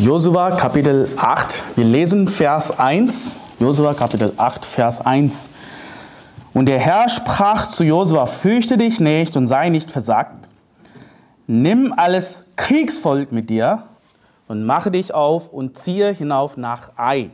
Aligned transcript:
Josua 0.00 0.52
Kapitel 0.52 1.10
8. 1.18 1.76
Wir 1.76 1.84
lesen 1.84 2.26
Vers 2.26 2.78
1. 2.78 3.38
Josua 3.58 3.92
Kapitel 3.92 4.32
8, 4.34 4.64
Vers 4.64 5.04
1. 5.04 5.50
Und 6.54 6.64
der 6.64 6.78
Herr 6.78 7.10
sprach 7.10 7.66
zu 7.66 7.84
Josua, 7.84 8.24
fürchte 8.24 8.78
dich 8.78 8.98
nicht 8.98 9.36
und 9.36 9.46
sei 9.46 9.68
nicht 9.68 9.90
versagt. 9.90 10.48
Nimm 11.46 11.92
alles 11.94 12.46
Kriegsvolk 12.56 13.30
mit 13.30 13.50
dir 13.50 13.82
und 14.48 14.64
mache 14.64 14.90
dich 14.90 15.12
auf 15.12 15.48
und 15.48 15.76
ziehe 15.76 16.14
hinauf 16.14 16.56
nach 16.56 16.92
Ai. 16.96 17.28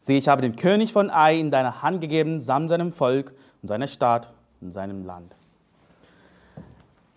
Sieh, 0.00 0.18
ich 0.18 0.26
habe 0.26 0.42
den 0.42 0.56
König 0.56 0.92
von 0.92 1.10
Ai 1.10 1.38
in 1.38 1.52
deine 1.52 1.80
Hand 1.82 2.00
gegeben, 2.00 2.40
samt 2.40 2.70
seinem 2.70 2.90
Volk 2.90 3.32
und 3.62 3.68
seiner 3.68 3.86
Stadt 3.86 4.32
und 4.60 4.72
seinem 4.72 5.06
Land. 5.06 5.36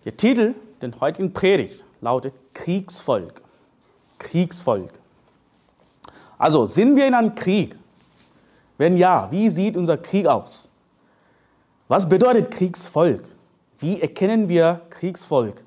Der 0.04 0.16
Titel 0.16 0.54
der 0.80 0.92
heutigen 1.00 1.32
Predigt 1.32 1.84
lautet 2.00 2.32
Kriegsvolk. 2.54 3.42
Kriegsvolk. 4.18 4.92
Also 6.38 6.66
sind 6.66 6.96
wir 6.96 7.06
in 7.06 7.14
einem 7.14 7.34
Krieg? 7.34 7.76
Wenn 8.76 8.96
ja, 8.96 9.28
wie 9.30 9.50
sieht 9.50 9.76
unser 9.76 9.96
Krieg 9.96 10.26
aus? 10.26 10.70
Was 11.88 12.08
bedeutet 12.08 12.50
Kriegsvolk? 12.50 13.24
Wie 13.78 14.00
erkennen 14.00 14.48
wir 14.48 14.82
Kriegsvolk? 14.90 15.62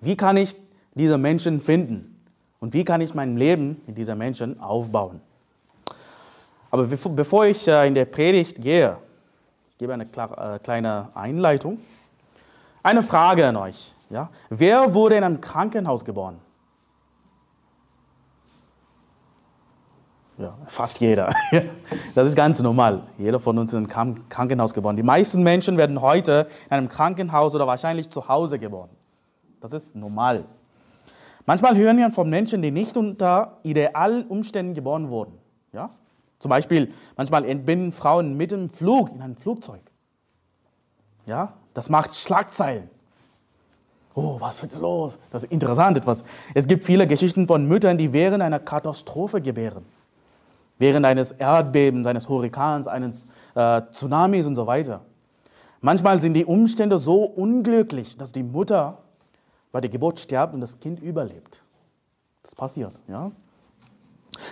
Wie 0.00 0.16
kann 0.16 0.36
ich 0.36 0.54
diese 0.94 1.18
Menschen 1.18 1.60
finden? 1.60 2.20
Und 2.60 2.74
wie 2.74 2.84
kann 2.84 3.00
ich 3.00 3.14
mein 3.14 3.36
Leben 3.36 3.80
mit 3.86 3.96
diesen 3.96 4.18
Menschen 4.18 4.60
aufbauen? 4.60 5.20
Aber 6.70 6.84
bevor 6.84 7.46
ich 7.46 7.66
äh, 7.68 7.86
in 7.86 7.94
der 7.94 8.06
Predigt 8.06 8.60
gehe, 8.60 8.98
ich 9.70 9.78
gebe 9.78 9.94
eine 9.94 10.04
äh, 10.04 10.58
kleine 10.58 11.08
Einleitung. 11.14 11.78
Eine 12.82 13.02
Frage 13.02 13.46
an 13.46 13.56
euch. 13.56 13.94
Ja? 14.10 14.30
Wer 14.48 14.92
wurde 14.92 15.16
in 15.16 15.24
einem 15.24 15.40
Krankenhaus 15.40 16.04
geboren? 16.04 16.38
Ja, 20.38 20.54
fast 20.66 21.00
jeder. 21.00 21.30
Das 22.14 22.28
ist 22.28 22.36
ganz 22.36 22.60
normal. 22.60 23.02
Jeder 23.18 23.38
von 23.38 23.58
uns 23.58 23.72
ist 23.72 23.78
in 23.78 23.90
einem 23.90 24.28
Krankenhaus 24.28 24.72
geboren. 24.72 24.96
Die 24.96 25.02
meisten 25.02 25.42
Menschen 25.42 25.76
werden 25.76 26.00
heute 26.00 26.46
in 26.66 26.76
einem 26.76 26.88
Krankenhaus 26.88 27.54
oder 27.54 27.66
wahrscheinlich 27.66 28.08
zu 28.08 28.26
Hause 28.28 28.58
geboren. 28.58 28.88
Das 29.60 29.72
ist 29.72 29.94
normal. 29.94 30.44
Manchmal 31.44 31.76
hören 31.76 31.98
wir 31.98 32.10
von 32.10 32.28
Menschen, 32.28 32.62
die 32.62 32.70
nicht 32.70 32.96
unter 32.96 33.58
idealen 33.62 34.26
Umständen 34.26 34.74
geboren 34.74 35.10
wurden. 35.10 35.38
Ja? 35.72 35.90
Zum 36.38 36.48
Beispiel, 36.48 36.92
manchmal 37.16 37.44
entbinden 37.44 37.92
Frauen 37.92 38.36
mit 38.36 38.50
dem 38.50 38.70
Flug 38.70 39.12
in 39.12 39.22
einem 39.22 39.36
Flugzeug. 39.36 39.82
Ja? 41.26 41.52
Das 41.74 41.88
macht 41.88 42.16
Schlagzeilen. 42.16 42.90
Oh, 44.14 44.36
was 44.40 44.62
ist 44.62 44.80
los? 44.80 45.18
Das 45.30 45.44
ist 45.44 45.52
interessant 45.52 45.98
etwas. 45.98 46.24
Es 46.54 46.66
gibt 46.66 46.84
viele 46.84 47.06
Geschichten 47.06 47.46
von 47.46 47.66
Müttern, 47.66 47.98
die 47.98 48.12
während 48.12 48.42
einer 48.42 48.58
Katastrophe 48.58 49.42
gebären 49.42 49.84
während 50.78 51.06
eines 51.06 51.32
Erdbebens, 51.32 52.06
eines 52.06 52.28
Hurrikans, 52.28 52.86
eines 52.88 53.28
äh, 53.54 53.82
Tsunamis 53.90 54.46
und 54.46 54.54
so 54.54 54.66
weiter. 54.66 55.00
Manchmal 55.80 56.20
sind 56.20 56.34
die 56.34 56.44
Umstände 56.44 56.98
so 56.98 57.22
unglücklich, 57.22 58.16
dass 58.16 58.32
die 58.32 58.42
Mutter 58.42 58.98
bei 59.72 59.80
der 59.80 59.90
Geburt 59.90 60.20
stirbt 60.20 60.54
und 60.54 60.60
das 60.60 60.80
Kind 60.80 61.00
überlebt. 61.00 61.62
Das 62.42 62.54
passiert, 62.54 62.92
ja. 63.08 63.30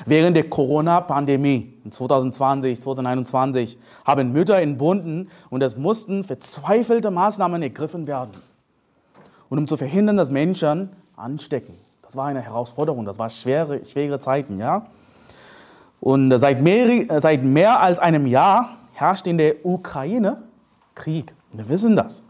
Während 0.07 0.37
der 0.37 0.49
Corona-Pandemie 0.49 1.75
2020, 1.89 2.81
2021 2.81 3.79
haben 4.05 4.33
Mütter 4.33 4.59
entbunden 4.59 5.29
und 5.51 5.63
es 5.63 5.77
mussten 5.77 6.25
verzweifelte 6.25 7.11
Maßnahmen 7.11 7.63
ergriffen 7.63 8.07
werden. 8.07 8.33
Und 9.49 9.59
um 9.59 9.69
zu 9.69 9.77
verhindern, 9.77 10.17
dass 10.17 10.31
Menschen 10.31 10.91
anstecken. 11.17 11.75
Das 12.03 12.17
war 12.17 12.27
eine 12.27 12.41
Herausforderung, 12.41 13.05
das 13.05 13.19
waren 13.19 13.31
schwere, 13.31 13.85
schwere 13.85 14.21
Zeiten, 14.21 14.59
ja. 14.59 14.87
Und 16.05 16.39
seit 16.39 16.61
mehr, 16.61 17.21
seit 17.23 17.43
mehr 17.43 17.81
als 17.81 17.99
einem 17.99 18.27
Jahr 18.27 18.77
herrscht 18.93 19.27
in 19.27 19.39
der 19.39 19.65
Ukraine 19.65 20.43
Krieg. 20.95 21.33
Wir 21.51 21.67
wissen 21.67 21.97
das. 21.97 22.23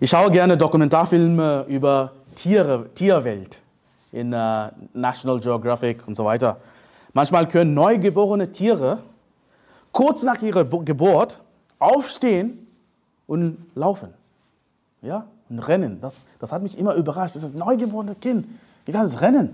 Ich 0.00 0.10
schaue 0.10 0.30
gerne 0.30 0.56
Dokumentarfilme 0.56 1.64
über 1.68 2.12
Tiere, 2.34 2.90
Tierwelt 2.94 3.62
in 4.12 4.32
uh, 4.32 4.68
National 4.92 5.40
Geographic 5.40 6.06
und 6.06 6.14
so 6.14 6.24
weiter. 6.24 6.58
Manchmal 7.12 7.48
können 7.48 7.74
neugeborene 7.74 8.50
Tiere 8.52 8.98
kurz 9.90 10.22
nach 10.22 10.40
ihrer 10.40 10.64
Geburt 10.64 11.42
aufstehen 11.78 12.66
und 13.26 13.58
laufen. 13.74 14.14
Ja, 15.02 15.26
und 15.48 15.58
rennen. 15.60 16.00
Das, 16.00 16.14
das 16.38 16.52
hat 16.52 16.62
mich 16.62 16.78
immer 16.78 16.94
überrascht. 16.94 17.36
Das 17.36 17.42
ist 17.42 17.54
ein 17.54 17.58
neugeborenes 17.58 18.16
Kind. 18.20 18.46
Wie 18.84 18.92
kann 18.92 19.06
es 19.06 19.20
rennen? 19.20 19.50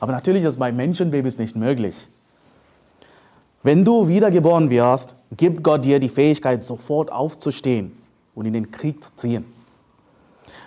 Aber 0.00 0.12
natürlich 0.12 0.42
ist 0.42 0.50
es 0.50 0.56
bei 0.56 0.72
Menschenbabys 0.72 1.38
nicht 1.38 1.56
möglich. 1.56 2.08
Wenn 3.62 3.84
du 3.84 4.08
wiedergeboren 4.08 4.70
wirst, 4.70 5.16
gibt 5.36 5.62
Gott 5.62 5.84
dir 5.84 6.00
die 6.00 6.08
Fähigkeit, 6.08 6.64
sofort 6.64 7.12
aufzustehen 7.12 7.92
und 8.34 8.46
in 8.46 8.54
den 8.54 8.70
Krieg 8.70 9.04
zu 9.04 9.14
ziehen. 9.16 9.44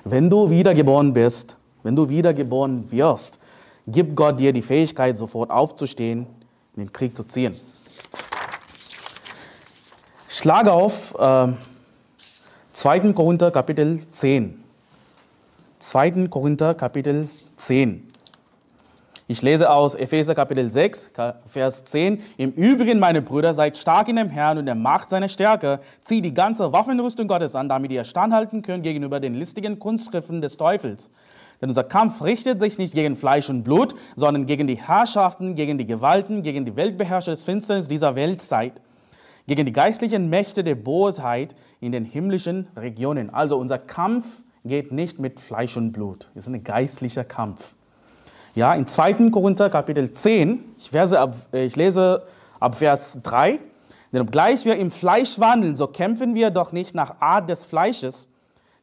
Wenn 0.03 0.29
du 0.29 0.49
wiedergeboren 0.49 1.13
bist, 1.13 1.57
wenn 1.83 1.95
du 1.95 2.09
wiedergeboren 2.09 2.89
wirst, 2.91 3.39
gibt 3.87 4.15
Gott 4.15 4.39
dir 4.39 4.53
die 4.53 4.61
Fähigkeit, 4.61 5.17
sofort 5.17 5.51
aufzustehen, 5.51 6.25
in 6.75 6.85
den 6.85 6.91
Krieg 6.91 7.15
zu 7.15 7.23
ziehen. 7.23 7.55
Schlage 10.27 10.71
auf 10.71 11.13
äh, 11.19 11.47
2. 12.71 13.13
Korinther 13.13 13.51
Kapitel 13.51 14.01
10. 14.09 14.63
2. 15.79 16.27
Korinther 16.29 16.73
Kapitel 16.73 17.29
10. 17.57 18.13
Ich 19.27 19.41
lese 19.41 19.69
aus 19.69 19.95
Epheser 19.95 20.35
Kapitel 20.35 20.69
6, 20.69 21.11
Vers 21.45 21.85
10. 21.85 22.21
Im 22.37 22.51
Übrigen, 22.51 22.99
meine 22.99 23.21
Brüder, 23.21 23.53
seid 23.53 23.77
stark 23.77 24.09
in 24.09 24.17
dem 24.17 24.29
Herrn 24.29 24.57
und 24.57 24.65
der 24.65 24.75
Macht 24.75 25.09
seiner 25.09 25.29
Stärke. 25.29 25.79
Zieht 26.01 26.25
die 26.25 26.33
ganze 26.33 26.73
Waffenrüstung 26.73 27.27
Gottes 27.27 27.55
an, 27.55 27.69
damit 27.69 27.91
ihr 27.91 28.03
standhalten 28.03 28.61
könnt 28.63 28.83
gegenüber 28.83 29.19
den 29.19 29.33
listigen 29.33 29.79
Kunstschriften 29.79 30.41
des 30.41 30.57
Teufels. 30.57 31.09
Denn 31.61 31.69
unser 31.69 31.83
Kampf 31.83 32.21
richtet 32.21 32.59
sich 32.59 32.77
nicht 32.77 32.93
gegen 32.93 33.15
Fleisch 33.15 33.49
und 33.49 33.63
Blut, 33.63 33.95
sondern 34.15 34.45
gegen 34.45 34.67
die 34.67 34.75
Herrschaften, 34.75 35.55
gegen 35.55 35.77
die 35.77 35.85
Gewalten, 35.85 36.43
gegen 36.43 36.65
die 36.65 36.75
Weltbeherrscher 36.75 37.31
des 37.31 37.43
Finsternis 37.43 37.87
dieser 37.87 38.15
Weltzeit, 38.15 38.81
gegen 39.47 39.65
die 39.65 39.71
geistlichen 39.71 40.29
Mächte 40.29 40.63
der 40.63 40.75
Bosheit 40.75 41.55
in 41.79 41.91
den 41.91 42.05
himmlischen 42.05 42.67
Regionen. 42.75 43.29
Also 43.29 43.57
unser 43.57 43.77
Kampf 43.77 44.43
geht 44.65 44.91
nicht 44.91 45.19
mit 45.19 45.39
Fleisch 45.39 45.77
und 45.77 45.91
Blut. 45.91 46.29
Es 46.35 46.47
ist 46.47 46.53
ein 46.53 46.63
geistlicher 46.63 47.23
Kampf. 47.23 47.75
Ja, 48.55 48.75
in 48.75 48.85
2. 48.85 49.31
Korinther 49.31 49.69
Kapitel 49.69 50.11
10, 50.11 50.63
ich, 50.77 50.95
ab, 50.95 51.35
ich 51.51 51.75
lese 51.75 52.23
ab 52.59 52.75
Vers 52.75 53.19
3, 53.23 53.59
denn 54.11 54.21
obgleich 54.21 54.63
wir 54.63 54.75
im 54.75 54.91
Fleisch 54.91 55.39
wandeln, 55.39 55.75
so 55.75 55.87
kämpfen 55.87 56.35
wir 56.35 56.51
doch 56.51 56.71
nicht 56.71 56.93
nach 56.93 57.19
Art 57.19 57.49
des 57.49 57.65
Fleisches, 57.65 58.29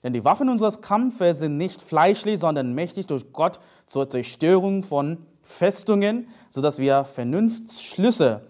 denn 0.02 0.12
die 0.12 0.25
Waffen 0.25 0.49
unseres 0.49 0.81
Kampfes 0.81 1.41
sind 1.41 1.56
nicht 1.56 1.82
fleischlich, 1.82 2.41
sondern 2.41 2.75
mächtig 2.75 3.06
durch 3.06 3.32
Gott 3.32 3.61
zur 3.87 4.08
Zerstörung 4.08 4.82
von 4.82 5.19
Festungen, 5.43 6.29
sodass 6.49 6.79
wir 6.79 7.05
Vernunftsschlüsse 7.05 8.43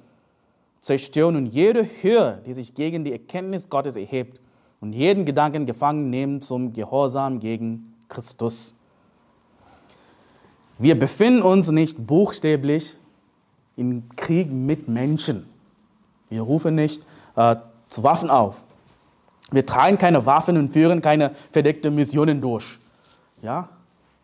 zerstören 0.81 1.37
und 1.37 1.47
jede 1.47 1.85
Höhe, 2.03 2.41
die 2.47 2.55
sich 2.55 2.75
gegen 2.75 3.05
die 3.05 3.13
Erkenntnis 3.13 3.69
Gottes 3.69 3.97
erhebt, 3.97 4.41
und 4.81 4.95
jeden 4.95 5.27
Gedanken 5.27 5.67
gefangen 5.67 6.09
nehmen 6.09 6.41
zum 6.41 6.73
Gehorsam 6.73 7.39
gegen 7.39 7.95
Christus. 8.09 8.75
Wir 10.79 10.99
befinden 10.99 11.43
uns 11.43 11.71
nicht 11.71 12.07
buchstäblich 12.07 12.97
im 13.77 14.09
Krieg 14.17 14.51
mit 14.51 14.89
Menschen. 14.89 15.47
Wir 16.31 16.43
rufen 16.43 16.75
nicht 16.75 17.03
äh, 17.37 17.57
zu 17.89 18.03
Waffen 18.03 18.31
auf. 18.31 18.65
Wir 19.51 19.67
tragen 19.67 19.99
keine 19.99 20.25
Waffen 20.25 20.57
und 20.57 20.73
führen 20.73 21.03
keine 21.03 21.33
verdeckten 21.51 21.95
Missionen 21.95 22.41
durch. 22.41 22.79
Ja? 23.43 23.69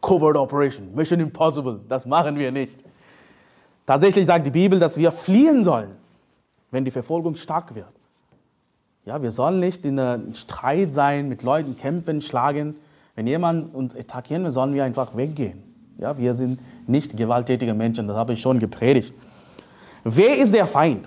Covert 0.01 0.37
Operation, 0.37 0.95
Mission 0.95 1.21
Impossible, 1.21 1.81
das 1.89 2.07
machen 2.07 2.39
wir 2.39 2.53
nicht. 2.53 2.85
Tatsächlich 3.85 4.27
sagt 4.27 4.47
die 4.47 4.51
Bibel, 4.51 4.79
dass 4.79 4.97
wir 4.97 5.11
fliehen 5.11 5.65
sollen, 5.65 5.91
wenn 6.71 6.85
die 6.85 6.91
Verfolgung 6.91 7.35
stark 7.35 7.75
wird. 7.75 7.87
Ja, 9.05 9.23
wir 9.23 9.31
sollen 9.31 9.61
nicht 9.61 9.85
in 9.85 9.99
einem 9.99 10.35
Streit 10.35 10.93
sein, 10.93 11.29
mit 11.29 11.43
Leuten 11.45 11.77
kämpfen, 11.77 12.21
schlagen. 12.21 12.75
Wenn 13.15 13.27
jemand 13.27 13.73
uns 13.75 13.95
attackieren 13.95 14.45
will, 14.45 14.51
sollen 14.51 14.75
wir 14.75 14.85
einfach 14.85 15.17
weggehen. 15.17 15.63
Ja, 15.99 16.19
wir 16.19 16.35
sind 16.35 16.61
nicht 16.87 17.17
gewalttätige 17.17 17.73
Menschen, 17.73 18.09
das 18.09 18.17
habe 18.17 18.33
ich 18.33 18.41
schon 18.41 18.59
gepredigt. 18.59 19.15
Wer 20.03 20.39
ist 20.39 20.53
der 20.53 20.67
Feind? 20.67 21.07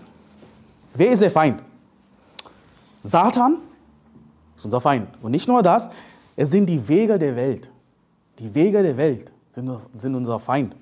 Wer 0.94 1.12
ist 1.12 1.22
der 1.22 1.32
Feind? 1.32 1.62
Satan 3.04 3.58
ist 4.60 4.66
unser 4.66 4.82
Feind. 4.82 5.08
Und 5.22 5.32
nicht 5.32 5.48
nur 5.48 5.64
das, 5.64 5.90
es 6.36 6.52
sind 6.52 6.68
die 6.68 6.88
Wege 6.88 7.18
der 7.18 7.36
Welt. 7.36 7.72
Die 8.40 8.54
Wege 8.54 8.84
der 8.84 8.98
Welt 8.98 9.32
sind, 9.52 9.72
sind 9.98 10.16
unser 10.16 10.40
Feind. 10.40 10.76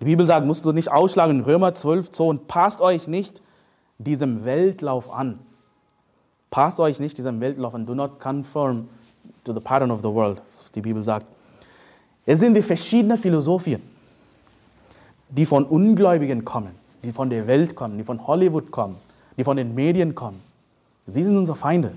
Die 0.00 0.04
Bibel 0.04 0.24
sagt, 0.26 0.46
musst 0.46 0.64
du 0.64 0.72
nicht 0.72 0.90
ausschlagen 0.90 1.42
Römer 1.42 1.72
12, 1.72 2.10
so 2.12 2.28
und 2.28 2.46
passt 2.48 2.80
euch 2.80 3.06
nicht 3.06 3.42
diesem 3.98 4.44
Weltlauf 4.44 5.12
an. 5.12 5.38
Passt 6.50 6.80
euch 6.80 7.00
nicht 7.00 7.16
diesem 7.18 7.40
Weltlauf 7.40 7.74
an. 7.74 7.86
Do 7.86 7.94
not 7.94 8.18
conform 8.18 8.88
to 9.44 9.52
the 9.52 9.60
pattern 9.60 9.90
of 9.90 10.00
the 10.00 10.08
world, 10.08 10.42
die 10.74 10.80
Bibel 10.80 11.02
sagt. 11.02 11.26
Es 12.26 12.40
sind 12.40 12.54
die 12.54 12.62
verschiedenen 12.62 13.18
Philosophien, 13.18 13.82
die 15.28 15.46
von 15.46 15.64
Ungläubigen 15.64 16.44
kommen, 16.44 16.74
die 17.02 17.12
von 17.12 17.30
der 17.30 17.46
Welt 17.46 17.74
kommen, 17.76 17.98
die 17.98 18.04
von 18.04 18.26
Hollywood 18.26 18.70
kommen, 18.70 18.96
die 19.36 19.44
von 19.44 19.56
den 19.56 19.74
Medien 19.74 20.14
kommen. 20.14 20.40
Sie 21.06 21.22
sind 21.22 21.36
unsere 21.36 21.56
Feinde. 21.56 21.92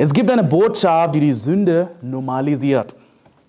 Es 0.00 0.12
gibt 0.12 0.30
eine 0.30 0.44
Botschaft, 0.44 1.16
die 1.16 1.18
die 1.18 1.32
Sünde 1.32 1.90
normalisiert. 2.00 2.94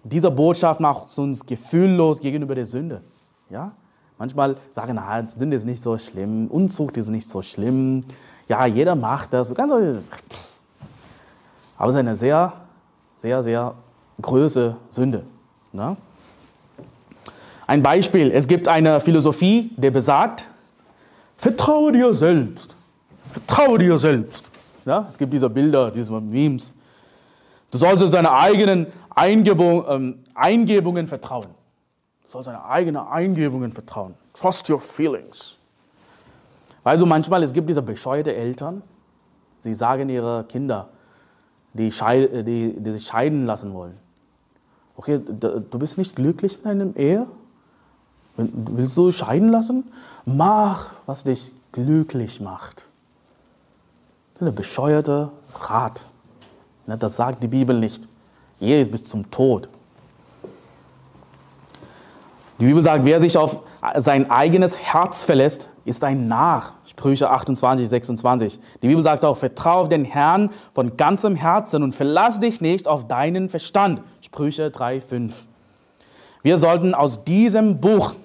Diese 0.03 0.31
Botschaft 0.31 0.79
macht 0.79 1.15
uns 1.19 1.45
gefühllos 1.45 2.19
gegenüber 2.19 2.55
der 2.55 2.65
Sünde. 2.65 3.03
Ja? 3.51 3.71
Manchmal 4.17 4.55
sagen, 4.73 4.93
na, 4.95 5.29
Sünde 5.29 5.57
ist 5.57 5.65
nicht 5.65 5.83
so 5.83 5.95
schlimm, 5.95 6.47
Unzucht 6.47 6.97
ist 6.97 7.09
nicht 7.09 7.29
so 7.29 7.43
schlimm. 7.43 8.03
Ja, 8.47 8.65
jeder 8.65 8.95
macht 8.95 9.31
das. 9.31 9.53
Ganz 9.53 9.71
aber 9.71 9.83
es 11.89 11.95
ist 11.95 11.99
eine 11.99 12.15
sehr, 12.15 12.51
sehr, 13.15 13.43
sehr 13.43 13.75
große 14.19 14.75
Sünde. 14.89 15.21
Ne? 15.71 15.95
Ein 17.67 17.83
Beispiel, 17.83 18.31
es 18.31 18.47
gibt 18.47 18.67
eine 18.67 18.99
Philosophie, 18.99 19.69
die 19.77 19.91
besagt, 19.91 20.49
vertraue 21.37 21.91
dir 21.91 22.11
selbst. 22.11 22.75
Vertraue 23.29 23.77
dir 23.77 23.99
selbst. 23.99 24.48
Ja? 24.85 25.05
Es 25.09 25.17
gibt 25.17 25.33
diese 25.33 25.49
Bilder, 25.49 25.91
diese 25.91 26.11
Memes. 26.19 26.73
Du 27.71 27.77
sollst 27.77 28.13
deine 28.13 28.31
eigenen 28.31 28.87
Eingebung, 29.09 29.85
ähm, 29.87 30.19
Eingebungen 30.33 31.07
vertrauen. 31.07 31.49
Du 32.23 32.29
sollst 32.29 32.47
deine 32.47 32.63
eigenen 32.65 33.05
Eingebungen 33.05 33.71
vertrauen. 33.71 34.15
Trust 34.33 34.69
your 34.69 34.79
feelings. 34.79 35.57
Also 36.83 37.05
manchmal, 37.05 37.43
es 37.43 37.53
gibt 37.53 37.69
diese 37.69 37.81
bescheuerte 37.81 38.35
Eltern, 38.35 38.81
sie 39.59 39.73
sagen 39.73 40.09
ihre 40.09 40.45
Kinder, 40.45 40.89
die, 41.73 41.89
die, 41.89 42.75
die 42.79 42.91
sich 42.91 43.05
scheiden 43.05 43.45
lassen 43.45 43.73
wollen. 43.73 43.97
Okay, 44.95 45.19
du 45.19 45.79
bist 45.79 45.97
nicht 45.97 46.15
glücklich 46.15 46.57
in 46.57 46.63
deiner 46.63 46.95
Ehe? 46.95 47.27
Willst 48.35 48.97
du 48.97 49.11
scheiden 49.11 49.49
lassen? 49.49 49.91
Mach, 50.25 50.87
was 51.05 51.23
dich 51.23 51.53
glücklich 51.71 52.41
macht. 52.41 52.88
Das 54.39 54.47
ist 54.47 54.53
ein 54.53 54.55
bescheuerter 54.55 55.33
Rat. 55.53 56.05
Ne, 56.87 56.97
das 56.97 57.17
sagt 57.17 57.43
die 57.43 57.49
Bibel 57.49 57.77
nicht. 57.77 58.07
Ehe 58.61 58.79
ist 58.79 58.89
bis 58.89 59.03
zum 59.03 59.29
Tod. 59.29 59.67
Die 62.57 62.65
Bibel 62.65 62.81
sagt, 62.81 63.03
wer 63.03 63.19
sich 63.19 63.37
auf 63.37 63.63
sein 63.97 64.31
eigenes 64.31 64.77
Herz 64.77 65.25
verlässt, 65.25 65.71
ist 65.83 66.05
ein 66.05 66.29
Narr. 66.29 66.73
Sprüche 66.85 67.29
28, 67.29 67.89
26. 67.89 68.59
Die 68.81 68.87
Bibel 68.87 69.03
sagt 69.03 69.25
auch, 69.25 69.35
vertraue 69.35 69.81
auf 69.81 69.89
den 69.89 70.05
Herrn 70.05 70.51
von 70.73 70.95
ganzem 70.95 71.35
Herzen 71.35 71.83
und 71.83 71.93
verlass 71.93 72.39
dich 72.39 72.61
nicht 72.61 72.87
auf 72.87 73.09
deinen 73.09 73.49
Verstand. 73.49 74.01
Sprüche 74.21 74.71
3, 74.71 75.01
5. 75.01 75.47
Wir 76.43 76.57
sollten 76.57 76.93
aus 76.95 77.25
diesem 77.25 77.81
Buch 77.81 78.15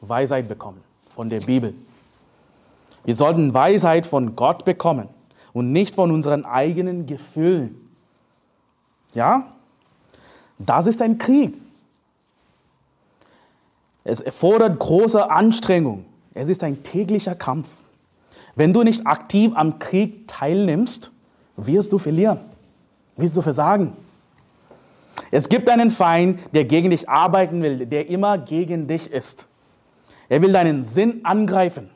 Weisheit 0.00 0.48
bekommen, 0.48 0.82
von 1.14 1.28
der 1.28 1.40
Bibel. 1.40 1.74
Wir 3.08 3.14
sollten 3.14 3.54
Weisheit 3.54 4.06
von 4.06 4.36
Gott 4.36 4.66
bekommen 4.66 5.08
und 5.54 5.72
nicht 5.72 5.94
von 5.94 6.10
unseren 6.10 6.44
eigenen 6.44 7.06
Gefühlen. 7.06 7.88
Ja? 9.14 9.50
Das 10.58 10.86
ist 10.86 11.00
ein 11.00 11.16
Krieg. 11.16 11.54
Es 14.04 14.20
erfordert 14.20 14.78
große 14.78 15.30
Anstrengung. 15.30 16.04
Es 16.34 16.50
ist 16.50 16.62
ein 16.62 16.82
täglicher 16.82 17.34
Kampf. 17.34 17.70
Wenn 18.54 18.74
du 18.74 18.82
nicht 18.82 19.06
aktiv 19.06 19.52
am 19.54 19.78
Krieg 19.78 20.28
teilnimmst, 20.28 21.10
wirst 21.56 21.94
du 21.94 21.98
verlieren, 21.98 22.40
wirst 23.16 23.34
du 23.38 23.40
versagen. 23.40 23.94
Es 25.30 25.48
gibt 25.48 25.70
einen 25.70 25.90
Feind, 25.90 26.40
der 26.52 26.66
gegen 26.66 26.90
dich 26.90 27.08
arbeiten 27.08 27.62
will, 27.62 27.86
der 27.86 28.10
immer 28.10 28.36
gegen 28.36 28.86
dich 28.86 29.10
ist. 29.10 29.48
Er 30.28 30.42
will 30.42 30.52
deinen 30.52 30.84
Sinn 30.84 31.20
angreifen, 31.24 31.88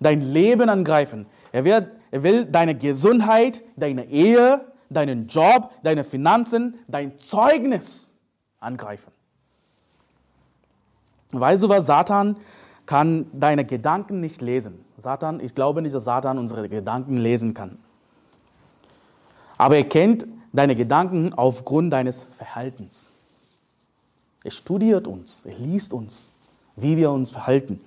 dein 0.00 0.22
Leben 0.22 0.68
angreifen. 0.68 1.26
Er, 1.52 1.64
wird, 1.64 1.92
er 2.10 2.22
will 2.22 2.46
deine 2.46 2.74
Gesundheit, 2.74 3.62
deine 3.76 4.06
Ehe, 4.06 4.64
deinen 4.88 5.28
Job, 5.28 5.70
deine 5.82 6.04
Finanzen, 6.04 6.78
dein 6.88 7.18
Zeugnis 7.18 8.12
angreifen. 8.58 9.12
Weißt 11.30 11.62
du 11.62 11.68
was? 11.68 11.86
Satan 11.86 12.36
kann 12.86 13.26
deine 13.32 13.64
Gedanken 13.64 14.20
nicht 14.20 14.42
lesen. 14.42 14.84
Satan, 14.98 15.38
ich 15.40 15.54
glaube 15.54 15.80
nicht, 15.80 15.94
dass 15.94 16.04
Satan 16.04 16.38
unsere 16.38 16.68
Gedanken 16.68 17.16
lesen 17.16 17.54
kann. 17.54 17.78
Aber 19.56 19.76
er 19.76 19.84
kennt 19.84 20.26
deine 20.52 20.74
Gedanken 20.74 21.32
aufgrund 21.34 21.92
deines 21.92 22.26
Verhaltens. 22.32 23.12
Er 24.42 24.50
studiert 24.50 25.06
uns, 25.06 25.44
er 25.44 25.54
liest 25.58 25.92
uns, 25.92 26.28
wie 26.74 26.96
wir 26.96 27.10
uns 27.10 27.30
verhalten. 27.30 27.80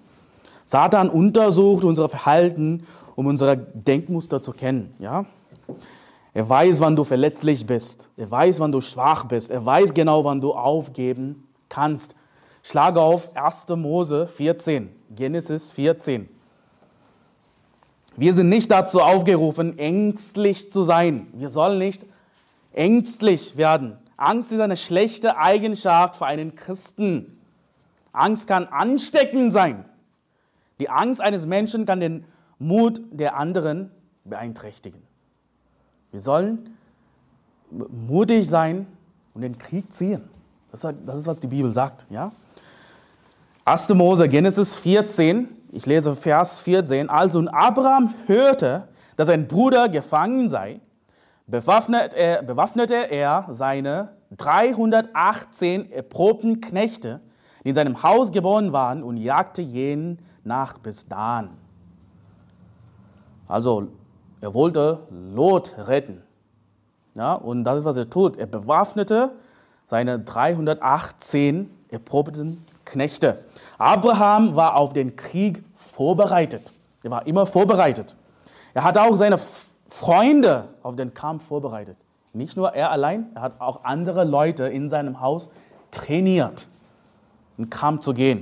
Satan 0.74 1.08
untersucht 1.08 1.84
unser 1.84 2.10
Verhalten, 2.10 2.88
um 3.16 3.28
unsere 3.28 3.56
Denkmuster 3.56 4.42
zu 4.42 4.54
kennen. 4.54 4.96
Ja? 4.98 5.26
Er 6.34 6.50
weiß, 6.50 6.80
wann 6.80 6.96
du 6.96 7.04
verletzlich 7.04 7.64
bist. 7.64 8.10
Er 8.18 8.32
weiß, 8.32 8.60
wann 8.60 8.72
du 8.72 8.82
schwach 8.82 9.26
bist. 9.26 9.52
Er 9.52 9.64
weiß 9.64 9.94
genau, 9.94 10.26
wann 10.26 10.42
du 10.42 10.52
aufgeben 10.52 11.48
kannst. 11.70 12.16
Schlage 12.64 13.00
auf 13.00 13.30
1. 13.36 13.68
Mose 13.76 14.26
14, 14.26 14.90
Genesis 15.12 15.70
14. 15.70 16.28
Wir 18.18 18.34
sind 18.34 18.50
nicht 18.50 18.72
dazu 18.72 19.00
aufgerufen, 19.00 19.78
ängstlich 19.78 20.72
zu 20.72 20.82
sein. 20.82 21.28
Wir 21.34 21.50
sollen 21.50 21.78
nicht 21.78 22.04
ängstlich 22.72 23.58
werden. 23.58 24.00
Angst 24.18 24.52
ist 24.52 24.60
eine 24.60 24.78
schlechte 24.78 25.38
Eigenschaft 25.38 26.16
für 26.16 26.26
einen 26.26 26.56
Christen. 26.56 27.40
Angst 28.12 28.48
kann 28.48 28.66
ansteckend 28.66 29.54
sein. 29.54 29.86
Die 30.80 30.90
Angst 30.90 31.22
eines 31.22 31.46
Menschen 31.46 31.86
kann 31.86 32.00
den 32.00 32.26
Mut 32.60 33.02
der 33.12 33.36
anderen 33.36 33.92
beeinträchtigen. 34.24 35.02
Wir 36.12 36.22
sollen 36.22 36.76
mutig 37.70 38.48
sein, 38.48 38.88
und 39.34 39.42
den 39.42 39.58
Krieg 39.58 39.92
ziehen. 39.92 40.30
Das 40.72 40.84
ist, 40.84 41.28
was 41.28 41.40
die 41.40 41.48
Bibel 41.48 41.74
sagt. 41.74 42.06
Ja? 42.10 42.32
1. 43.66 43.90
Mose, 43.90 44.28
Genesis 44.28 44.76
14, 44.78 45.48
ich 45.72 45.86
lese 45.86 46.16
Vers 46.16 46.60
14. 46.60 47.10
Also 47.10 47.46
Abraham 47.48 48.14
hörte, 48.28 48.88
dass 49.16 49.28
sein 49.28 49.48
Bruder 49.48 49.90
gefangen 49.90 50.50
sei, 50.50 50.82
bewaffnet 51.48 52.14
er, 52.14 52.44
bewaffnete 52.44 52.96
er 53.12 53.48
seine 53.52 54.10
318 54.38 55.92
erprobten 55.92 56.62
Knechte, 56.62 57.22
die 57.64 57.70
in 57.70 57.76
seinem 57.76 58.04
Haus 58.04 58.32
geboren 58.32 58.74
waren, 58.74 59.04
und 59.04 59.18
jagte 59.18 59.62
jenen 59.62 60.20
nach 60.44 60.78
bis 60.78 61.08
Dan. 61.08 61.50
Also 63.48 63.88
er 64.42 64.54
wollte 64.54 65.00
Lot 65.10 65.76
retten. 65.78 66.22
Ja, 67.16 67.34
und 67.34 67.64
das 67.64 67.80
ist, 67.80 67.86
was 67.86 67.98
er 67.98 68.10
tut. 68.10 68.38
Er 68.38 68.48
bewaffnete 68.48 69.32
seine 69.86 70.20
318 70.20 71.70
erprobten 71.90 72.66
Knechte. 72.86 73.46
Abraham 73.78 74.56
war 74.56 74.76
auf 74.76 74.94
den 74.94 75.16
Krieg 75.16 75.64
vorbereitet. 75.76 76.74
Er 77.04 77.12
war 77.12 77.28
immer 77.28 77.46
vorbereitet. 77.46 78.16
Er 78.74 78.84
hat 78.84 78.98
auch 78.98 79.16
seine 79.16 79.38
Freunde 79.88 80.70
auf 80.82 80.96
den 80.96 81.14
Kampf 81.14 81.46
vorbereitet. 81.46 81.98
Nicht 82.34 82.58
nur 82.58 82.74
er 82.74 82.90
allein, 82.90 83.28
er 83.36 83.42
hat 83.44 83.62
auch 83.62 83.84
andere 83.84 84.24
Leute 84.24 84.64
in 84.64 84.90
seinem 84.90 85.22
Haus 85.22 85.50
trainiert, 85.92 86.68
in 87.58 87.66
den 87.66 87.70
Kampf 87.70 88.02
zu 88.02 88.14
gehen. 88.14 88.42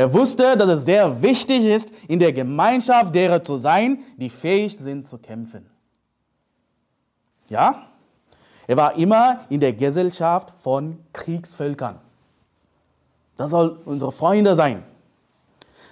Er 0.00 0.14
wusste, 0.14 0.56
dass 0.56 0.70
es 0.70 0.86
sehr 0.86 1.20
wichtig 1.20 1.62
ist, 1.62 1.92
in 2.08 2.18
der 2.18 2.32
Gemeinschaft 2.32 3.14
derer 3.14 3.44
zu 3.44 3.58
sein, 3.58 3.98
die 4.16 4.30
fähig 4.30 4.78
sind 4.78 5.06
zu 5.06 5.18
kämpfen. 5.18 5.66
Ja? 7.50 7.82
Er 8.66 8.78
war 8.78 8.96
immer 8.96 9.40
in 9.50 9.60
der 9.60 9.74
Gesellschaft 9.74 10.54
von 10.58 10.98
Kriegsvölkern. 11.12 11.98
Das 13.36 13.50
soll 13.50 13.78
unsere 13.84 14.10
Freunde 14.10 14.54
sein. 14.54 14.84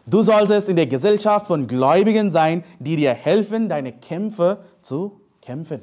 Du 0.06 0.22
solltest 0.22 0.70
in 0.70 0.76
der 0.76 0.86
Gesellschaft 0.86 1.46
von 1.46 1.66
Gläubigen 1.66 2.30
sein, 2.30 2.64
die 2.78 2.96
dir 2.96 3.12
helfen, 3.12 3.68
deine 3.68 3.92
Kämpfe 3.92 4.64
zu 4.80 5.20
kämpfen. 5.42 5.82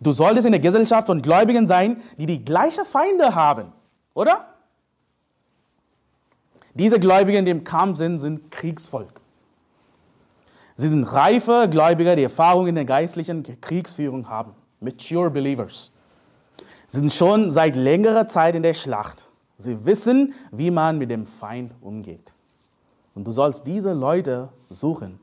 Du 0.00 0.10
solltest 0.10 0.46
in 0.46 0.52
der 0.52 0.60
Gesellschaft 0.60 1.06
von 1.06 1.22
Gläubigen 1.22 1.68
sein, 1.68 2.02
die 2.18 2.26
die 2.26 2.44
gleichen 2.44 2.84
Feinde 2.84 3.36
haben, 3.36 3.72
oder? 4.12 4.55
Diese 6.78 7.00
Gläubigen, 7.00 7.44
die 7.46 7.50
im 7.50 7.64
Kampf 7.64 7.96
sind, 7.96 8.18
sind 8.18 8.50
Kriegsvolk. 8.50 9.20
Sie 10.76 10.88
sind 10.88 11.04
reife 11.04 11.68
Gläubiger, 11.70 12.16
die 12.16 12.24
Erfahrung 12.24 12.66
in 12.66 12.74
der 12.74 12.84
geistlichen 12.84 13.42
Kriegsführung 13.62 14.28
haben. 14.28 14.52
Mature 14.80 15.30
Believers. 15.30 15.90
Sie 16.86 16.98
sind 16.98 17.14
schon 17.14 17.50
seit 17.50 17.76
längerer 17.76 18.28
Zeit 18.28 18.54
in 18.54 18.62
der 18.62 18.74
Schlacht. 18.74 19.28
Sie 19.56 19.86
wissen, 19.86 20.34
wie 20.52 20.70
man 20.70 20.98
mit 20.98 21.10
dem 21.10 21.24
Feind 21.24 21.72
umgeht. 21.80 22.34
Und 23.14 23.26
du 23.26 23.32
sollst 23.32 23.66
diese 23.66 23.94
Leute 23.94 24.50
suchen 24.68 25.18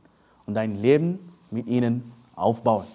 und 0.48 0.56
dein 0.56 0.74
Leben 0.74 1.20
mit 1.52 1.68
ihnen 1.68 2.12
aufbauen. 2.36 2.88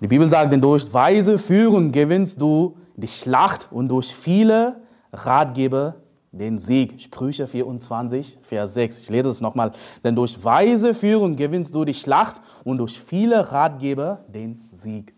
Die 0.00 0.08
Bibel 0.08 0.26
sagt, 0.26 0.50
denn 0.50 0.62
durch 0.62 0.90
weise 0.94 1.36
Führung 1.36 1.92
gewinnst 1.92 2.40
du 2.40 2.74
die 2.96 3.06
Schlacht 3.06 3.68
und 3.70 3.88
durch 3.88 4.14
viele 4.14 4.80
Ratgeber 5.12 5.96
den 6.32 6.58
Sieg. 6.58 7.00
Sprüche 7.00 7.46
24, 7.46 8.38
Vers 8.42 8.74
6. 8.74 8.98
Ich 8.98 9.10
lese 9.10 9.28
es 9.28 9.40
nochmal. 9.40 9.72
Denn 10.04 10.14
durch 10.14 10.42
weise 10.44 10.94
Führung 10.94 11.36
gewinnst 11.36 11.74
du 11.74 11.84
die 11.84 11.94
Schlacht 11.94 12.36
und 12.64 12.78
durch 12.78 13.00
viele 13.00 13.50
Ratgeber 13.50 14.24
den 14.28 14.68
Sieg. 14.72 15.14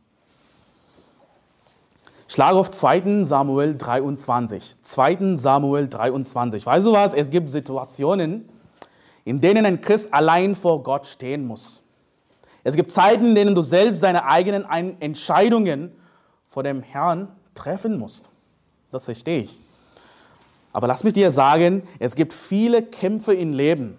Schlag 2.29 2.55
auf 2.55 2.71
2. 2.71 3.25
Samuel 3.25 3.77
23. 3.77 4.81
2. 4.81 5.37
Samuel 5.37 5.87
23. 5.87 6.65
Weißt 6.65 6.87
du 6.87 6.93
was? 6.93 7.13
Es 7.13 7.29
gibt 7.29 7.51
Situationen, 7.51 8.49
in 9.25 9.41
denen 9.41 9.67
ein 9.67 9.81
Christ 9.83 10.13
allein 10.15 10.55
vor 10.57 10.83
Gott 10.83 11.07
stehen 11.07 11.47
muss. 11.47 11.83
Es 12.65 12.75
gibt 12.75 12.91
Zeiten, 12.91 13.27
in 13.27 13.35
denen 13.35 13.55
du 13.55 13.61
selbst 13.61 14.03
deine 14.03 14.25
eigenen 14.25 14.65
Entscheidungen 15.01 15.93
vor 16.47 16.63
dem 16.63 16.83
Herrn 16.83 17.29
treffen 17.55 17.99
musst. 17.99 18.31
Das 18.91 19.05
verstehe 19.05 19.43
ich. 19.43 19.61
Aber 20.73 20.87
lass 20.87 21.05
mich 21.05 21.13
dir 21.13 21.31
sagen, 21.31 21.83
es 21.99 22.15
gibt 22.15 22.33
viele 22.33 22.83
Kämpfe 22.83 23.35
im 23.35 23.53
Leben, 23.53 23.99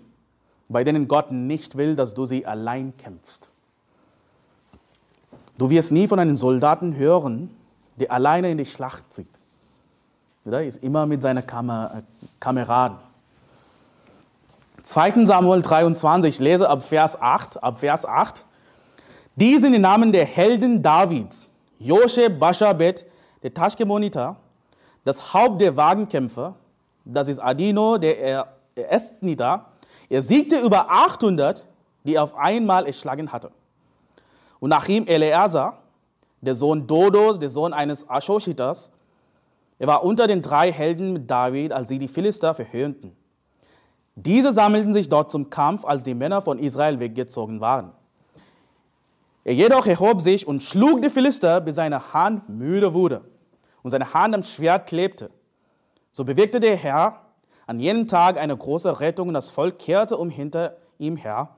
bei 0.69 0.83
denen 0.83 1.07
Gott 1.07 1.31
nicht 1.31 1.77
will, 1.77 1.95
dass 1.95 2.13
du 2.13 2.25
sie 2.25 2.45
allein 2.45 2.93
kämpfst. 2.97 3.49
Du 5.57 5.69
wirst 5.69 5.91
nie 5.91 6.07
von 6.07 6.19
einem 6.19 6.35
Soldaten 6.35 6.95
hören, 6.95 7.51
der 7.97 8.11
alleine 8.11 8.51
in 8.51 8.57
die 8.57 8.65
Schlacht 8.65 9.13
zieht. 9.13 9.27
Er 10.45 10.63
ist 10.63 10.83
immer 10.83 11.05
mit 11.05 11.21
seinen 11.21 11.45
Kamer 11.45 12.03
Kameraden. 12.39 12.97
2. 14.81 15.25
Samuel 15.25 15.61
23, 15.61 16.35
ich 16.35 16.39
lese 16.41 16.69
ab 16.69 16.83
Vers 16.83 17.21
8, 17.21 17.63
ab 17.63 17.79
Vers 17.79 18.05
8. 18.05 18.45
Die 19.35 19.57
sind 19.57 19.71
die 19.71 19.79
Namen 19.79 20.11
der 20.11 20.25
Helden 20.25 20.81
Davids. 20.81 21.51
Joshe 21.79 22.29
Bashabet, 22.29 23.05
der 23.41 23.53
Taschkemoniter, 23.53 24.35
das 25.05 25.33
Haupt 25.33 25.61
der 25.61 25.77
Wagenkämpfer, 25.77 26.55
das 27.05 27.27
ist 27.27 27.39
Adino, 27.39 27.97
der 27.97 28.47
Estniter. 28.75 29.65
Er 30.09 30.21
siegte 30.21 30.57
über 30.59 30.89
800, 30.89 31.67
die 32.03 32.15
er 32.15 32.23
auf 32.23 32.35
einmal 32.35 32.85
erschlagen 32.85 33.31
hatte. 33.31 33.51
Und 34.59 34.69
nach 34.69 34.87
ihm 34.87 35.07
Eleazar, 35.07 35.79
der 36.41 36.55
Sohn 36.55 36.87
Dodos, 36.87 37.39
der 37.39 37.49
Sohn 37.49 37.73
eines 37.73 38.09
Aschoshitas. 38.09 38.91
Er 39.79 39.87
war 39.87 40.03
unter 40.03 40.27
den 40.27 40.41
drei 40.41 40.71
Helden 40.71 41.13
mit 41.13 41.29
David, 41.29 41.71
als 41.71 41.89
sie 41.89 41.99
die 41.99 42.07
Philister 42.07 42.53
verhöhnten. 42.53 43.15
Diese 44.15 44.51
sammelten 44.51 44.93
sich 44.93 45.09
dort 45.09 45.31
zum 45.31 45.49
Kampf, 45.49 45.85
als 45.85 46.03
die 46.03 46.13
Männer 46.13 46.41
von 46.41 46.59
Israel 46.59 46.99
weggezogen 46.99 47.61
waren. 47.61 47.91
Er 49.43 49.53
jedoch 49.53 49.85
erhob 49.87 50.21
sich 50.21 50.47
und 50.47 50.63
schlug 50.63 51.01
die 51.01 51.09
Philister, 51.09 51.59
bis 51.59 51.75
seine 51.75 52.13
Hand 52.13 52.47
müde 52.47 52.93
wurde 52.93 53.21
und 53.81 53.91
seine 53.91 54.13
Hand 54.13 54.35
am 54.35 54.43
Schwert 54.43 54.87
klebte. 54.87 55.29
So 56.13 56.23
bewegte 56.23 56.59
der 56.59 56.75
Herr 56.75 57.21
an 57.65 57.79
jenem 57.79 58.07
Tag 58.07 58.37
eine 58.37 58.55
große 58.55 58.99
Rettung 58.99 59.29
und 59.29 59.33
das 59.33 59.49
Volk 59.49 59.79
kehrte 59.79 60.15
um 60.15 60.29
hinter 60.29 60.77
ihm 60.99 61.15
her, 61.15 61.49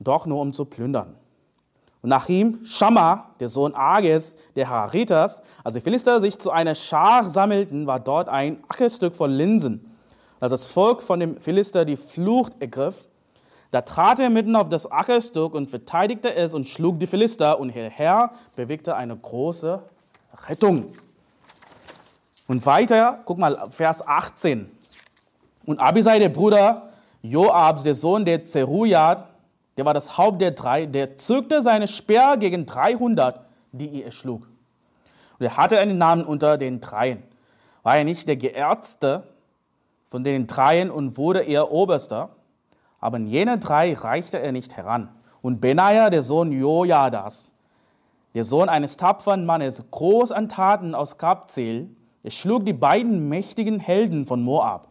doch 0.00 0.24
nur 0.24 0.40
um 0.40 0.54
zu 0.54 0.64
plündern. 0.64 1.14
Und 2.00 2.08
nach 2.08 2.28
ihm 2.30 2.64
Schamma, 2.64 3.30
der 3.38 3.50
Sohn 3.50 3.74
Ages, 3.74 4.36
der 4.56 4.70
Haritas, 4.70 5.42
als 5.62 5.74
die 5.74 5.82
Philister 5.82 6.22
sich 6.22 6.38
zu 6.38 6.50
einer 6.50 6.74
Schar 6.74 7.28
sammelten, 7.28 7.86
war 7.86 8.00
dort 8.00 8.30
ein 8.30 8.64
Ackerstück 8.66 9.14
voll 9.14 9.30
Linsen. 9.30 9.94
Als 10.40 10.50
das 10.52 10.64
Volk 10.64 11.02
von 11.02 11.20
dem 11.20 11.38
Philister 11.38 11.84
die 11.84 11.98
Flucht 11.98 12.60
ergriff, 12.60 13.06
da 13.72 13.82
trat 13.82 14.20
er 14.20 14.30
mitten 14.30 14.56
auf 14.56 14.70
das 14.70 14.90
Ackerstück 14.90 15.54
und 15.54 15.68
verteidigte 15.68 16.34
es 16.34 16.54
und 16.54 16.66
schlug 16.66 16.98
die 16.98 17.06
Philister 17.06 17.60
und 17.60 17.74
der 17.74 17.90
Herr 17.90 18.32
bewegte 18.56 18.96
eine 18.96 19.16
große 19.16 19.82
Rettung. 20.48 20.92
Und 22.52 22.66
weiter, 22.66 23.20
guck 23.24 23.38
mal, 23.38 23.66
Vers 23.70 24.06
18. 24.06 24.70
Und 25.64 25.80
Abisai, 25.80 26.18
der 26.18 26.28
Bruder 26.28 26.90
Joabs, 27.22 27.82
der 27.82 27.94
Sohn 27.94 28.26
der 28.26 28.44
Zerujat, 28.44 29.26
der 29.78 29.86
war 29.86 29.94
das 29.94 30.18
Haupt 30.18 30.42
der 30.42 30.50
drei, 30.50 30.84
der 30.84 31.16
zückte 31.16 31.62
seine 31.62 31.88
Speer 31.88 32.36
gegen 32.36 32.66
300, 32.66 33.40
die 33.72 34.00
er 34.00 34.04
erschlug. 34.04 34.46
Und 35.38 35.46
er 35.46 35.56
hatte 35.56 35.78
einen 35.78 35.96
Namen 35.96 36.26
unter 36.26 36.58
den 36.58 36.82
Dreien. 36.82 37.22
War 37.84 37.96
er 37.96 38.04
nicht 38.04 38.28
der 38.28 38.36
Geerzte 38.36 39.22
von 40.10 40.22
den 40.22 40.46
Dreien 40.46 40.90
und 40.90 41.16
wurde 41.16 41.40
er 41.40 41.72
Oberster, 41.72 42.36
aber 43.00 43.16
in 43.16 43.28
jene 43.28 43.60
drei 43.60 43.94
reichte 43.94 44.38
er 44.38 44.52
nicht 44.52 44.76
heran. 44.76 45.08
Und 45.40 45.62
Benaja, 45.62 46.10
der 46.10 46.22
Sohn 46.22 46.52
Jojadas, 46.52 47.50
der 48.34 48.44
Sohn 48.44 48.68
eines 48.68 48.98
tapferen 48.98 49.46
Mannes, 49.46 49.82
groß 49.90 50.32
an 50.32 50.50
Taten 50.50 50.94
aus 50.94 51.16
Kapzel, 51.16 51.88
er 52.22 52.30
schlug 52.30 52.64
die 52.64 52.72
beiden 52.72 53.28
mächtigen 53.28 53.80
Helden 53.80 54.26
von 54.26 54.42
Moab. 54.42 54.88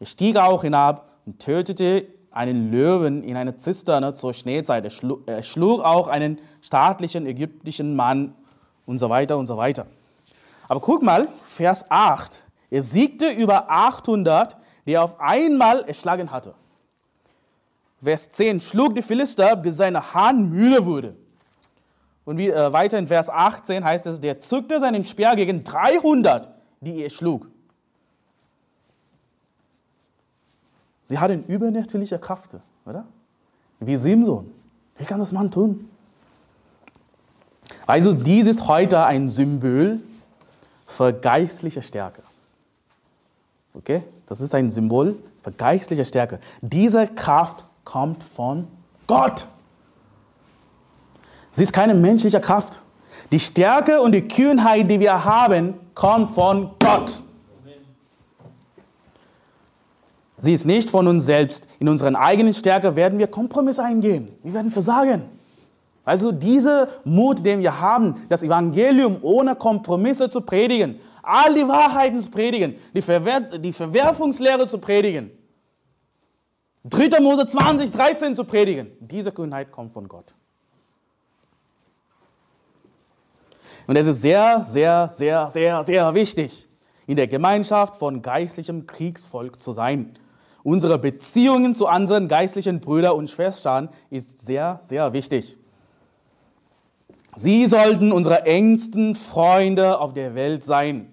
Er 0.00 0.06
stieg 0.06 0.36
auch 0.36 0.62
hinab 0.62 1.08
und 1.24 1.38
tötete 1.38 2.06
einen 2.30 2.70
Löwen 2.70 3.22
in 3.22 3.36
einer 3.36 3.56
Zisterne 3.56 4.14
zur 4.14 4.34
Schneezeit. 4.34 4.84
Er 4.84 4.90
schlug, 4.90 5.22
er 5.26 5.42
schlug 5.42 5.80
auch 5.82 6.08
einen 6.08 6.38
staatlichen 6.60 7.26
ägyptischen 7.26 7.94
Mann 7.94 8.34
und 8.86 8.98
so 8.98 9.08
weiter 9.08 9.38
und 9.38 9.46
so 9.46 9.56
weiter. 9.56 9.86
Aber 10.68 10.80
guck 10.80 11.02
mal, 11.02 11.28
Vers 11.44 11.84
8. 11.88 12.42
Er 12.70 12.82
siegte 12.82 13.28
über 13.28 13.70
800, 13.70 14.56
die 14.86 14.92
er 14.92 15.04
auf 15.04 15.20
einmal 15.20 15.82
erschlagen 15.82 16.30
hatte. 16.30 16.54
Vers 18.02 18.30
10 18.30 18.60
schlug 18.60 18.94
die 18.94 19.02
Philister, 19.02 19.54
bis 19.54 19.76
seine 19.76 20.14
Hand 20.14 20.50
müde 20.50 20.84
wurde. 20.84 21.14
Und 22.24 22.38
wie, 22.38 22.50
äh, 22.50 22.72
weiter 22.72 22.98
in 22.98 23.08
Vers 23.08 23.28
18 23.28 23.84
heißt 23.84 24.06
es, 24.06 24.20
der 24.20 24.40
zückte 24.40 24.78
seinen 24.80 25.04
Speer 25.04 25.34
gegen 25.34 25.64
300, 25.64 26.48
die 26.80 27.02
er 27.02 27.10
schlug. 27.10 27.48
Sie 31.02 31.18
hatten 31.18 31.44
übernatürliche 31.46 32.18
Kraft, 32.18 32.56
oder? 32.86 33.04
Wie 33.80 33.96
Simson. 33.96 34.50
Wie 34.96 35.04
kann 35.04 35.18
das 35.18 35.32
Mann 35.32 35.50
tun? 35.50 35.88
Also 37.86 38.12
dies 38.12 38.46
ist 38.46 38.68
heute 38.68 39.04
ein 39.04 39.28
Symbol 39.28 40.00
für 40.86 41.12
geistliche 41.12 41.82
Stärke. 41.82 42.22
Okay? 43.74 44.02
Das 44.26 44.40
ist 44.40 44.54
ein 44.54 44.70
Symbol 44.70 45.16
für 45.42 45.50
geistliche 45.50 46.04
Stärke. 46.04 46.38
Diese 46.60 47.08
Kraft 47.08 47.64
kommt 47.84 48.22
von 48.22 48.68
Gott. 49.06 49.48
Sie 51.52 51.62
ist 51.62 51.72
keine 51.72 51.94
menschliche 51.94 52.40
Kraft. 52.40 52.82
Die 53.30 53.40
Stärke 53.40 54.00
und 54.00 54.12
die 54.12 54.26
Kühnheit, 54.26 54.90
die 54.90 54.98
wir 54.98 55.24
haben, 55.24 55.74
kommt 55.94 56.30
von 56.30 56.70
Gott. 56.78 57.22
Sie 60.38 60.54
ist 60.54 60.66
nicht 60.66 60.90
von 60.90 61.06
uns 61.06 61.24
selbst. 61.24 61.68
In 61.78 61.88
unseren 61.88 62.16
eigenen 62.16 62.52
Stärke 62.52 62.96
werden 62.96 63.18
wir 63.18 63.28
Kompromisse 63.28 63.84
eingehen. 63.84 64.32
Wir 64.42 64.54
werden 64.54 64.72
versagen. 64.72 65.24
Also 66.04 66.32
dieser 66.32 66.88
Mut, 67.04 67.46
den 67.46 67.60
wir 67.60 67.78
haben, 67.78 68.26
das 68.28 68.42
Evangelium 68.42 69.18
ohne 69.22 69.54
Kompromisse 69.54 70.28
zu 70.28 70.40
predigen, 70.40 70.98
all 71.22 71.54
die 71.54 71.66
Wahrheiten 71.68 72.20
zu 72.20 72.28
predigen, 72.28 72.74
die, 72.92 73.02
Verwer 73.02 73.40
die 73.40 73.72
Verwerfungslehre 73.72 74.66
zu 74.66 74.78
predigen, 74.78 75.30
3. 76.84 77.20
Mose 77.20 77.46
20, 77.46 77.92
13 77.92 78.34
zu 78.34 78.42
predigen, 78.42 78.88
diese 78.98 79.30
Kühnheit 79.30 79.70
kommt 79.70 79.92
von 79.92 80.08
Gott. 80.08 80.34
Und 83.86 83.96
es 83.96 84.06
ist 84.06 84.20
sehr, 84.20 84.64
sehr, 84.64 85.10
sehr, 85.12 85.50
sehr, 85.50 85.84
sehr 85.84 86.14
wichtig, 86.14 86.68
in 87.06 87.16
der 87.16 87.26
Gemeinschaft 87.26 87.96
von 87.96 88.22
geistlichem 88.22 88.86
Kriegsvolk 88.86 89.60
zu 89.60 89.72
sein. 89.72 90.18
Unsere 90.62 90.98
Beziehungen 90.98 91.74
zu 91.74 91.88
anderen 91.88 92.28
geistlichen 92.28 92.80
Brüdern 92.80 93.16
und 93.16 93.30
Schwestern 93.30 93.88
ist 94.10 94.40
sehr, 94.40 94.80
sehr 94.86 95.12
wichtig. 95.12 95.58
Sie 97.34 97.66
sollten 97.66 98.12
unsere 98.12 98.44
engsten 98.44 99.16
Freunde 99.16 99.98
auf 99.98 100.12
der 100.12 100.34
Welt 100.34 100.64
sein. 100.64 101.12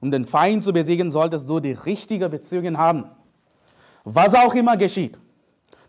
Um 0.00 0.10
den 0.10 0.26
Feind 0.26 0.62
zu 0.62 0.72
besiegen, 0.72 1.10
solltest 1.10 1.48
du 1.48 1.58
die 1.58 1.72
richtige 1.72 2.28
Beziehungen 2.28 2.78
haben. 2.78 3.06
Was 4.04 4.34
auch 4.34 4.54
immer 4.54 4.76
geschieht, 4.76 5.18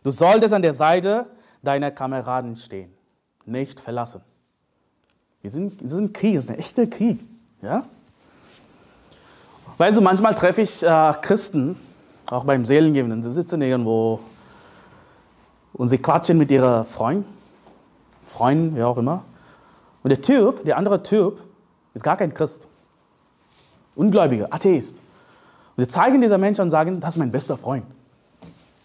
du 0.01 0.09
solltest 0.09 0.53
an 0.53 0.61
der 0.61 0.73
Seite 0.73 1.27
deiner 1.61 1.91
Kameraden 1.91 2.55
stehen, 2.55 2.91
nicht 3.45 3.79
verlassen. 3.79 4.21
Wir 5.41 5.51
sind, 5.51 5.81
wir 5.81 5.89
sind 5.89 6.13
Krieg, 6.13 6.35
es 6.35 6.45
ist 6.45 6.51
ein 6.51 6.59
echter 6.59 6.85
Krieg. 6.87 7.19
Ja? 7.61 7.85
Weißt 9.77 9.97
du, 9.97 10.01
manchmal 10.01 10.35
treffe 10.35 10.61
ich 10.61 10.83
äh, 10.83 11.13
Christen, 11.21 11.77
auch 12.29 12.43
beim 12.43 12.65
Seelengeben, 12.65 13.23
sie 13.23 13.31
sitzen 13.31 13.61
irgendwo 13.61 14.19
und 15.73 15.87
sie 15.87 15.97
quatschen 15.97 16.37
mit 16.37 16.51
ihrer 16.51 16.83
Freund, 16.83 17.25
Freunden, 18.21 18.75
wie 18.75 18.83
auch 18.83 18.97
immer. 18.97 19.23
Und 20.03 20.09
der 20.09 20.21
Typ, 20.21 20.63
der 20.65 20.77
andere 20.77 21.01
Typ, 21.01 21.41
ist 21.93 22.03
gar 22.03 22.17
kein 22.17 22.33
Christ. 22.33 22.67
Ungläubiger, 23.95 24.47
Atheist. 24.53 24.97
Und 25.75 25.83
sie 25.83 25.87
zeigen 25.87 26.21
dieser 26.21 26.37
Menschen 26.37 26.61
und 26.61 26.69
sagen, 26.69 26.99
das 26.99 27.11
ist 27.11 27.17
mein 27.17 27.31
bester 27.31 27.57
Freund. 27.57 27.85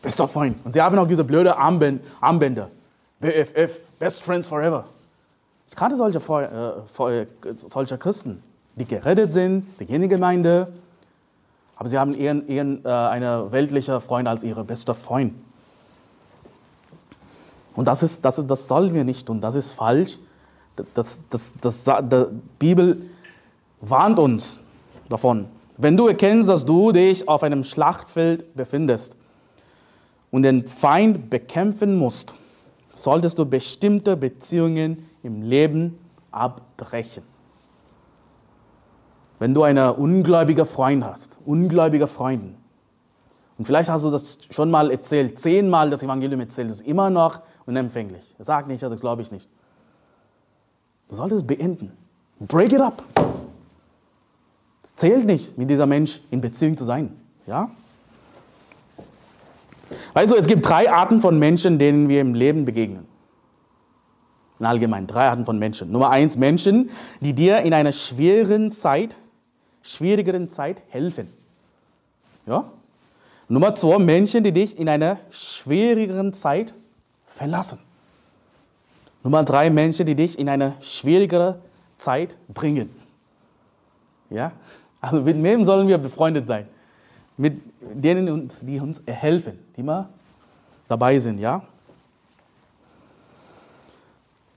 Bester 0.03 0.29
Freund. 0.29 0.57
Und 0.65 0.73
sie 0.73 0.81
haben 0.81 0.99
auch 0.99 1.07
diese 1.07 1.25
blöde 1.25 1.57
Armbänder. 1.57 2.71
BFF, 3.21 3.87
Best 3.99 4.23
Friends 4.23 4.47
Forever. 4.47 4.85
Kannte 5.75 5.97
solche, 5.97 6.19
äh, 6.19 7.25
solche 7.57 7.99
Christen, 7.99 8.43
die 8.77 8.85
gerettet 8.85 9.33
sind, 9.33 9.77
sie 9.77 9.87
gehen 9.87 9.97
in 9.97 10.03
die 10.03 10.09
Gemeinde, 10.09 10.69
aber 11.77 11.89
sie 11.89 11.99
haben 11.99 12.15
eher, 12.15 12.47
eher 12.49 12.67
äh, 12.85 12.89
eine 12.89 13.51
weltliche 13.53 14.01
Freund 14.01 14.29
als 14.29 14.45
ihre 14.45 14.65
beste 14.65 14.95
Freund. 14.95 15.35
Und 17.75 17.89
das, 17.89 18.03
ist, 18.03 18.25
das, 18.25 18.39
ist, 18.39 18.49
das 18.49 18.69
sollen 18.69 18.95
wir 18.95 19.05
nicht 19.05 19.27
tun, 19.27 19.41
das 19.41 19.55
ist 19.55 19.73
falsch. 19.73 20.19
Das, 20.95 21.19
das, 21.31 21.55
das, 21.61 21.85
die 21.85 22.27
Bibel 22.59 23.03
warnt 23.81 24.19
uns 24.19 24.63
davon. 25.09 25.47
Wenn 25.77 25.97
du 25.97 26.07
erkennst, 26.07 26.49
dass 26.49 26.65
du 26.65 26.93
dich 26.93 27.29
auf 27.29 27.43
einem 27.43 27.65
Schlachtfeld 27.65 28.55
befindest 28.55 29.17
und 30.31 30.43
den 30.43 30.67
Feind 30.67 31.31
bekämpfen 31.31 31.97
musst, 31.97 32.35
solltest 32.91 33.39
du 33.39 33.47
bestimmte 33.47 34.17
Beziehungen 34.17 35.09
im 35.25 35.43
Leben 35.43 35.99
abbrechen. 36.31 37.23
Wenn 39.39 39.55
du 39.55 39.63
einen 39.65 39.91
ungläubigen 39.91 40.67
Freund 40.67 41.05
hast, 41.05 41.39
ungläubige 41.45 42.07
Freunde, 42.07 42.55
und 43.57 43.67
vielleicht 43.67 43.89
hast 43.89 44.05
du 44.05 44.11
das 44.11 44.39
schon 44.51 44.71
mal 44.71 44.91
erzählt, 44.91 45.39
zehnmal 45.39 45.89
das 45.89 46.03
Evangelium 46.03 46.41
erzählt, 46.41 46.71
ist 46.71 46.81
immer 46.81 47.09
noch 47.09 47.41
unempfänglich. 47.67 48.35
Sag 48.39 48.67
nicht, 48.67 48.83
das 48.83 49.01
glaube 49.01 49.23
ich 49.23 49.31
nicht. 49.31 49.49
Du 51.09 51.15
solltest 51.15 51.43
es 51.43 51.47
beenden. 51.47 51.93
Break 52.41 52.73
it 52.73 52.81
up. 52.81 53.05
Es 54.83 54.97
zählt 54.97 55.25
nicht, 55.25 55.57
mit 55.57 55.71
dieser 55.71 55.87
Mensch 55.87 56.21
in 56.31 56.41
Beziehung 56.41 56.77
zu 56.77 56.85
sein. 56.85 57.17
Ja? 57.47 57.71
Weißt 60.15 60.33
du, 60.33 60.37
es 60.37 60.47
gibt 60.47 60.69
drei 60.69 60.91
Arten 60.91 61.21
von 61.21 61.39
Menschen, 61.39 61.79
denen 61.79 62.09
wir 62.09 62.21
im 62.21 62.35
Leben 62.35 62.65
begegnen. 62.65 63.07
In 64.61 64.67
allgemein, 64.67 65.07
drei 65.07 65.29
Arten 65.29 65.45
von 65.45 65.59
Menschen. 65.59 65.91
Nummer 65.91 66.11
eins, 66.11 66.37
Menschen, 66.37 66.91
die 67.21 67.33
dir 67.33 67.61
in 67.63 67.75
einer 67.75 67.93
schweren 67.93 68.71
Zeit, 68.71 69.17
schwierigeren 69.83 70.49
Zeit 70.49 70.83
helfen. 70.89 71.29
Ja? 72.47 72.71
Nummer 73.49 73.75
zwei, 73.75 73.99
Menschen, 73.99 74.45
die 74.45 74.53
dich 74.53 74.79
in 74.79 74.89
einer 74.89 75.19
schwierigeren 75.31 76.33
Zeit 76.33 76.75
verlassen. 77.27 77.79
Nummer 79.23 79.43
drei, 79.43 79.71
Menschen, 79.71 80.07
die 80.07 80.15
dich 80.15 80.39
in 80.39 80.49
eine 80.49 80.75
schwierigere 80.81 81.59
Zeit 81.97 82.37
bringen. 82.49 82.91
Ja? 84.31 84.53
Also 85.01 85.21
mit 85.21 85.43
wem 85.43 85.65
sollen 85.65 85.89
wir 85.89 85.99
befreundet 85.99 86.47
sein? 86.47 86.67
Mit 87.37 87.61
denen, 87.81 88.49
die 88.63 88.79
uns 88.79 89.03
helfen, 89.07 89.59
die 89.77 89.81
immer 89.81 90.09
dabei 90.89 91.19
sind, 91.19 91.41
ja? 91.41 91.63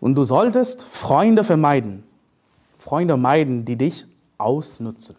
Und 0.08 0.16
du 0.16 0.24
solltest 0.24 0.84
Freunde 0.84 1.44
vermeiden. 1.44 2.06
Freunde 2.78 3.18
meiden, 3.18 3.66
die 3.66 3.76
dich 3.76 4.06
ausnutzen. 4.38 5.18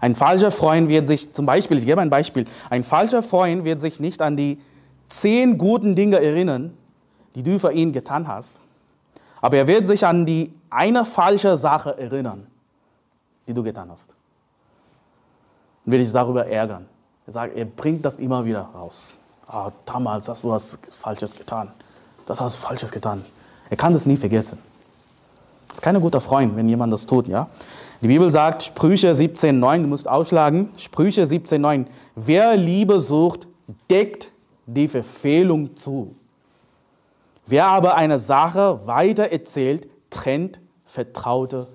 Ein 0.00 0.16
falscher 0.16 0.50
Freund 0.50 0.88
wird 0.88 1.06
sich, 1.06 1.32
zum 1.32 1.46
Beispiel, 1.46 1.78
ich 1.78 1.86
gebe 1.86 2.00
ein 2.00 2.10
Beispiel, 2.10 2.46
ein 2.68 2.82
falscher 2.82 3.22
Freund 3.22 3.62
wird 3.62 3.80
sich 3.80 4.00
nicht 4.00 4.20
an 4.20 4.36
die 4.36 4.60
zehn 5.06 5.56
guten 5.56 5.94
Dinge 5.94 6.20
erinnern, 6.20 6.76
die 7.36 7.44
du 7.44 7.60
für 7.60 7.70
ihn 7.70 7.92
getan 7.92 8.26
hast, 8.26 8.60
aber 9.40 9.58
er 9.58 9.68
wird 9.68 9.86
sich 9.86 10.04
an 10.04 10.26
die 10.26 10.52
eine 10.68 11.04
falsche 11.04 11.56
Sache 11.56 11.96
erinnern, 11.96 12.48
die 13.46 13.54
du 13.54 13.62
getan 13.62 13.88
hast. 13.88 14.16
Und 15.86 15.92
wird 15.92 16.04
sich 16.04 16.12
darüber 16.12 16.44
ärgern. 16.44 16.88
Er 17.24 17.32
sagt, 17.32 17.56
er 17.56 17.66
bringt 17.66 18.04
das 18.04 18.16
immer 18.16 18.44
wieder 18.44 18.62
raus. 18.62 19.16
Ah, 19.46 19.70
damals 19.86 20.28
hast 20.28 20.42
du 20.42 20.50
was 20.50 20.76
Falsches 21.00 21.32
getan 21.32 21.70
das 22.30 22.40
hast 22.40 22.56
du 22.56 22.60
Falsches 22.60 22.92
getan. 22.92 23.24
Er 23.68 23.76
kann 23.76 23.92
das 23.92 24.06
nie 24.06 24.16
vergessen. 24.16 24.58
Das 25.68 25.78
ist 25.78 25.82
kein 25.82 26.00
guter 26.00 26.20
Freund, 26.20 26.56
wenn 26.56 26.68
jemand 26.68 26.92
das 26.92 27.04
tut, 27.04 27.26
ja. 27.26 27.48
Die 28.00 28.06
Bibel 28.06 28.30
sagt, 28.30 28.62
Sprüche 28.62 29.12
17,9, 29.12 29.82
du 29.82 29.88
musst 29.88 30.08
ausschlagen, 30.08 30.70
Sprüche 30.76 31.24
17,9, 31.24 31.86
wer 32.14 32.56
Liebe 32.56 33.00
sucht, 33.00 33.46
deckt 33.90 34.30
die 34.66 34.88
Verfehlung 34.88 35.74
zu. 35.76 36.14
Wer 37.46 37.66
aber 37.66 37.96
eine 37.96 38.20
Sache 38.20 38.86
weiter 38.86 39.32
erzählt, 39.32 39.88
trennt 40.08 40.60
vertraute 40.86 41.66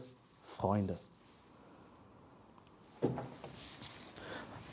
Freunde. 0.44 0.98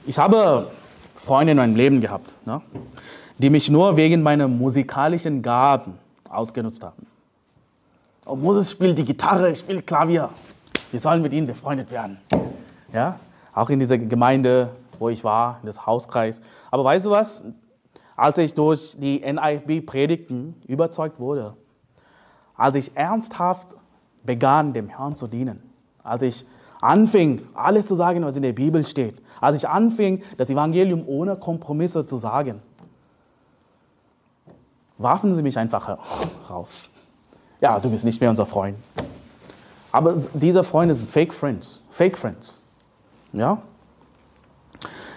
Ich 0.06 0.18
habe 0.18 0.70
Freunde 1.16 1.52
in 1.52 1.56
meinem 1.56 1.76
Leben 1.76 2.00
gehabt. 2.00 2.30
Ne? 2.46 2.60
Die 3.38 3.50
mich 3.50 3.68
nur 3.70 3.96
wegen 3.96 4.22
meiner 4.22 4.48
musikalischen 4.48 5.42
Gaben 5.42 5.98
ausgenutzt 6.28 6.82
haben. 6.82 7.06
Oh, 8.24 8.36
Moses 8.36 8.70
spielt 8.70 8.96
die 8.98 9.04
Gitarre, 9.04 9.54
spielt 9.54 9.86
Klavier. 9.86 10.28
Wir 10.90 11.00
sollen 11.00 11.22
mit 11.22 11.32
ihnen 11.32 11.46
befreundet 11.46 11.90
werden. 11.90 12.18
Ja? 12.92 13.18
Auch 13.54 13.68
in 13.70 13.80
dieser 13.80 13.98
Gemeinde, 13.98 14.70
wo 14.98 15.08
ich 15.08 15.24
war, 15.24 15.58
in 15.62 15.66
das 15.66 15.84
Hauskreis. 15.86 16.40
Aber 16.70 16.84
weißt 16.84 17.04
du 17.04 17.10
was? 17.10 17.44
Als 18.14 18.38
ich 18.38 18.54
durch 18.54 18.96
die 18.98 19.20
NIFB-Predigten 19.20 20.62
überzeugt 20.68 21.18
wurde, 21.18 21.56
als 22.54 22.76
ich 22.76 22.96
ernsthaft 22.96 23.68
begann, 24.22 24.72
dem 24.72 24.88
Herrn 24.88 25.16
zu 25.16 25.26
dienen, 25.26 25.62
als 26.04 26.22
ich 26.22 26.46
anfing, 26.80 27.40
alles 27.54 27.86
zu 27.86 27.94
sagen, 27.94 28.24
was 28.24 28.36
in 28.36 28.42
der 28.42 28.52
Bibel 28.52 28.84
steht, 28.86 29.22
als 29.40 29.56
ich 29.56 29.68
anfing, 29.68 30.22
das 30.36 30.50
Evangelium 30.50 31.02
ohne 31.06 31.36
Kompromisse 31.36 32.06
zu 32.06 32.18
sagen, 32.18 32.62
warfen 35.02 35.34
sie 35.34 35.42
mich 35.42 35.58
einfach 35.58 35.98
raus. 36.50 36.90
Ja, 37.60 37.78
du 37.78 37.90
bist 37.90 38.04
nicht 38.04 38.20
mehr 38.20 38.30
unser 38.30 38.46
Freund. 38.46 38.76
Aber 39.92 40.16
diese 40.34 40.64
Freunde 40.64 40.94
sind 40.94 41.08
Fake 41.08 41.34
Friends. 41.34 41.80
Fake 41.90 42.16
Friends. 42.16 42.60
Ja? 43.32 43.58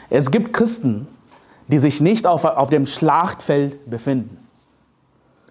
Es 0.09 0.29
gibt 0.29 0.53
Christen, 0.53 1.07
die 1.67 1.79
sich 1.79 2.01
nicht 2.01 2.27
auf, 2.27 2.43
auf 2.43 2.69
dem 2.69 2.85
Schlachtfeld 2.85 3.89
befinden. 3.89 4.37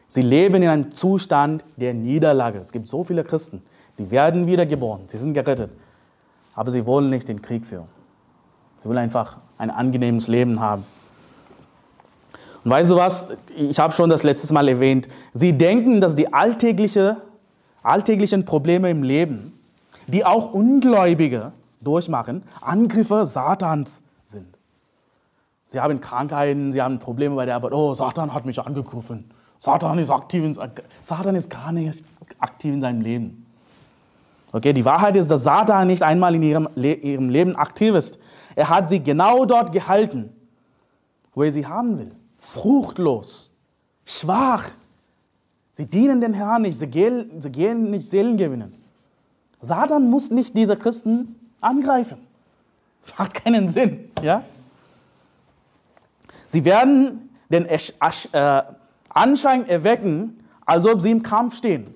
Sie 0.08 0.22
leben 0.22 0.62
in 0.62 0.68
einem 0.68 0.92
Zustand 0.92 1.64
der 1.76 1.92
Niederlage. 1.92 2.58
Es 2.58 2.70
gibt 2.70 2.86
so 2.86 3.02
viele 3.02 3.24
Christen. 3.24 3.62
Sie 3.94 4.10
werden 4.10 4.46
wiedergeboren, 4.46 5.08
sie 5.08 5.18
sind 5.18 5.34
gerettet, 5.34 5.72
aber 6.54 6.70
sie 6.70 6.84
wollen 6.84 7.10
nicht 7.10 7.28
den 7.28 7.42
Krieg 7.42 7.64
führen. 7.66 7.86
Sie 8.78 8.88
wollen 8.88 8.98
einfach 8.98 9.38
ein 9.56 9.70
angenehmes 9.70 10.28
Leben 10.28 10.60
haben. 10.60 10.84
Und 12.64 12.70
weißt 12.70 12.90
du 12.90 12.96
was? 12.96 13.28
Ich 13.56 13.78
habe 13.78 13.92
schon 13.92 14.08
das 14.08 14.22
letzte 14.22 14.52
Mal 14.54 14.68
erwähnt. 14.68 15.08
Sie 15.34 15.52
denken, 15.52 16.00
dass 16.00 16.16
die 16.16 16.32
alltägliche, 16.32 17.18
alltäglichen 17.82 18.44
Probleme 18.44 18.90
im 18.90 19.02
Leben, 19.02 19.58
die 20.06 20.24
auch 20.24 20.52
Ungläubige 20.52 21.52
durchmachen, 21.82 22.42
Angriffe 22.62 23.26
Satans 23.26 24.02
sind. 24.24 24.56
Sie 25.66 25.78
haben 25.80 26.00
Krankheiten, 26.00 26.72
sie 26.72 26.80
haben 26.80 26.98
Probleme 26.98 27.34
bei 27.34 27.44
der 27.46 27.56
Arbeit. 27.56 27.72
Oh, 27.72 27.92
Satan 27.94 28.32
hat 28.32 28.46
mich 28.46 28.58
angegriffen. 28.60 29.30
Satan 29.58 29.98
ist 29.98 30.10
aktiv 30.10 30.44
in, 30.44 30.58
Satan 31.02 31.34
ist 31.34 31.50
gar 31.50 31.72
nicht 31.72 32.02
aktiv 32.38 32.72
in 32.72 32.80
seinem 32.80 33.02
Leben. 33.02 33.46
Okay, 34.52 34.72
die 34.72 34.84
Wahrheit 34.84 35.16
ist, 35.16 35.30
dass 35.30 35.42
Satan 35.42 35.88
nicht 35.88 36.02
einmal 36.02 36.34
in 36.34 36.42
ihrem, 36.42 36.68
ihrem 36.76 37.28
Leben 37.28 37.56
aktiv 37.56 37.94
ist. 37.94 38.18
Er 38.54 38.68
hat 38.68 38.88
sie 38.88 39.02
genau 39.02 39.44
dort 39.44 39.72
gehalten, 39.72 40.32
wo 41.34 41.42
er 41.42 41.52
sie 41.52 41.66
haben 41.66 41.98
will. 41.98 42.12
Fruchtlos, 42.44 43.50
schwach. 44.04 44.70
Sie 45.72 45.86
dienen 45.86 46.20
den 46.20 46.34
Herrn 46.34 46.62
nicht, 46.62 46.78
sie 46.78 46.86
gehen, 46.86 47.40
sie 47.40 47.50
gehen 47.50 47.90
nicht 47.90 48.08
Seelen 48.08 48.36
gewinnen. 48.36 48.74
Satan 49.60 50.08
muss 50.10 50.30
nicht 50.30 50.56
diese 50.56 50.76
Christen 50.76 51.34
angreifen. 51.60 52.18
Das 53.02 53.18
macht 53.18 53.34
keinen 53.34 53.68
Sinn. 53.68 54.10
Ja? 54.22 54.42
Sie 56.46 56.64
werden 56.64 57.30
den 57.48 57.66
äh, 57.66 58.62
Anschein 59.08 59.68
erwecken, 59.68 60.44
als 60.64 60.86
ob 60.86 61.00
sie 61.00 61.10
im 61.10 61.22
Kampf 61.22 61.56
stehen. 61.56 61.92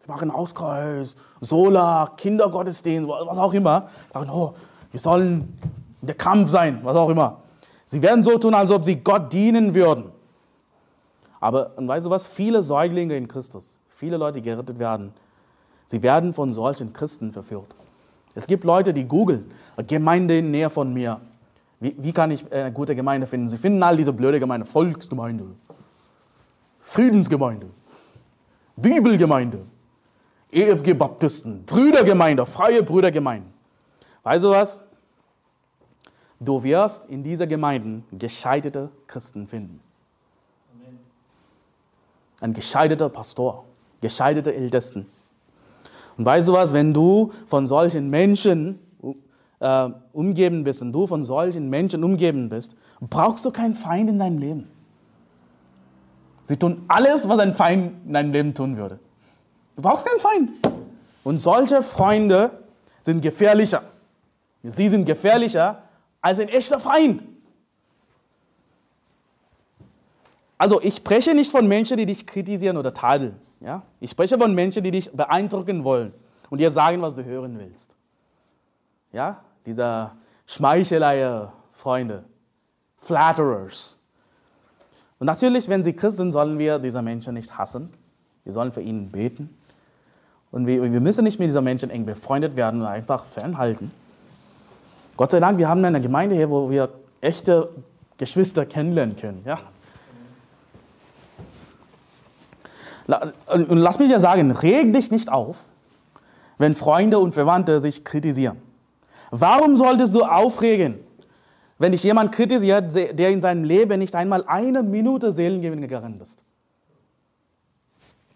Sie 0.00 0.10
machen 0.10 0.30
Auskreuz, 0.30 1.14
Sola, 1.40 2.12
Kindergottesdienst, 2.16 3.08
was 3.08 3.38
auch 3.38 3.54
immer. 3.54 3.88
Sagen, 4.12 4.30
oh, 4.30 4.54
wir 4.90 5.00
sollen 5.00 5.56
der 6.02 6.14
Kampf 6.14 6.50
sein, 6.50 6.80
was 6.82 6.96
auch 6.96 7.08
immer. 7.08 7.42
Sie 7.90 8.02
werden 8.02 8.22
so 8.22 8.36
tun, 8.36 8.52
als 8.52 8.70
ob 8.70 8.84
sie 8.84 8.96
Gott 8.96 9.32
dienen 9.32 9.74
würden. 9.74 10.12
Aber, 11.40 11.72
und 11.76 11.88
weißt 11.88 12.04
du 12.04 12.10
was? 12.10 12.26
Viele 12.26 12.62
Säuglinge 12.62 13.16
in 13.16 13.26
Christus, 13.26 13.78
viele 13.88 14.18
Leute, 14.18 14.42
die 14.42 14.42
gerettet 14.42 14.78
werden, 14.78 15.14
sie 15.86 16.02
werden 16.02 16.34
von 16.34 16.52
solchen 16.52 16.92
Christen 16.92 17.32
verführt. 17.32 17.74
Es 18.34 18.46
gibt 18.46 18.64
Leute, 18.64 18.92
die 18.92 19.06
googeln, 19.06 19.50
Gemeinde 19.86 20.36
in 20.36 20.50
Nähe 20.50 20.68
von 20.68 20.92
mir. 20.92 21.18
Wie, 21.80 21.96
wie 21.96 22.12
kann 22.12 22.30
ich 22.30 22.52
eine 22.52 22.70
gute 22.72 22.94
Gemeinde 22.94 23.26
finden? 23.26 23.48
Sie 23.48 23.56
finden 23.56 23.82
all 23.82 23.96
diese 23.96 24.12
blöde 24.12 24.38
Gemeinde, 24.38 24.66
Volksgemeinde, 24.66 25.46
Friedensgemeinde, 26.80 27.70
Bibelgemeinde, 28.76 29.64
EFG 30.52 30.92
Baptisten, 30.92 31.64
Brüdergemeinde, 31.64 32.44
freie 32.44 32.82
Brüdergemeinde. 32.82 33.48
Weißt 34.24 34.44
du 34.44 34.50
was? 34.50 34.84
Du 36.40 36.62
wirst 36.62 37.06
in 37.06 37.22
dieser 37.22 37.46
Gemeinde 37.46 38.02
gescheiterte 38.12 38.90
Christen 39.06 39.46
finden. 39.46 39.80
Ein 42.40 42.54
gescheiterter 42.54 43.08
Pastor, 43.08 43.64
gescheiterte 44.00 44.54
Ältesten. 44.54 45.06
Und 46.16 46.24
weißt 46.24 46.48
du 46.48 46.52
was, 46.52 46.72
wenn 46.72 46.94
du 46.94 47.32
von 47.46 47.66
solchen 47.66 48.10
Menschen 48.10 48.78
äh, 49.60 49.90
umgeben 50.12 50.62
bist, 50.62 50.80
wenn 50.80 50.92
du 50.92 51.06
von 51.06 51.24
solchen 51.24 51.68
Menschen 51.68 52.04
umgeben 52.04 52.48
bist, 52.48 52.76
brauchst 53.00 53.44
du 53.44 53.50
keinen 53.50 53.74
Feind 53.74 54.08
in 54.08 54.18
deinem 54.18 54.38
Leben. 54.38 54.70
Sie 56.44 56.56
tun 56.56 56.84
alles, 56.88 57.28
was 57.28 57.38
ein 57.40 57.54
Feind 57.54 58.06
in 58.06 58.12
deinem 58.12 58.32
Leben 58.32 58.54
tun 58.54 58.76
würde. 58.76 59.00
Du 59.76 59.82
brauchst 59.82 60.06
keinen 60.06 60.20
Feind. 60.20 60.50
Und 61.24 61.40
solche 61.40 61.82
Freunde 61.82 62.50
sind 63.00 63.20
gefährlicher. 63.20 63.82
Sie 64.62 64.88
sind 64.88 65.04
gefährlicher 65.04 65.82
als 66.20 66.40
ein 66.40 66.48
echter 66.48 66.80
Feind. 66.80 67.22
Also 70.56 70.80
ich 70.82 70.96
spreche 70.96 71.34
nicht 71.34 71.50
von 71.50 71.66
Menschen, 71.68 71.96
die 71.96 72.06
dich 72.06 72.26
kritisieren 72.26 72.76
oder 72.76 72.92
tadeln. 72.92 73.40
Ja? 73.60 73.82
Ich 74.00 74.10
spreche 74.10 74.36
von 74.36 74.54
Menschen, 74.54 74.82
die 74.82 74.90
dich 74.90 75.10
beeindrucken 75.12 75.84
wollen 75.84 76.12
und 76.50 76.58
dir 76.58 76.70
sagen, 76.70 77.00
was 77.00 77.14
du 77.14 77.24
hören 77.24 77.58
willst. 77.58 77.96
Ja? 79.12 79.42
Dieser 79.64 80.16
Schmeichelei, 80.46 81.48
Freunde, 81.72 82.24
Flatterers. 82.96 83.98
Und 85.20 85.26
natürlich, 85.26 85.68
wenn 85.68 85.82
sie 85.82 85.92
Christen 85.92 86.22
sind, 86.22 86.32
sollen 86.32 86.58
wir 86.58 86.78
diese 86.78 87.02
Menschen 87.02 87.34
nicht 87.34 87.56
hassen. 87.56 87.92
Wir 88.44 88.52
sollen 88.52 88.72
für 88.72 88.80
ihn 88.80 89.10
beten. 89.10 89.56
Und 90.50 90.66
wir, 90.66 90.82
wir 90.82 91.00
müssen 91.00 91.24
nicht 91.24 91.38
mit 91.38 91.48
diesen 91.48 91.62
Menschen 91.64 91.90
eng 91.90 92.06
befreundet 92.06 92.56
werden 92.56 92.80
und 92.80 92.86
einfach 92.86 93.24
fernhalten. 93.24 93.90
Gott 95.18 95.32
sei 95.32 95.40
Dank, 95.40 95.58
wir 95.58 95.68
haben 95.68 95.84
eine 95.84 96.00
Gemeinde 96.00 96.36
hier, 96.36 96.48
wo 96.48 96.70
wir 96.70 96.90
echte 97.20 97.70
Geschwister 98.18 98.64
kennenlernen 98.64 99.16
können. 99.16 99.42
Ja? 99.44 99.58
Und 103.52 103.78
lass 103.78 103.98
mich 103.98 104.12
ja 104.12 104.20
sagen, 104.20 104.52
reg 104.52 104.92
dich 104.92 105.10
nicht 105.10 105.28
auf, 105.28 105.56
wenn 106.56 106.76
Freunde 106.76 107.18
und 107.18 107.34
Verwandte 107.34 107.80
sich 107.80 108.04
kritisieren. 108.04 108.58
Warum 109.32 109.76
solltest 109.76 110.14
du 110.14 110.22
aufregen, 110.22 111.00
wenn 111.78 111.90
dich 111.90 112.04
jemand 112.04 112.30
kritisiert, 112.30 112.94
der 112.94 113.30
in 113.30 113.40
seinem 113.40 113.64
Leben 113.64 113.98
nicht 113.98 114.14
einmal 114.14 114.44
eine 114.46 114.84
Minute 114.84 115.32
Seelengewinn 115.32 115.80
gegangen 115.80 116.20
ist? 116.20 116.44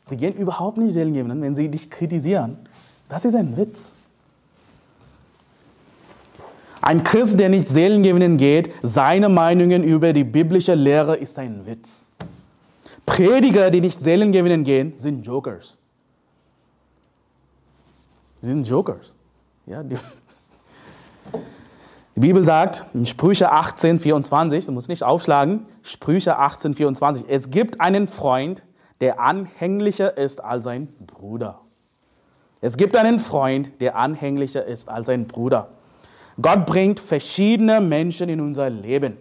Sie 0.08 0.16
gehen 0.16 0.34
überhaupt 0.34 0.78
nicht 0.78 0.94
Seelengewinn, 0.94 1.40
wenn 1.42 1.54
sie 1.54 1.68
dich 1.68 1.88
kritisieren. 1.88 2.58
Das 3.08 3.24
ist 3.24 3.36
ein 3.36 3.56
Witz. 3.56 3.94
Ein 6.82 7.04
Christ, 7.04 7.38
der 7.38 7.48
nicht 7.48 7.68
Seelengewinnen 7.68 8.36
geht, 8.36 8.74
seine 8.82 9.28
Meinungen 9.28 9.84
über 9.84 10.12
die 10.12 10.24
biblische 10.24 10.74
Lehre 10.74 11.14
ist 11.14 11.38
ein 11.38 11.64
Witz. 11.64 12.10
Prediger, 13.06 13.70
die 13.70 13.80
nicht 13.80 14.00
Seelengewinnen 14.00 14.64
gehen, 14.64 14.94
sind 14.96 15.24
Jokers. 15.24 15.78
Sie 18.40 18.48
sind 18.48 18.66
Jokers. 18.66 19.14
Ja, 19.64 19.84
die, 19.84 19.94
die 22.16 22.20
Bibel 22.20 22.44
sagt 22.44 22.84
in 22.94 23.06
Sprüche 23.06 23.52
18, 23.52 24.00
24, 24.00 24.66
du 24.66 24.72
musst 24.72 24.88
nicht 24.88 25.04
aufschlagen, 25.04 25.66
Sprüche 25.82 26.36
18, 26.36 26.74
24, 26.74 27.26
es 27.28 27.50
gibt 27.50 27.80
einen 27.80 28.08
Freund, 28.08 28.64
der 29.00 29.20
anhänglicher 29.20 30.16
ist 30.16 30.42
als 30.42 30.64
sein 30.64 30.88
Bruder. 31.06 31.60
Es 32.60 32.76
gibt 32.76 32.96
einen 32.96 33.20
Freund, 33.20 33.70
der 33.80 33.94
anhänglicher 33.94 34.64
ist 34.64 34.88
als 34.88 35.06
sein 35.06 35.28
Bruder. 35.28 35.68
Gott 36.40 36.66
bringt 36.66 37.00
verschiedene 37.00 37.80
Menschen 37.80 38.28
in 38.28 38.40
unser 38.40 38.70
Leben. 38.70 39.18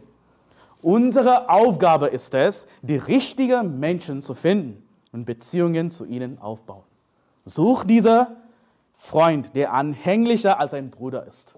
Unsere 0.81 1.49
Aufgabe 1.49 2.07
ist 2.07 2.33
es, 2.33 2.67
die 2.81 2.97
richtigen 2.97 3.79
Menschen 3.79 4.21
zu 4.21 4.33
finden 4.33 4.83
und 5.11 5.25
Beziehungen 5.25 5.91
zu 5.91 6.05
ihnen 6.05 6.39
aufbauen. 6.39 6.83
Such 7.45 7.83
dieser 7.83 8.37
Freund, 8.93 9.55
der 9.55 9.73
anhänglicher 9.73 10.59
als 10.59 10.73
ein 10.73 10.89
Bruder 10.89 11.25
ist. 11.25 11.57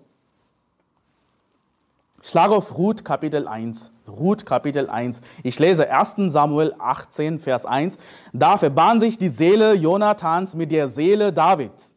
Schlag 2.22 2.52
auf 2.52 2.78
Ruth 2.78 3.04
Kapitel 3.04 3.48
1. 3.50 3.92
Ruth 4.08 4.46
Kapitel 4.46 4.90
1. 4.90 5.20
Ich 5.44 5.60
lese 5.60 5.90
1 5.92 6.32
Samuel 6.32 6.74
18, 6.80 7.38
Vers 7.38 7.66
1. 7.66 7.98
Da 8.32 8.58
verband 8.58 9.02
sich 9.02 9.18
die 9.18 9.28
Seele 9.28 9.74
Jonathans 9.74 10.56
mit 10.56 10.72
der 10.72 10.88
Seele 10.88 11.34
Davids. 11.34 11.93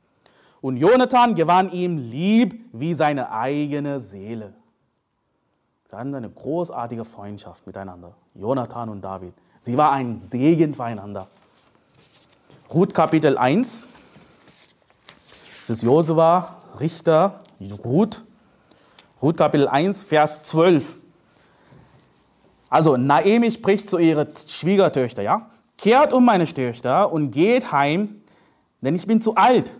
Und 0.67 0.79
Jonathan 0.79 1.37
gewann 1.37 1.71
ihm 1.71 1.97
lieb 1.97 2.69
wie 2.73 2.93
seine 2.93 3.31
eigene 3.31 4.01
Seele. 4.01 4.53
Sie 5.89 5.95
hatten 5.95 6.13
eine 6.13 6.29
großartige 6.29 7.05
Freundschaft 7.05 7.65
miteinander, 7.69 8.17
Jonathan 8.35 8.89
und 8.89 9.01
David. 9.01 9.33
Sie 9.61 9.77
war 9.77 9.93
ein 9.93 10.19
Segen 10.19 10.75
füreinander. 10.75 11.29
Ruth 12.75 12.93
Kapitel 12.93 13.39
1. 13.39 13.89
Das 15.61 15.71
ist 15.71 15.83
Josua, 15.85 16.57
Richter, 16.81 17.39
Ruth. 17.85 18.25
Ruth 19.23 19.37
Kapitel 19.37 19.69
1, 19.69 20.03
Vers 20.03 20.43
12. 20.43 20.99
Also 22.71 22.97
Naemi 22.97 23.53
spricht 23.53 23.89
zu 23.89 23.99
ihrer 23.99 24.27
Schwiegertöchter, 24.49 25.23
ja? 25.23 25.49
Kehrt 25.79 26.13
um 26.13 26.25
meine 26.25 26.45
Töchter 26.45 27.13
und 27.13 27.31
geht 27.31 27.71
heim, 27.71 28.21
denn 28.81 28.97
ich 28.97 29.07
bin 29.07 29.21
zu 29.21 29.37
alt 29.37 29.73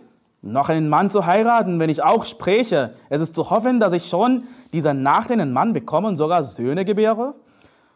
noch 0.51 0.69
einen 0.69 0.89
Mann 0.89 1.09
zu 1.09 1.25
heiraten, 1.25 1.79
wenn 1.79 1.89
ich 1.89 2.03
auch 2.03 2.25
spreche. 2.25 2.93
Es 3.09 3.21
ist 3.21 3.35
zu 3.35 3.49
hoffen, 3.49 3.79
dass 3.79 3.93
ich 3.93 4.07
schon 4.07 4.43
dieser 4.73 4.93
Nacht 4.93 5.31
einen 5.31 5.53
Mann 5.53 5.73
bekomme 5.73 6.07
und 6.07 6.15
sogar 6.15 6.43
Söhne 6.43 6.85
gebäre. 6.85 7.35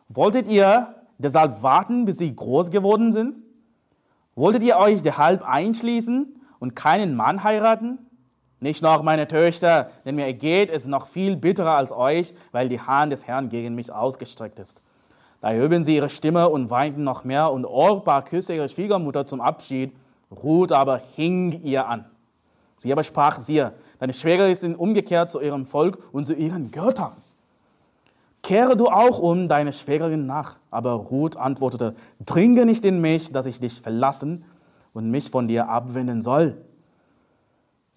Wolltet 0.10 0.48
ihr 0.48 0.96
deshalb 1.18 1.64
warten, 1.64 2.06
bis 2.06 2.18
sie 2.18 2.36
groß 2.36 2.72
geworden 2.72 3.12
sind? 3.12 3.36
Wolltet 4.36 4.64
ihr 4.64 4.78
euch 4.78 5.02
deshalb 5.02 5.48
einschließen 5.48 6.42
und 6.60 6.76
keinen 6.76 7.16
Mann 7.16 7.44
heiraten? 7.44 8.00
Nicht 8.60 8.84
noch 8.84 9.02
meine 9.02 9.28
Töchter, 9.28 9.90
denn 10.06 10.16
mir 10.16 10.32
geht 10.34 10.70
es 10.70 10.86
noch 10.86 11.08
viel 11.08 11.36
bitterer 11.36 11.76
als 11.76 11.92
euch, 11.92 12.34
weil 12.52 12.70
die 12.70 12.80
Hand 12.80 13.12
des 13.12 13.26
Herrn 13.26 13.50
gegen 13.50 13.74
mich 13.74 13.92
ausgestreckt 13.92 14.60
ist. 14.60 14.82
Da 15.42 15.52
erhoben 15.52 15.84
sie 15.84 15.96
ihre 15.96 16.10
Stimme 16.10 16.48
und 16.50 16.70
weinten 16.70 17.04
noch 17.04 17.24
mehr 17.24 17.52
und 17.52 17.66
Orpa 17.66 18.22
küsste 18.22 18.54
ihre 18.54 18.70
Schwiegermutter 18.70 19.26
zum 19.26 19.42
Abschied. 19.42 19.96
Ruth 20.32 20.72
aber 20.72 21.00
hing 21.00 21.62
ihr 21.64 21.88
an. 21.88 22.06
Sie 22.82 22.92
aber 22.92 23.04
sprach, 23.04 23.40
siehe, 23.40 23.74
deine 24.00 24.12
Schwägerin 24.12 24.52
ist 24.52 24.64
umgekehrt 24.64 25.30
zu 25.30 25.40
ihrem 25.40 25.68
Volk 25.68 26.00
und 26.12 26.26
zu 26.26 26.34
ihren 26.34 26.72
Göttern. 26.72 27.14
Kehre 28.42 28.76
du 28.76 28.88
auch 28.88 29.20
um 29.20 29.48
deine 29.48 29.72
Schwägerin 29.72 30.26
nach. 30.26 30.56
Aber 30.72 30.94
Ruth 30.94 31.38
antwortete, 31.38 31.94
dringe 32.26 32.66
nicht 32.66 32.84
in 32.84 33.00
mich, 33.00 33.32
dass 33.32 33.46
ich 33.46 33.60
dich 33.60 33.82
verlassen 33.82 34.46
und 34.94 35.12
mich 35.12 35.30
von 35.30 35.48
dir 35.48 35.70
abwenden 35.70 36.24
soll. 36.24 36.58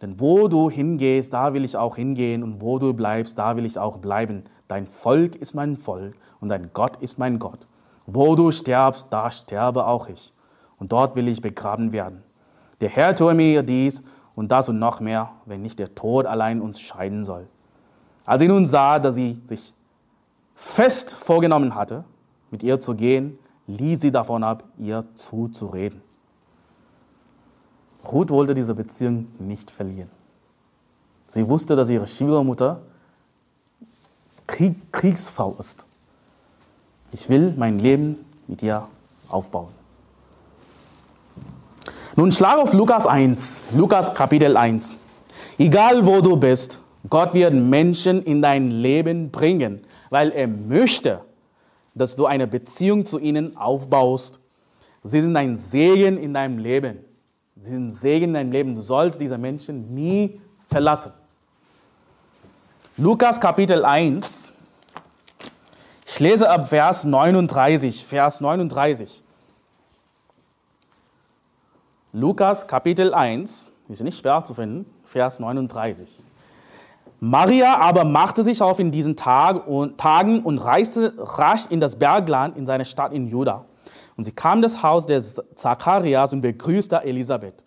Denn 0.02 0.20
wo 0.20 0.48
du 0.48 0.68
hingehst, 0.68 1.32
da 1.32 1.54
will 1.54 1.64
ich 1.64 1.78
auch 1.78 1.96
hingehen, 1.96 2.42
und 2.42 2.60
wo 2.60 2.78
du 2.78 2.92
bleibst, 2.92 3.38
da 3.38 3.56
will 3.56 3.64
ich 3.64 3.78
auch 3.78 3.96
bleiben. 3.96 4.44
Dein 4.68 4.86
Volk 4.86 5.34
ist 5.36 5.54
mein 5.54 5.76
Volk, 5.78 6.14
und 6.40 6.48
dein 6.48 6.68
Gott 6.74 6.98
ist 6.98 7.18
mein 7.18 7.38
Gott. 7.38 7.66
Wo 8.04 8.34
du 8.34 8.50
stirbst, 8.50 9.06
da 9.08 9.30
sterbe 9.30 9.86
auch 9.86 10.10
ich, 10.10 10.34
und 10.76 10.92
dort 10.92 11.16
will 11.16 11.26
ich 11.28 11.40
begraben 11.40 11.92
werden. 11.92 12.22
Der 12.82 12.90
Herr 12.90 13.14
tue 13.14 13.32
mir 13.32 13.62
dies 13.62 14.02
und 14.36 14.50
das 14.50 14.68
und 14.68 14.78
noch 14.78 15.00
mehr, 15.00 15.32
wenn 15.46 15.62
nicht 15.62 15.78
der 15.78 15.94
Tod 15.94 16.26
allein 16.26 16.60
uns 16.60 16.80
scheiden 16.80 17.24
soll. 17.24 17.46
Als 18.24 18.40
sie 18.40 18.48
nun 18.48 18.66
sah, 18.66 18.98
dass 18.98 19.14
sie 19.14 19.40
sich 19.44 19.74
fest 20.54 21.12
vorgenommen 21.14 21.74
hatte, 21.74 22.04
mit 22.50 22.62
ihr 22.62 22.80
zu 22.80 22.94
gehen, 22.94 23.38
ließ 23.66 24.00
sie 24.00 24.12
davon 24.12 24.42
ab, 24.42 24.64
ihr 24.78 25.04
zuzureden. 25.14 26.02
Ruth 28.10 28.30
wollte 28.30 28.54
diese 28.54 28.74
Beziehung 28.74 29.28
nicht 29.38 29.70
verlieren. 29.70 30.10
Sie 31.28 31.48
wusste, 31.48 31.74
dass 31.74 31.88
ihre 31.88 32.06
Schwiegermutter 32.06 32.82
Krieg, 34.46 34.92
Kriegsfrau 34.92 35.56
ist. 35.58 35.84
Ich 37.12 37.28
will 37.28 37.54
mein 37.56 37.78
Leben 37.78 38.24
mit 38.46 38.62
ihr 38.62 38.86
aufbauen. 39.28 39.72
Nun 42.16 42.30
schlag 42.30 42.58
auf 42.58 42.72
Lukas 42.72 43.08
1, 43.08 43.64
Lukas 43.72 44.14
Kapitel 44.14 44.56
1. 44.56 45.00
Egal 45.58 46.06
wo 46.06 46.20
du 46.20 46.36
bist, 46.36 46.80
Gott 47.10 47.34
wird 47.34 47.52
Menschen 47.52 48.22
in 48.22 48.40
dein 48.40 48.70
Leben 48.70 49.32
bringen, 49.32 49.80
weil 50.10 50.30
er 50.30 50.46
möchte, 50.46 51.22
dass 51.92 52.14
du 52.14 52.26
eine 52.26 52.46
Beziehung 52.46 53.04
zu 53.04 53.18
ihnen 53.18 53.56
aufbaust. 53.56 54.38
Sie 55.02 55.20
sind 55.20 55.36
ein 55.36 55.56
Segen 55.56 56.16
in 56.16 56.32
deinem 56.32 56.58
Leben. 56.58 56.98
Sie 57.60 57.70
sind 57.70 57.90
Segen 57.90 58.26
in 58.26 58.34
deinem 58.34 58.52
Leben. 58.52 58.74
Du 58.76 58.80
sollst 58.80 59.20
diese 59.20 59.36
Menschen 59.36 59.92
nie 59.92 60.40
verlassen. 60.68 61.10
Lukas 62.96 63.40
Kapitel 63.40 63.84
1. 63.84 64.54
Ich 66.06 66.20
lese 66.20 66.48
ab 66.48 66.68
Vers 66.68 67.02
39. 67.02 68.04
Vers 68.04 68.40
39. 68.40 69.23
Lukas 72.16 72.68
Kapitel 72.68 73.12
1, 73.12 73.72
ist 73.88 74.02
nicht 74.04 74.20
schwer 74.20 74.44
zu 74.44 74.54
finden, 74.54 74.86
Vers 75.02 75.40
39. 75.40 76.22
Maria 77.18 77.76
aber 77.80 78.04
machte 78.04 78.44
sich 78.44 78.62
auf 78.62 78.78
in 78.78 78.92
diesen 78.92 79.16
Tag 79.16 79.66
und, 79.66 79.98
Tagen 79.98 80.44
und 80.44 80.58
reiste 80.58 81.12
rasch 81.18 81.66
in 81.70 81.80
das 81.80 81.96
Bergland 81.96 82.56
in 82.56 82.66
seine 82.66 82.84
Stadt 82.84 83.12
in 83.12 83.26
Juda. 83.26 83.64
Und 84.16 84.22
sie 84.22 84.30
kam 84.30 84.62
das 84.62 84.80
Haus 84.80 85.06
des 85.06 85.42
Zacharias 85.56 86.32
und 86.32 86.40
begrüßte 86.40 87.02
Elisabeth. 87.02 87.64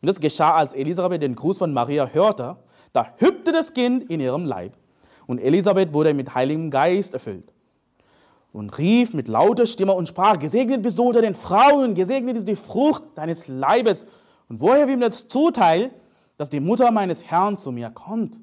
Und 0.00 0.06
das 0.06 0.20
geschah, 0.20 0.54
als 0.54 0.72
Elisabeth 0.72 1.20
den 1.20 1.34
Gruß 1.34 1.58
von 1.58 1.72
Maria 1.72 2.06
hörte. 2.06 2.58
Da 2.92 3.08
hüpfte 3.16 3.50
das 3.50 3.74
Kind 3.74 4.08
in 4.08 4.20
ihrem 4.20 4.44
Leib. 4.44 4.74
Und 5.26 5.40
Elisabeth 5.40 5.92
wurde 5.92 6.14
mit 6.14 6.32
Heiligem 6.32 6.70
Geist 6.70 7.12
erfüllt 7.12 7.48
und 8.52 8.76
rief 8.78 9.14
mit 9.14 9.28
lauter 9.28 9.66
Stimme 9.66 9.92
und 9.92 10.08
sprach, 10.08 10.38
gesegnet 10.38 10.82
bist 10.82 10.98
du 10.98 11.04
unter 11.04 11.22
den 11.22 11.34
Frauen, 11.34 11.94
gesegnet 11.94 12.36
ist 12.36 12.48
die 12.48 12.56
Frucht 12.56 13.04
deines 13.14 13.48
Leibes. 13.48 14.06
Und 14.48 14.60
woher 14.60 14.88
wird 14.88 14.98
mir 14.98 15.06
das 15.06 15.28
Zuteil, 15.28 15.92
dass 16.36 16.50
die 16.50 16.60
Mutter 16.60 16.90
meines 16.90 17.24
Herrn 17.30 17.58
zu 17.58 17.70
mir 17.70 17.90
kommt? 17.90 18.40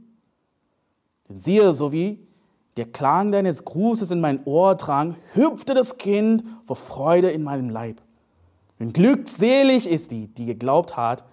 Denn 1.28 1.38
siehe, 1.38 1.74
so 1.74 1.91
wie 1.91 2.26
der 2.78 2.86
Klang 2.86 3.32
deines 3.32 3.65
Grußes 3.65 4.12
in 4.12 4.22
mein 4.22 4.46
Ohr 4.46 4.76
drang, 4.76 5.15
hüpfte 5.34 5.74
das 5.74 5.98
Kind 5.98 6.43
vor 6.65 6.76
Freude 6.76 7.30
in 7.30 7.43
meinem 7.43 7.70
Leib. 7.70 8.02
Und 8.80 8.93
glückselig 8.93 9.89
ist 9.89 10.12
die, 10.12 10.28
die 10.28 10.46
geglaubt 10.46 10.96
hat, 10.96 11.26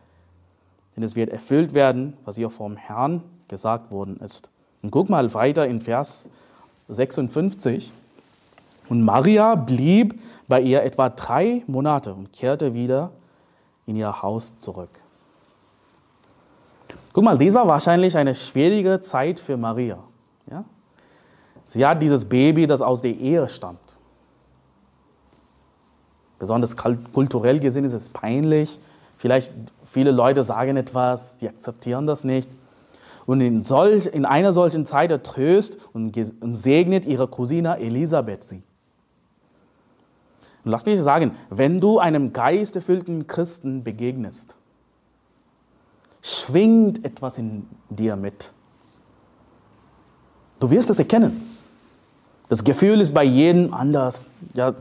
denn 0.96 1.02
es 1.02 1.14
wird 1.14 1.30
erfüllt 1.30 1.74
werden, 1.74 2.16
was 2.24 2.38
ihr 2.38 2.50
vom 2.50 2.76
Herrn 2.76 3.22
gesagt 3.48 3.90
worden 3.90 4.16
ist. 4.16 4.50
Und 4.82 4.90
guck 4.90 5.10
mal 5.10 5.32
weiter 5.34 5.66
in 5.66 5.80
Vers 5.80 6.28
56. 6.88 7.92
Und 8.88 9.02
Maria 9.02 9.54
blieb 9.54 10.20
bei 10.46 10.60
ihr 10.60 10.82
etwa 10.82 11.08
drei 11.08 11.62
Monate 11.66 12.12
und 12.12 12.32
kehrte 12.32 12.74
wieder 12.74 13.12
in 13.86 13.96
ihr 13.96 14.22
Haus 14.22 14.52
zurück. 14.60 14.90
Guck 17.12 17.24
mal, 17.24 17.38
dies 17.38 17.54
war 17.54 17.66
wahrscheinlich 17.66 18.16
eine 18.16 18.34
schwierige 18.34 19.00
Zeit 19.00 19.38
für 19.38 19.56
Maria. 19.56 19.98
Ja? 20.50 20.64
Sie 21.64 21.86
hat 21.86 22.02
dieses 22.02 22.24
Baby, 22.24 22.66
das 22.66 22.82
aus 22.82 23.02
der 23.02 23.12
Ehe 23.12 23.48
stammt. 23.48 23.78
Besonders 26.38 26.76
kulturell 26.76 27.60
gesehen 27.60 27.84
ist 27.84 27.92
es 27.92 28.08
peinlich. 28.08 28.80
Vielleicht 29.16 29.52
viele 29.84 30.10
Leute 30.10 30.42
sagen 30.42 30.76
etwas, 30.76 31.38
sie 31.38 31.48
akzeptieren 31.48 32.06
das 32.06 32.24
nicht. 32.24 32.50
Und 33.26 33.40
in, 33.40 33.64
solch, 33.64 34.06
in 34.06 34.26
einer 34.26 34.52
solchen 34.52 34.84
Zeit 34.84 35.10
ertröst 35.10 35.78
und, 35.94 36.14
und 36.16 36.54
segnet 36.54 37.06
ihre 37.06 37.28
Cousine 37.28 37.78
Elisabeth 37.78 38.44
sie. 38.44 38.62
Und 40.64 40.70
lass 40.70 40.86
mich 40.86 41.00
sagen, 41.00 41.32
wenn 41.50 41.80
du 41.80 41.98
einem 41.98 42.32
geisterfüllten 42.32 43.26
Christen 43.26 43.84
begegnest, 43.84 44.56
schwingt 46.22 47.04
etwas 47.04 47.36
in 47.36 47.68
dir 47.90 48.16
mit. 48.16 48.52
Du 50.58 50.70
wirst 50.70 50.88
es 50.88 50.98
erkennen. 50.98 51.50
Das 52.48 52.64
Gefühl 52.64 53.00
ist 53.00 53.12
bei 53.12 53.24
jedem 53.24 53.74
anders. 53.74 54.26
Ja, 54.54 54.72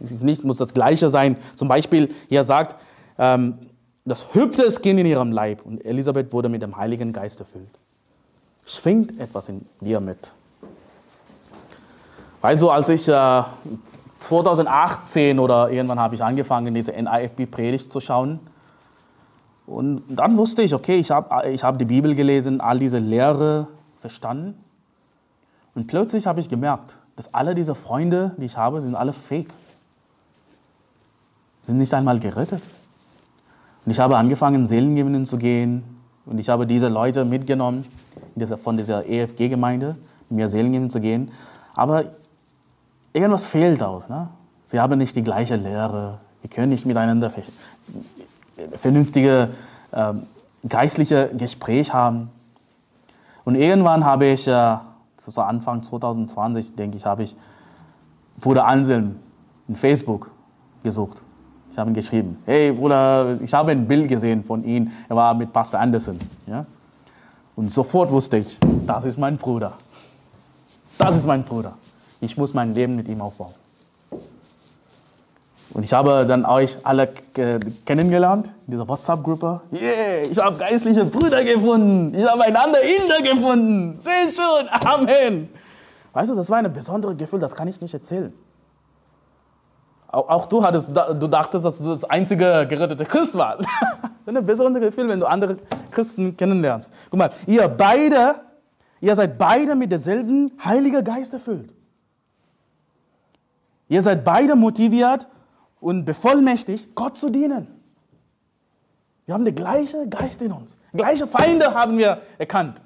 es 0.00 0.10
ist 0.12 0.22
nicht, 0.22 0.44
muss 0.44 0.58
das 0.58 0.74
Gleiche 0.74 1.10
sein. 1.10 1.36
Zum 1.56 1.66
Beispiel, 1.66 2.14
hier 2.28 2.44
sagt, 2.44 2.76
ähm, 3.18 3.58
das 4.04 4.34
hüpfte 4.34 4.62
das 4.64 4.80
Kind 4.80 5.00
in 5.00 5.06
ihrem 5.06 5.32
Leib 5.32 5.64
und 5.64 5.84
Elisabeth 5.84 6.32
wurde 6.32 6.48
mit 6.48 6.62
dem 6.62 6.76
Heiligen 6.76 7.12
Geist 7.12 7.40
erfüllt. 7.40 7.78
Schwingt 8.66 9.18
etwas 9.18 9.48
in 9.48 9.66
dir 9.80 10.00
mit. 10.00 10.34
Weißt 12.40 12.62
du, 12.62 12.70
als 12.70 12.88
ich 12.88 13.08
äh, 13.08 13.42
2018 14.22 15.38
oder 15.38 15.70
irgendwann 15.70 16.00
habe 16.00 16.14
ich 16.14 16.22
angefangen, 16.22 16.74
diese 16.74 16.92
NIFB-Predigt 16.92 17.90
zu 17.90 18.00
schauen. 18.00 18.40
Und 19.66 20.02
dann 20.08 20.36
wusste 20.36 20.62
ich, 20.62 20.74
okay, 20.74 20.96
ich 20.96 21.10
habe 21.10 21.48
ich 21.50 21.62
hab 21.62 21.78
die 21.78 21.84
Bibel 21.84 22.14
gelesen, 22.14 22.60
all 22.60 22.78
diese 22.78 22.98
Lehre 22.98 23.68
verstanden. 24.00 24.54
Und 25.74 25.86
plötzlich 25.86 26.26
habe 26.26 26.40
ich 26.40 26.48
gemerkt, 26.48 26.98
dass 27.16 27.32
alle 27.32 27.54
diese 27.54 27.74
Freunde, 27.74 28.34
die 28.36 28.46
ich 28.46 28.56
habe, 28.56 28.82
sind 28.82 28.94
alle 28.94 29.12
fake. 29.12 29.52
Sind 31.62 31.78
nicht 31.78 31.94
einmal 31.94 32.18
gerettet. 32.18 32.62
Und 33.84 33.92
ich 33.92 34.00
habe 34.00 34.16
angefangen, 34.16 34.66
Seelengebenden 34.66 35.26
zu 35.26 35.38
gehen. 35.38 35.84
Und 36.26 36.38
ich 36.38 36.48
habe 36.48 36.66
diese 36.66 36.88
Leute 36.88 37.24
mitgenommen, 37.24 37.84
von 38.62 38.76
dieser 38.76 39.06
EFG-Gemeinde, 39.06 39.96
mir 40.28 40.48
Seelengebenden 40.48 40.90
zu 40.90 41.00
gehen. 41.00 41.30
Aber 41.74 42.04
irgendwas 43.12 43.46
fehlt 43.46 43.82
aus. 43.82 44.08
Ne? 44.08 44.28
Sie 44.64 44.80
haben 44.80 44.98
nicht 44.98 45.14
die 45.16 45.22
gleiche 45.22 45.56
Lehre, 45.56 46.20
sie 46.42 46.48
können 46.48 46.70
nicht 46.70 46.86
miteinander 46.86 47.30
vernünftige 48.76 49.50
äh, 49.92 50.14
geistliche 50.68 51.30
Gespräch 51.36 51.92
haben. 51.92 52.30
Und 53.44 53.56
irgendwann 53.56 54.04
habe 54.04 54.26
ich, 54.26 54.46
äh, 54.46 54.76
zu 55.16 55.40
Anfang 55.40 55.82
2020, 55.82 56.74
denke 56.74 56.96
ich, 56.96 57.04
habe 57.04 57.24
ich 57.24 57.36
Bruder 58.40 58.66
Anselm 58.66 59.16
in 59.68 59.76
Facebook 59.76 60.30
gesucht. 60.82 61.22
Ich 61.70 61.78
habe 61.78 61.90
ihn 61.90 61.94
geschrieben, 61.94 62.38
hey 62.44 62.72
Bruder, 62.72 63.38
ich 63.40 63.52
habe 63.54 63.72
ein 63.72 63.86
Bild 63.86 64.08
gesehen 64.08 64.42
von 64.42 64.64
ihm, 64.64 64.90
er 65.08 65.16
war 65.16 65.32
mit 65.32 65.52
Pastor 65.52 65.80
Anderson. 65.80 66.18
Ja? 66.46 66.66
Und 67.56 67.70
sofort 67.70 68.10
wusste 68.10 68.38
ich, 68.38 68.58
das 68.86 69.04
ist 69.04 69.18
mein 69.18 69.36
Bruder. 69.36 69.72
Das 70.98 71.16
ist 71.16 71.26
mein 71.26 71.42
Bruder. 71.44 71.74
Ich 72.22 72.36
muss 72.36 72.54
mein 72.54 72.72
Leben 72.72 72.94
mit 72.94 73.08
ihm 73.08 73.20
aufbauen. 73.20 73.52
Und 75.74 75.82
ich 75.82 75.92
habe 75.92 76.24
dann 76.24 76.46
euch 76.46 76.78
alle 76.84 77.08
kennengelernt 77.84 78.46
in 78.66 78.72
dieser 78.72 78.86
WhatsApp-Gruppe. 78.86 79.60
Yeah, 79.72 80.30
ich 80.30 80.38
habe 80.38 80.56
geistliche 80.56 81.04
Brüder 81.04 81.42
gefunden. 81.42 82.14
Ich 82.14 82.24
habe 82.24 82.44
einen 82.44 82.56
anderen 82.56 82.84
Inder 82.86 83.28
gefunden. 83.28 83.98
Sehr 83.98 84.28
schön. 84.32 84.68
Amen. 84.70 85.48
Weißt 86.12 86.30
du, 86.30 86.36
das 86.36 86.48
war 86.48 86.58
ein 86.58 86.72
besonderes 86.72 87.16
Gefühl, 87.16 87.40
das 87.40 87.56
kann 87.56 87.66
ich 87.66 87.80
nicht 87.80 87.92
erzählen. 87.92 88.32
Auch, 90.06 90.28
auch 90.28 90.46
du, 90.46 90.62
hattest, 90.62 90.90
du 90.94 91.26
dachtest, 91.26 91.64
dass 91.64 91.78
du 91.78 91.94
das 91.94 92.04
einzige 92.04 92.66
gerettete 92.68 93.04
Christ 93.04 93.34
warst. 93.34 93.66
ein 94.26 94.46
besonderes 94.46 94.90
Gefühl, 94.90 95.08
wenn 95.08 95.18
du 95.18 95.26
andere 95.26 95.56
Christen 95.90 96.36
kennenlernst. 96.36 96.92
Guck 97.10 97.18
mal, 97.18 97.30
ihr 97.46 97.66
beide, 97.66 98.36
ihr 99.00 99.16
seid 99.16 99.36
beide 99.38 99.74
mit 99.74 99.90
derselben 99.90 100.52
Heiligen 100.64 101.02
Geist 101.02 101.32
erfüllt. 101.32 101.70
Ihr 103.88 104.02
seid 104.02 104.24
beide 104.24 104.56
motiviert 104.56 105.26
und 105.80 106.04
bevollmächtigt, 106.04 106.94
Gott 106.94 107.16
zu 107.16 107.30
dienen. 107.30 107.68
Wir 109.26 109.34
haben 109.34 109.44
den 109.44 109.54
gleichen 109.54 110.10
Geist 110.10 110.42
in 110.42 110.52
uns. 110.52 110.76
Gleiche 110.92 111.26
Feinde 111.26 111.74
haben 111.74 111.96
wir 111.96 112.22
erkannt. 112.38 112.82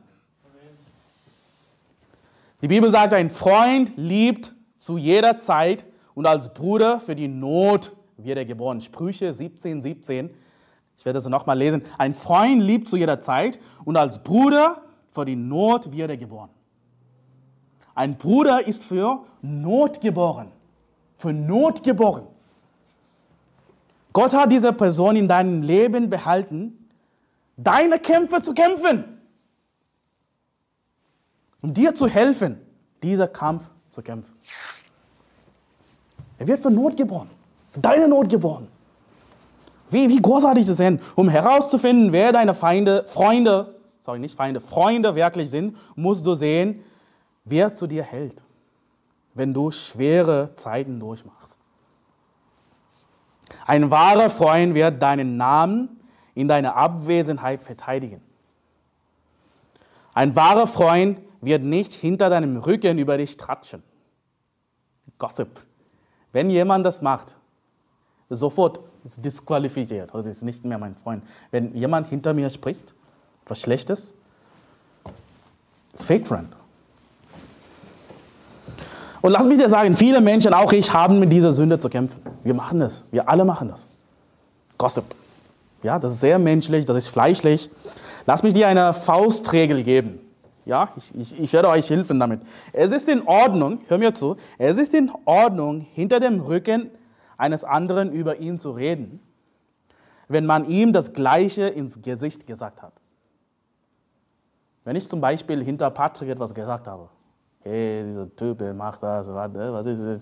Die 2.63 2.69
Bibel 2.69 2.91
sagt, 2.91 3.15
ein 3.15 3.31
Freund 3.31 3.93
liebt 3.97 4.55
zu 4.77 4.97
jeder 4.97 5.39
Zeit 5.39 5.85
und 6.15 6.27
als 6.27 6.53
Bruder 6.53 7.01
für 7.01 7.15
die 7.15 7.29
Not 7.29 7.95
wird 8.17 8.39
er 8.39 8.45
geboren. 8.45 8.81
Sprüche 8.81 9.33
17, 9.33 9.83
17. 9.83 10.31
Ich 10.97 11.05
werde 11.05 11.19
das 11.19 11.27
nochmal 11.27 11.59
lesen. 11.59 11.83
Ein 11.99 12.15
Freund 12.15 12.63
liebt 12.63 12.89
zu 12.89 12.97
jeder 12.97 13.21
Zeit 13.21 13.59
und 13.85 13.97
als 13.97 14.23
Bruder 14.23 14.83
für 15.11 15.25
die 15.25 15.37
Not 15.37 15.93
wird 15.93 16.11
er 16.11 16.17
geboren. 16.17 16.51
Ein 17.95 18.17
Bruder 18.17 18.67
ist 18.67 18.85
für 18.85 19.25
Not 19.43 20.01
geboren. 20.01 20.53
Für 21.17 21.33
Not 21.33 21.83
geboren. 21.83 22.27
Gott 24.13 24.33
hat 24.33 24.51
diese 24.51 24.73
Person 24.73 25.17
in 25.17 25.29
deinem 25.29 25.63
Leben 25.63 26.09
behalten, 26.09 26.89
deine 27.57 27.99
Kämpfe 27.99 28.41
zu 28.43 28.55
kämpfen. 28.55 29.05
Um 31.63 31.75
dir 31.75 31.95
zu 31.95 32.07
helfen, 32.07 32.61
dieser 33.03 33.29
Kampf 33.29 33.65
zu 33.91 34.03
kämpfen. 34.03 34.35
Er 36.39 36.47
wird 36.47 36.61
für 36.61 36.71
Not 36.71 36.97
geboren. 36.97 37.31
Für 37.73 37.81
deine 37.81 38.09
Not 38.09 38.29
geboren. 38.29 38.69
Wie, 39.91 40.09
wie 40.09 40.21
großartig 40.21 40.67
ist 40.67 40.81
es 40.81 40.99
Um 41.15 41.29
herauszufinden, 41.29 42.13
wer 42.13 42.33
deine 42.33 42.55
Feinde, 42.55 43.05
Freunde, 43.07 43.77
sorry, 44.01 44.19
nicht 44.19 44.37
Feinde, 44.37 44.61
Freunde 44.61 45.15
wirklich 45.15 45.51
sind, 45.51 45.77
musst 45.95 46.27
du 46.27 46.35
sehen, 46.35 46.83
wer 47.45 47.75
zu 47.75 47.87
dir 47.87 48.03
hält, 48.03 48.43
wenn 49.37 49.53
du 49.53 49.71
schwere 49.71 50.57
Zeiten 50.57 50.99
durchmachst. 50.99 51.61
Ein 53.67 53.91
wahrer 53.91 54.31
Freund 54.31 54.75
wird 54.75 55.01
deinen 55.01 55.37
Namen 55.37 56.01
in 56.35 56.49
deiner 56.49 56.75
Abwesenheit 56.75 57.63
verteidigen. 57.63 58.21
Ein 60.15 60.35
wahrer 60.35 60.67
Freund 60.67 61.21
wird 61.43 61.63
nicht 61.63 61.93
hinter 61.93 62.31
deinem 62.31 62.57
Rücken 62.57 62.99
über 62.99 63.19
dich 63.19 63.37
tratschen. 63.37 63.83
Gossip. 65.19 65.61
Wenn 66.33 66.51
jemand 66.51 66.87
das 66.87 67.03
macht, 67.03 67.37
sofort 68.31 68.81
ist 69.05 69.23
disqualifiziert 69.25 70.15
oder 70.15 70.31
ist 70.31 70.43
nicht 70.43 70.65
mehr 70.65 70.79
mein 70.79 70.97
Freund. 70.97 71.23
Wenn 71.51 71.75
jemand 71.77 72.09
hinter 72.09 72.33
mir 72.35 72.51
spricht, 72.51 72.95
was 73.47 73.61
Schlechtes, 73.61 74.15
ist 75.93 76.05
Fake 76.05 76.27
Friend. 76.27 76.49
Und 79.23 79.33
lass 79.33 79.47
mich 79.47 79.59
dir 79.59 79.69
sagen, 79.69 79.97
viele 79.97 80.21
Menschen, 80.21 80.55
auch 80.55 80.73
ich, 80.73 80.93
haben 80.93 81.19
mit 81.19 81.33
dieser 81.33 81.53
Sünde 81.53 81.79
zu 81.79 81.89
kämpfen. 81.89 82.21
Wir 82.45 82.55
machen 82.55 82.81
das. 82.81 83.05
Wir 83.11 83.29
alle 83.29 83.45
machen 83.45 83.69
das. 83.69 83.89
Gossip. 84.79 85.05
Ja, 85.83 85.99
das 85.99 86.13
ist 86.13 86.21
sehr 86.21 86.39
menschlich, 86.39 86.87
das 86.87 86.97
ist 86.97 87.09
fleischlich. 87.09 87.71
Lass 88.27 88.43
mich 88.43 88.55
dir 88.55 88.69
eine 88.69 88.93
Faustregel 88.93 89.83
geben. 89.83 90.21
Ja, 90.65 90.89
ich, 90.97 91.15
ich, 91.15 91.41
ich 91.41 91.53
werde 91.53 91.69
euch 91.69 91.89
helfen 91.89 92.19
damit. 92.19 92.41
Es 92.73 92.91
ist 92.91 93.09
in 93.09 93.27
Ordnung, 93.27 93.79
hör 93.87 93.99
mir 93.99 94.13
zu, 94.13 94.37
es 94.59 94.79
ist 94.79 94.95
in 94.95 95.13
Ordnung, 95.25 95.87
hinter 95.93 96.19
dem 96.19 96.41
Rücken 96.41 96.91
eines 97.39 97.63
anderen 97.63 98.11
über 98.11 98.39
ihn 98.39 98.59
zu 98.59 98.73
reden, 98.73 99.21
wenn 100.27 100.45
man 100.45 100.69
ihm 100.69 100.93
das 100.93 101.13
Gleiche 101.13 101.69
ins 101.69 102.03
Gesicht 102.03 102.49
gesagt 102.49 102.83
hat. 102.83 102.95
Wenn 104.85 104.97
ich 104.97 105.09
zum 105.09 105.21
Beispiel 105.21 105.63
hinter 105.63 105.91
Patrick 105.91 106.31
etwas 106.31 106.53
gesagt 106.53 106.89
habe, 106.89 107.09
hey, 107.67 108.05
dieser 108.07 108.35
Typ, 108.37 108.59
der 108.59 108.73
macht 108.73 109.03
das, 109.03 109.27
was 109.29 109.87
ist 109.87 110.03
das? 110.03 110.21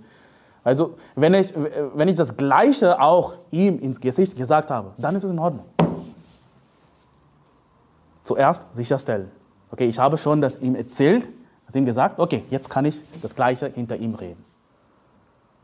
Also, 0.64 0.94
wenn 1.14 1.34
ich, 1.34 1.52
wenn 1.94 2.08
ich 2.08 2.16
das 2.16 2.34
Gleiche 2.34 2.98
auch 2.98 3.34
ihm 3.50 3.78
ins 3.80 4.00
Gesicht 4.00 4.34
gesagt 4.34 4.70
habe, 4.70 4.92
dann 4.96 5.14
ist 5.14 5.24
es 5.24 5.30
in 5.30 5.38
Ordnung. 5.38 5.66
Zuerst 8.22 8.74
sicherstellen. 8.74 9.30
Okay, 9.70 9.86
ich 9.86 9.98
habe 9.98 10.16
schon 10.16 10.40
das 10.40 10.58
ihm 10.60 10.74
erzählt, 10.74 11.28
das 11.66 11.74
ihm 11.74 11.84
gesagt, 11.84 12.18
okay, 12.18 12.44
jetzt 12.48 12.70
kann 12.70 12.86
ich 12.86 13.02
das 13.20 13.34
Gleiche 13.34 13.66
hinter 13.66 13.96
ihm 13.96 14.14
reden. 14.14 14.42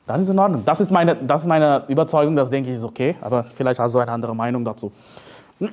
Das 0.06 0.20
ist 0.20 0.28
in 0.28 0.38
Ordnung. 0.38 0.64
Das 0.66 0.80
ist 0.80 0.90
meine, 0.90 1.16
das 1.16 1.42
ist 1.42 1.46
meine 1.46 1.84
Überzeugung, 1.88 2.36
das 2.36 2.50
denke 2.50 2.68
ich 2.68 2.76
ist 2.76 2.84
okay, 2.84 3.16
aber 3.22 3.44
vielleicht 3.44 3.80
hast 3.80 3.94
du 3.94 4.00
eine 4.00 4.10
andere 4.10 4.36
Meinung 4.36 4.64
dazu. 4.64 4.92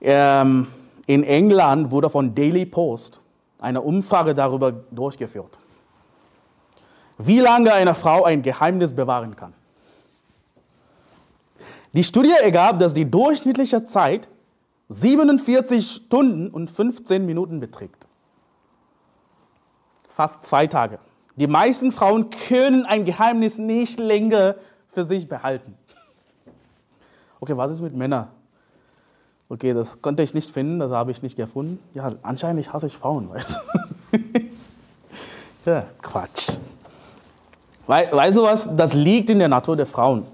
ähm, 0.00 0.68
in 1.06 1.24
England 1.24 1.90
wurde 1.90 2.08
von 2.08 2.34
Daily 2.34 2.64
Post 2.64 3.21
eine 3.62 3.80
Umfrage 3.80 4.34
darüber 4.34 4.72
durchgeführt, 4.72 5.58
wie 7.16 7.38
lange 7.38 7.72
eine 7.72 7.94
Frau 7.94 8.24
ein 8.24 8.42
Geheimnis 8.42 8.92
bewahren 8.92 9.36
kann. 9.36 9.54
Die 11.94 12.02
Studie 12.02 12.32
ergab, 12.42 12.78
dass 12.80 12.92
die 12.92 13.08
durchschnittliche 13.08 13.84
Zeit 13.84 14.28
47 14.88 15.90
Stunden 15.90 16.48
und 16.48 16.70
15 16.70 17.24
Minuten 17.24 17.60
beträgt. 17.60 18.08
Fast 20.08 20.44
zwei 20.44 20.66
Tage. 20.66 20.98
Die 21.36 21.46
meisten 21.46 21.92
Frauen 21.92 22.30
können 22.30 22.84
ein 22.84 23.04
Geheimnis 23.04 23.58
nicht 23.58 23.98
länger 23.98 24.56
für 24.88 25.04
sich 25.04 25.28
behalten. 25.28 25.76
Okay, 27.40 27.56
was 27.56 27.70
ist 27.70 27.80
mit 27.80 27.94
Männern? 27.94 28.28
Okay, 29.52 29.74
das 29.74 30.00
konnte 30.00 30.22
ich 30.22 30.32
nicht 30.32 30.50
finden, 30.50 30.78
das 30.78 30.90
habe 30.92 31.10
ich 31.10 31.20
nicht 31.20 31.36
gefunden. 31.36 31.78
Ja, 31.92 32.10
anscheinend 32.22 32.72
hasse 32.72 32.86
ich 32.86 32.96
Frauen, 32.96 33.28
weißt 33.28 33.58
du? 34.10 34.18
ja, 35.70 35.84
Quatsch. 36.00 36.56
weißt 37.86 38.38
du 38.38 38.44
was? 38.44 38.70
Das 38.74 38.94
liegt 38.94 39.28
in 39.28 39.38
der 39.38 39.48
Natur 39.48 39.76
der 39.76 39.84
Frauen. 39.84 40.24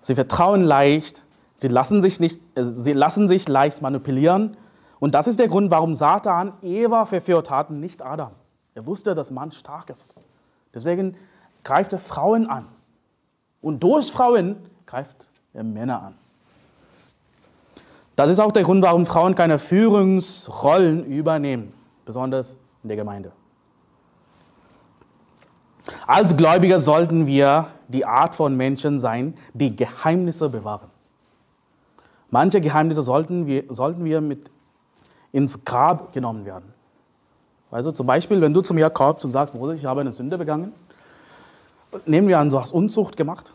Sie 0.00 0.16
vertrauen 0.16 0.64
leicht, 0.64 1.22
sie 1.54 1.68
lassen 1.68 2.02
sich, 2.02 2.18
nicht, 2.18 2.40
äh, 2.56 2.64
sie 2.64 2.94
lassen 2.94 3.28
sich 3.28 3.46
leicht 3.46 3.80
manipulieren. 3.80 4.56
Und 4.98 5.14
das 5.14 5.28
ist 5.28 5.38
der 5.38 5.46
Grund, 5.46 5.70
warum 5.70 5.94
Satan 5.94 6.54
Eva 6.62 7.06
verführt 7.06 7.48
hat, 7.48 7.70
nicht 7.70 8.02
Adam. 8.02 8.32
Er 8.74 8.86
wusste, 8.86 9.14
dass 9.14 9.30
Mann 9.30 9.52
stark 9.52 9.88
ist. 9.88 10.12
Deswegen 10.74 11.16
greift 11.62 11.92
er 11.92 12.00
Frauen 12.00 12.48
an. 12.48 12.66
Und 13.60 13.84
durch 13.84 14.10
Frauen 14.10 14.56
greift 14.84 15.28
er 15.52 15.62
Männer 15.62 16.02
an. 16.02 16.19
Das 18.20 18.28
ist 18.28 18.38
auch 18.38 18.52
der 18.52 18.64
Grund, 18.64 18.82
warum 18.82 19.06
Frauen 19.06 19.34
keine 19.34 19.58
Führungsrollen 19.58 21.06
übernehmen, 21.06 21.72
besonders 22.04 22.58
in 22.82 22.90
der 22.90 22.98
Gemeinde. 22.98 23.32
Als 26.06 26.36
Gläubiger 26.36 26.78
sollten 26.80 27.26
wir 27.26 27.68
die 27.88 28.04
Art 28.04 28.34
von 28.34 28.58
Menschen 28.58 28.98
sein, 28.98 29.32
die 29.54 29.74
Geheimnisse 29.74 30.50
bewahren. 30.50 30.90
Manche 32.28 32.60
Geheimnisse 32.60 33.00
sollten 33.00 33.46
wir, 33.46 33.64
sollten 33.70 34.04
wir 34.04 34.20
mit 34.20 34.50
ins 35.32 35.64
Grab 35.64 36.12
genommen 36.12 36.44
werden. 36.44 36.74
Also 37.70 37.90
zum 37.90 38.06
Beispiel, 38.06 38.38
wenn 38.42 38.52
du 38.52 38.60
zu 38.60 38.74
mir 38.74 38.90
kommst 38.90 39.24
und 39.24 39.30
sagst, 39.30 39.54
Bruder, 39.54 39.72
ich 39.72 39.86
habe 39.86 40.02
eine 40.02 40.12
Sünde 40.12 40.36
begangen, 40.36 40.74
nehmen 42.04 42.28
wir 42.28 42.38
an, 42.38 42.50
du 42.50 42.60
hast 42.60 42.72
Unzucht 42.72 43.16
gemacht. 43.16 43.54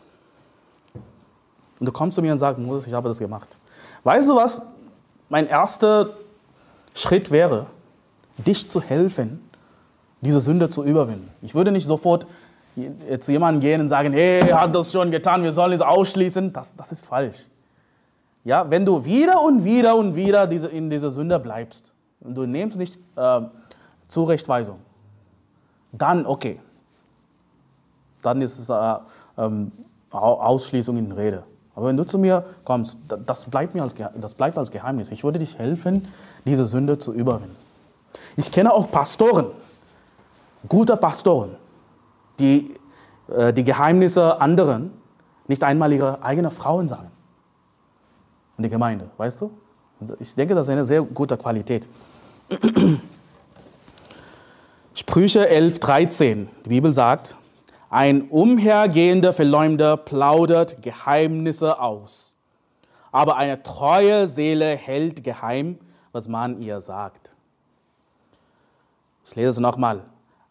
Und 1.78 1.86
du 1.86 1.92
kommst 1.92 2.16
zu 2.16 2.20
mir 2.20 2.32
und 2.32 2.38
sagst, 2.38 2.60
Moses, 2.60 2.88
ich 2.88 2.92
habe 2.94 3.06
das 3.06 3.18
gemacht. 3.18 3.56
Weißt 4.06 4.28
du 4.28 4.36
was? 4.36 4.62
Mein 5.28 5.48
erster 5.48 6.10
Schritt 6.94 7.32
wäre, 7.32 7.66
dich 8.38 8.70
zu 8.70 8.80
helfen, 8.80 9.50
diese 10.20 10.40
Sünde 10.40 10.70
zu 10.70 10.84
überwinden. 10.84 11.28
Ich 11.42 11.56
würde 11.56 11.72
nicht 11.72 11.88
sofort 11.88 12.24
zu 13.18 13.32
jemandem 13.32 13.60
gehen 13.60 13.80
und 13.80 13.88
sagen, 13.88 14.12
hey, 14.12 14.42
hat 14.42 14.72
das 14.76 14.92
schon 14.92 15.10
getan, 15.10 15.42
wir 15.42 15.50
sollen 15.50 15.72
es 15.72 15.80
ausschließen. 15.80 16.52
Das, 16.52 16.76
das 16.76 16.92
ist 16.92 17.04
falsch. 17.04 17.48
Ja, 18.44 18.70
wenn 18.70 18.86
du 18.86 19.04
wieder 19.04 19.42
und 19.42 19.64
wieder 19.64 19.96
und 19.96 20.14
wieder 20.14 20.46
diese, 20.46 20.68
in 20.68 20.88
dieser 20.88 21.10
Sünde 21.10 21.40
bleibst 21.40 21.92
und 22.20 22.36
du 22.36 22.46
nimmst 22.46 22.78
nicht 22.78 23.00
äh, 23.16 23.40
Zurechtweisung, 24.06 24.78
dann 25.90 26.26
okay. 26.26 26.60
Dann 28.22 28.40
ist 28.40 28.56
es 28.56 28.68
äh, 28.68 28.94
ähm, 29.36 29.72
Ausschließung 30.12 30.96
in 30.96 31.10
Rede. 31.10 31.42
Aber 31.76 31.86
wenn 31.86 31.96
du 31.96 32.04
zu 32.04 32.18
mir 32.18 32.44
kommst, 32.64 32.98
das 33.26 33.44
bleibt, 33.44 33.74
mir 33.74 33.82
als, 33.82 33.94
das 34.14 34.34
bleibt 34.34 34.56
als 34.58 34.70
Geheimnis. 34.70 35.10
Ich 35.10 35.22
würde 35.22 35.38
dich 35.38 35.58
helfen, 35.58 36.08
diese 36.46 36.66
Sünde 36.66 36.98
zu 36.98 37.12
überwinden. 37.12 37.54
Ich 38.36 38.50
kenne 38.50 38.72
auch 38.72 38.90
Pastoren, 38.90 39.46
gute 40.66 40.96
Pastoren, 40.96 41.50
die 42.38 42.74
äh, 43.28 43.52
die 43.52 43.62
Geheimnisse 43.62 44.40
anderen 44.40 44.90
nicht 45.48 45.62
einmal 45.62 45.92
ihre 45.92 46.22
eigenen 46.22 46.50
Frauen 46.50 46.88
sagen. 46.88 47.10
In 48.56 48.62
der 48.62 48.70
Gemeinde, 48.70 49.10
weißt 49.18 49.42
du? 49.42 49.50
Ich 50.18 50.34
denke, 50.34 50.54
das 50.54 50.66
ist 50.66 50.72
eine 50.72 50.84
sehr 50.84 51.02
gute 51.02 51.36
Qualität. 51.36 51.88
Sprüche 54.94 55.46
11, 55.48 55.78
13. 55.78 56.48
Die 56.64 56.68
Bibel 56.70 56.92
sagt, 56.92 57.36
ein 57.90 58.28
umhergehender 58.28 59.32
Verleumder 59.32 59.96
plaudert 59.96 60.82
Geheimnisse 60.82 61.80
aus. 61.80 62.36
Aber 63.12 63.36
eine 63.36 63.62
treue 63.62 64.28
Seele 64.28 64.76
hält 64.76 65.22
geheim, 65.22 65.78
was 66.12 66.28
man 66.28 66.58
ihr 66.58 66.80
sagt. 66.80 67.32
Ich 69.24 69.34
lese 69.36 69.50
es 69.50 69.58
nochmal. 69.58 70.02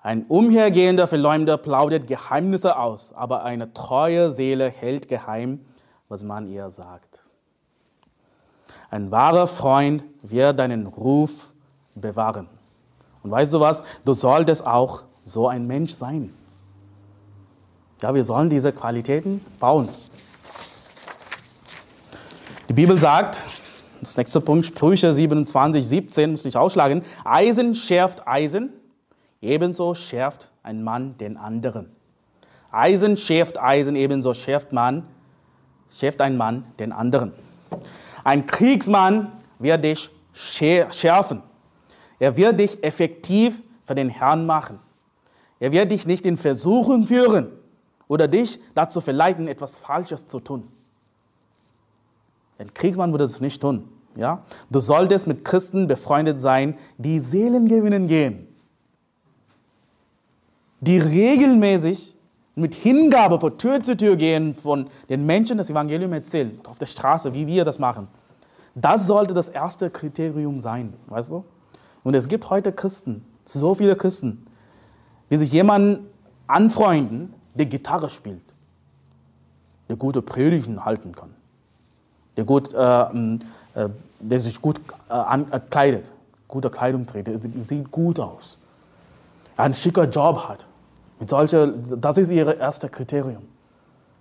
Ein 0.01 0.25
umhergehender 0.27 1.07
Verleumder 1.07 1.57
plaudert 1.57 2.07
Geheimnisse 2.07 2.77
aus, 2.77 3.11
aber 3.13 3.43
eine 3.43 3.73
treue 3.73 4.31
Seele 4.31 4.69
hält 4.69 5.07
geheim, 5.07 5.65
was 6.09 6.23
man 6.23 6.47
ihr 6.47 6.69
sagt. 6.69 7.23
Ein 8.91 9.11
wahrer 9.11 9.47
Freund 9.47 10.03
wird 10.21 10.59
deinen 10.59 10.87
Ruf 10.87 11.53
bewahren. 11.95 12.47
Und 13.23 13.31
weißt 13.31 13.53
du 13.53 13.59
was? 13.59 13.83
Du 14.05 14.13
solltest 14.13 14.65
auch 14.65 15.03
so 15.23 15.47
ein 15.47 15.65
Mensch 15.65 15.93
sein. 15.93 16.33
Ja, 18.05 18.13
wir 18.13 18.23
sollen 18.23 18.51
diese 18.51 18.71
Qualitäten 18.71 19.43
bauen. 19.59 19.89
Die 22.69 22.73
Bibel 22.73 22.99
sagt, 22.99 23.41
das 23.99 24.15
nächste 24.15 24.41
Punkt, 24.41 24.67
Sprüche 24.67 25.11
27, 25.11 25.83
17, 25.83 26.29
muss 26.29 26.45
nicht 26.45 26.55
ausschlagen, 26.55 27.01
Eisen 27.23 27.73
schärft 27.73 28.27
Eisen, 28.27 28.69
ebenso 29.41 29.95
schärft 29.95 30.51
ein 30.61 30.83
Mann 30.83 31.17
den 31.17 31.35
anderen. 31.35 31.89
Eisen 32.69 33.17
schärft 33.17 33.59
Eisen, 33.59 33.95
ebenso 33.95 34.35
schärft 34.35 34.71
man, 34.71 35.07
schärft 35.89 36.21
ein 36.21 36.37
Mann 36.37 36.63
den 36.77 36.91
anderen. 36.91 37.31
Ein 38.23 38.45
Kriegsmann 38.45 39.31
wird 39.57 39.83
dich 39.83 40.11
schärfen. 40.31 41.41
Er 42.19 42.37
wird 42.37 42.59
dich 42.59 42.83
effektiv 42.83 43.63
für 43.83 43.95
den 43.95 44.09
Herrn 44.09 44.45
machen. 44.45 44.77
Er 45.59 45.71
wird 45.71 45.91
dich 45.91 46.05
nicht 46.05 46.27
in 46.27 46.37
Versuchung 46.37 47.07
führen 47.07 47.64
oder 48.07 48.27
dich 48.27 48.59
dazu 48.73 49.01
verleiten, 49.01 49.47
etwas 49.47 49.77
Falsches 49.77 50.27
zu 50.27 50.39
tun. 50.39 50.67
Ein 52.57 52.73
Kriegsmann 52.73 53.11
würde 53.11 53.25
es 53.25 53.41
nicht 53.41 53.61
tun. 53.61 53.89
Ja? 54.15 54.43
Du 54.69 54.79
solltest 54.79 55.27
mit 55.27 55.43
Christen 55.43 55.87
befreundet 55.87 56.41
sein, 56.41 56.77
die 56.97 57.19
Seelen 57.19 57.67
gewinnen 57.67 58.07
gehen. 58.07 58.47
Die 60.79 60.97
regelmäßig 60.97 62.15
mit 62.55 62.73
Hingabe 62.73 63.39
von 63.39 63.57
Tür 63.57 63.81
zu 63.81 63.97
Tür 63.97 64.15
gehen, 64.15 64.55
von 64.55 64.87
den 65.09 65.25
Menschen 65.25 65.57
das 65.57 65.69
Evangelium 65.69 66.13
erzählen, 66.13 66.59
auf 66.65 66.79
der 66.79 66.85
Straße, 66.85 67.33
wie 67.33 67.47
wir 67.47 67.65
das 67.65 67.79
machen. 67.79 68.07
Das 68.75 69.07
sollte 69.07 69.33
das 69.33 69.49
erste 69.49 69.89
Kriterium 69.89 70.59
sein, 70.59 70.93
weißt 71.07 71.31
du? 71.31 71.45
Und 72.03 72.13
es 72.13 72.27
gibt 72.27 72.49
heute 72.49 72.71
Christen, 72.71 73.25
so 73.45 73.75
viele 73.75 73.95
Christen, 73.95 74.45
die 75.29 75.37
sich 75.37 75.51
jemanden 75.51 76.07
anfreunden, 76.47 77.33
der 77.55 77.65
Gitarre 77.65 78.09
spielt, 78.09 78.41
der 79.89 79.95
gute 79.95 80.21
Predigten 80.21 80.83
halten 80.85 81.13
kann, 81.15 81.33
der, 82.37 82.43
gut, 82.43 82.73
äh, 82.73 83.01
äh, 83.01 83.89
der 84.19 84.39
sich 84.39 84.61
gut 84.61 84.79
äh, 85.09 85.13
ankleidet, 85.13 86.11
gute 86.47 86.69
Kleidung 86.69 87.05
trägt, 87.05 87.27
der 87.27 87.39
sieht 87.61 87.89
gut 87.91 88.19
aus, 88.19 88.57
einen 89.57 89.73
schicker 89.73 90.07
Job 90.07 90.47
hat. 90.47 90.67
Mit 91.19 91.29
solcher, 91.29 91.67
das 91.67 92.17
ist 92.17 92.29
ihr 92.29 92.57
erstes 92.57 92.91
Kriterium. 92.91 93.43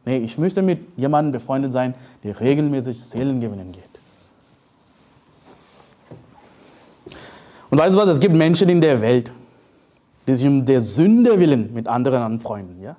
Nee, 0.04 0.18
ich 0.18 0.38
möchte 0.38 0.62
mit 0.62 0.86
jemandem 0.96 1.32
befreundet 1.32 1.72
sein, 1.72 1.94
der 2.22 2.38
regelmäßig 2.38 3.02
Seelen 3.02 3.40
gewinnen 3.40 3.72
geht. 3.72 3.82
Und 7.70 7.78
weißt 7.78 7.96
du 7.96 8.00
was, 8.00 8.08
es 8.08 8.20
gibt 8.20 8.36
Menschen 8.36 8.68
in 8.68 8.80
der 8.80 9.00
Welt, 9.00 9.32
die 10.26 10.34
sich 10.34 10.46
um 10.46 10.64
der 10.64 10.80
Sünde 10.80 11.40
willen 11.40 11.72
mit 11.74 11.88
anderen 11.88 12.22
anfreunden. 12.22 12.80
Ja? 12.80 12.96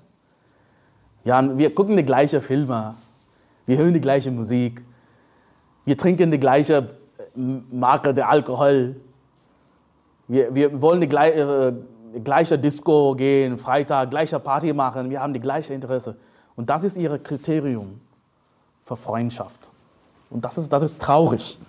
Ja, 1.26 1.57
wir 1.57 1.73
gucken 1.73 1.97
die 1.97 2.05
gleichen 2.05 2.39
Filme, 2.39 2.93
wir 3.65 3.78
hören 3.78 3.93
die 3.95 3.99
gleiche 3.99 4.30
Musik, 4.30 4.84
wir 5.84 5.97
trinken 5.97 6.30
die 6.30 6.39
gleiche 6.39 6.88
äh, 7.17 7.39
Marke 7.71 8.13
der 8.13 8.30
Alkohol, 8.30 8.95
wir, 10.28 10.53
wir 10.53 10.80
wollen 10.80 11.01
die 11.01 11.09
gleiche, 11.09 11.73
äh, 12.15 12.19
gleiche 12.19 12.59
Disco 12.59 13.15
gehen, 13.15 13.57
Freitag, 13.57 14.11
gleiche 14.11 14.39
Party 14.39 14.71
machen, 14.71 15.09
wir 15.09 15.19
haben 15.19 15.34
die 15.34 15.39
gleiche 15.39 15.73
Interesse. 15.73 16.15
Und 16.55 16.69
das 16.69 16.84
ist 16.84 16.95
ihr 16.95 17.17
Kriterium 17.17 17.99
für 18.84 18.95
Freundschaft. 18.95 19.71
Und 20.30 20.45
das 20.45 20.59
ist, 20.59 20.71
das 20.71 20.84
ist 20.84 21.01
traurig. 21.01 21.59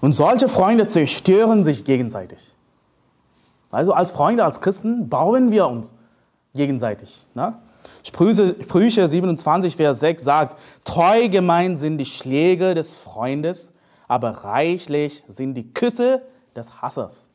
Und 0.00 0.14
solche 0.14 0.48
Freunde 0.48 0.86
zerstören 0.86 1.64
sich 1.64 1.84
gegenseitig. 1.84 2.54
Also 3.70 3.92
als 3.92 4.10
Freunde, 4.10 4.42
als 4.42 4.62
Christen 4.62 5.10
bauen 5.10 5.50
wir 5.50 5.68
uns 5.68 5.92
gegenseitig. 6.56 7.26
Ne? 7.34 7.58
Sprüche, 8.02 8.56
Sprüche 8.62 9.08
27, 9.08 9.76
Vers 9.76 10.00
6 10.00 10.22
sagt, 10.24 10.58
treu 10.84 11.28
gemein 11.28 11.76
sind 11.76 11.98
die 11.98 12.06
Schläge 12.06 12.74
des 12.74 12.94
Freundes, 12.94 13.72
aber 14.08 14.30
reichlich 14.30 15.24
sind 15.28 15.54
die 15.54 15.72
Küsse 15.72 16.22
des 16.54 16.80
Hassers. 16.80 17.28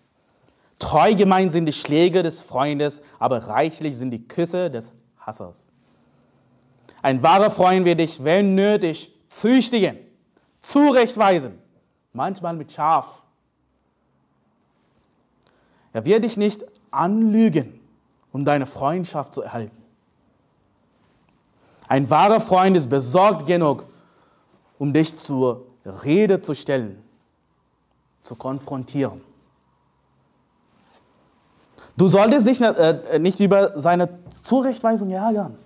Treu 0.79 1.13
gemein 1.13 1.51
sind 1.51 1.65
die 1.67 1.73
Schläge 1.73 2.23
des 2.23 2.41
Freundes, 2.41 3.01
aber 3.19 3.47
reichlich 3.47 3.95
sind 3.95 4.11
die 4.11 4.27
Küsse 4.27 4.69
des 4.71 4.91
Hassers. 5.19 5.67
Ein 7.01 7.21
wahrer 7.21 7.51
Freund 7.51 7.85
wird 7.85 7.99
dich, 7.99 8.23
wenn 8.23 8.55
nötig, 8.55 9.13
züchtigen, 9.27 9.97
zurechtweisen 10.61 11.61
manchmal 12.13 12.55
mit 12.55 12.71
Schaf. 12.71 13.23
Er 15.93 16.05
wird 16.05 16.23
dich 16.23 16.37
nicht 16.37 16.65
anlügen, 16.89 17.80
um 18.31 18.45
deine 18.45 18.65
Freundschaft 18.65 19.33
zu 19.33 19.41
erhalten. 19.41 19.77
Ein 21.87 22.09
wahrer 22.09 22.39
Freund 22.39 22.77
ist 22.77 22.89
besorgt 22.89 23.45
genug, 23.45 23.85
um 24.79 24.93
dich 24.93 25.17
zur 25.17 25.65
Rede 25.85 26.39
zu 26.41 26.53
stellen, 26.53 27.03
zu 28.23 28.35
konfrontieren. 28.35 29.21
Du 31.97 32.07
solltest 32.07 32.45
nicht, 32.45 32.61
äh, 32.61 33.19
nicht 33.19 33.39
über 33.39 33.77
seine 33.77 34.07
Zurechtweisung 34.43 35.11
ärgern. 35.11 35.57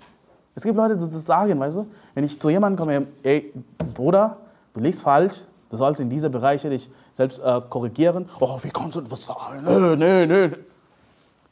Es 0.56 0.64
gibt 0.64 0.76
Leute, 0.76 0.98
die 0.98 1.10
das 1.10 1.26
sagen, 1.26 1.60
weißt 1.60 1.78
du, 1.78 1.88
wenn 2.14 2.24
ich 2.24 2.40
zu 2.40 2.50
jemandem 2.50 2.80
komme, 2.80 3.08
ey, 3.22 3.54
Bruder, 3.94 4.38
du 4.74 4.80
liegst 4.80 5.02
falsch, 5.02 5.42
Du 5.70 5.78
sollst 5.78 6.00
in 6.00 6.10
diese 6.10 6.30
Bereiche 6.30 6.70
dich 6.70 6.90
selbst 7.12 7.40
äh, 7.40 7.62
korrigieren. 7.70 8.30
Oh, 8.40 8.58
wie 8.62 8.70
kannst 8.70 8.96
du 8.96 9.02
das 9.02 9.26
sagen? 9.26 9.64
Nö, 9.64 9.96
nö, 9.96 10.26
nö. 10.26 10.50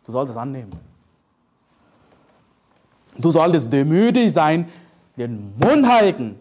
Du 0.06 0.12
sollst 0.12 0.32
es 0.32 0.38
annehmen. 0.38 0.72
Du 3.18 3.32
solltest 3.32 3.72
demütig 3.72 4.34
sein, 4.34 4.68
den 5.18 5.54
Mund 5.58 5.88
halten 5.88 6.40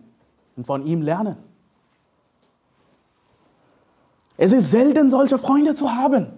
und 0.57 0.67
von 0.67 0.87
ihm 0.87 1.03
lernen. 1.03 1.37
Es 4.37 4.53
ist 4.53 4.71
selten, 4.71 5.11
solche 5.11 5.39
Freunde 5.39 5.75
zu 5.75 5.93
haben. 5.95 6.33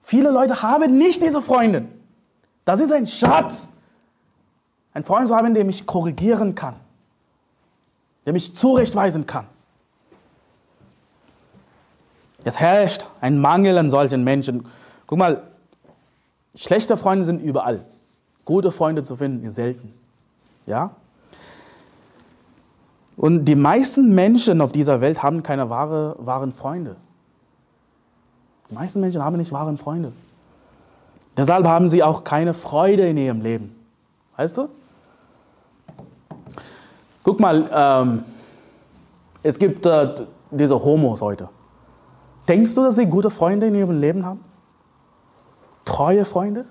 Viele 0.00 0.30
Leute 0.30 0.62
haben 0.62 0.96
nicht 0.96 1.22
diese 1.22 1.42
Freunde. 1.42 1.86
Das 2.64 2.80
ist 2.80 2.92
ein 2.92 3.06
Schatz. 3.06 3.70
Ein 4.92 5.02
Freund 5.02 5.28
zu 5.28 5.36
haben, 5.36 5.54
der 5.54 5.64
mich 5.64 5.86
korrigieren 5.86 6.54
kann, 6.54 6.74
der 8.26 8.32
mich 8.32 8.56
zurechtweisen 8.56 9.26
kann. 9.26 9.46
Es 12.42 12.58
herrscht 12.58 13.06
ein 13.20 13.38
Mangel 13.38 13.76
an 13.78 13.90
solchen 13.90 14.24
Menschen. 14.24 14.66
Guck 15.06 15.18
mal, 15.18 15.42
schlechte 16.54 16.96
Freunde 16.96 17.24
sind 17.24 17.40
überall. 17.40 17.84
Gute 18.50 18.72
Freunde 18.72 19.04
zu 19.04 19.14
finden 19.14 19.46
ist 19.46 19.54
selten. 19.54 19.94
Ja? 20.66 20.90
Und 23.16 23.44
die 23.44 23.54
meisten 23.54 24.12
Menschen 24.12 24.60
auf 24.60 24.72
dieser 24.72 25.00
Welt 25.00 25.22
haben 25.22 25.44
keine 25.44 25.70
wahre, 25.70 26.16
wahren 26.18 26.50
Freunde. 26.50 26.96
Die 28.68 28.74
meisten 28.74 29.00
Menschen 29.00 29.22
haben 29.22 29.36
nicht 29.36 29.52
wahren 29.52 29.76
Freunde. 29.76 30.10
Deshalb 31.36 31.64
haben 31.64 31.88
sie 31.88 32.02
auch 32.02 32.24
keine 32.24 32.52
Freude 32.52 33.08
in 33.08 33.18
ihrem 33.18 33.40
Leben. 33.40 33.72
Weißt 34.36 34.56
du? 34.56 34.68
Guck 37.22 37.38
mal, 37.38 37.70
ähm, 37.72 38.24
es 39.44 39.60
gibt 39.60 39.86
äh, 39.86 40.12
diese 40.50 40.82
Homos 40.82 41.20
heute. 41.20 41.48
Denkst 42.48 42.74
du, 42.74 42.82
dass 42.82 42.96
sie 42.96 43.06
gute 43.06 43.30
Freunde 43.30 43.68
in 43.68 43.76
ihrem 43.76 44.00
Leben 44.00 44.26
haben? 44.26 44.40
Treue 45.84 46.24
Freunde? 46.24 46.64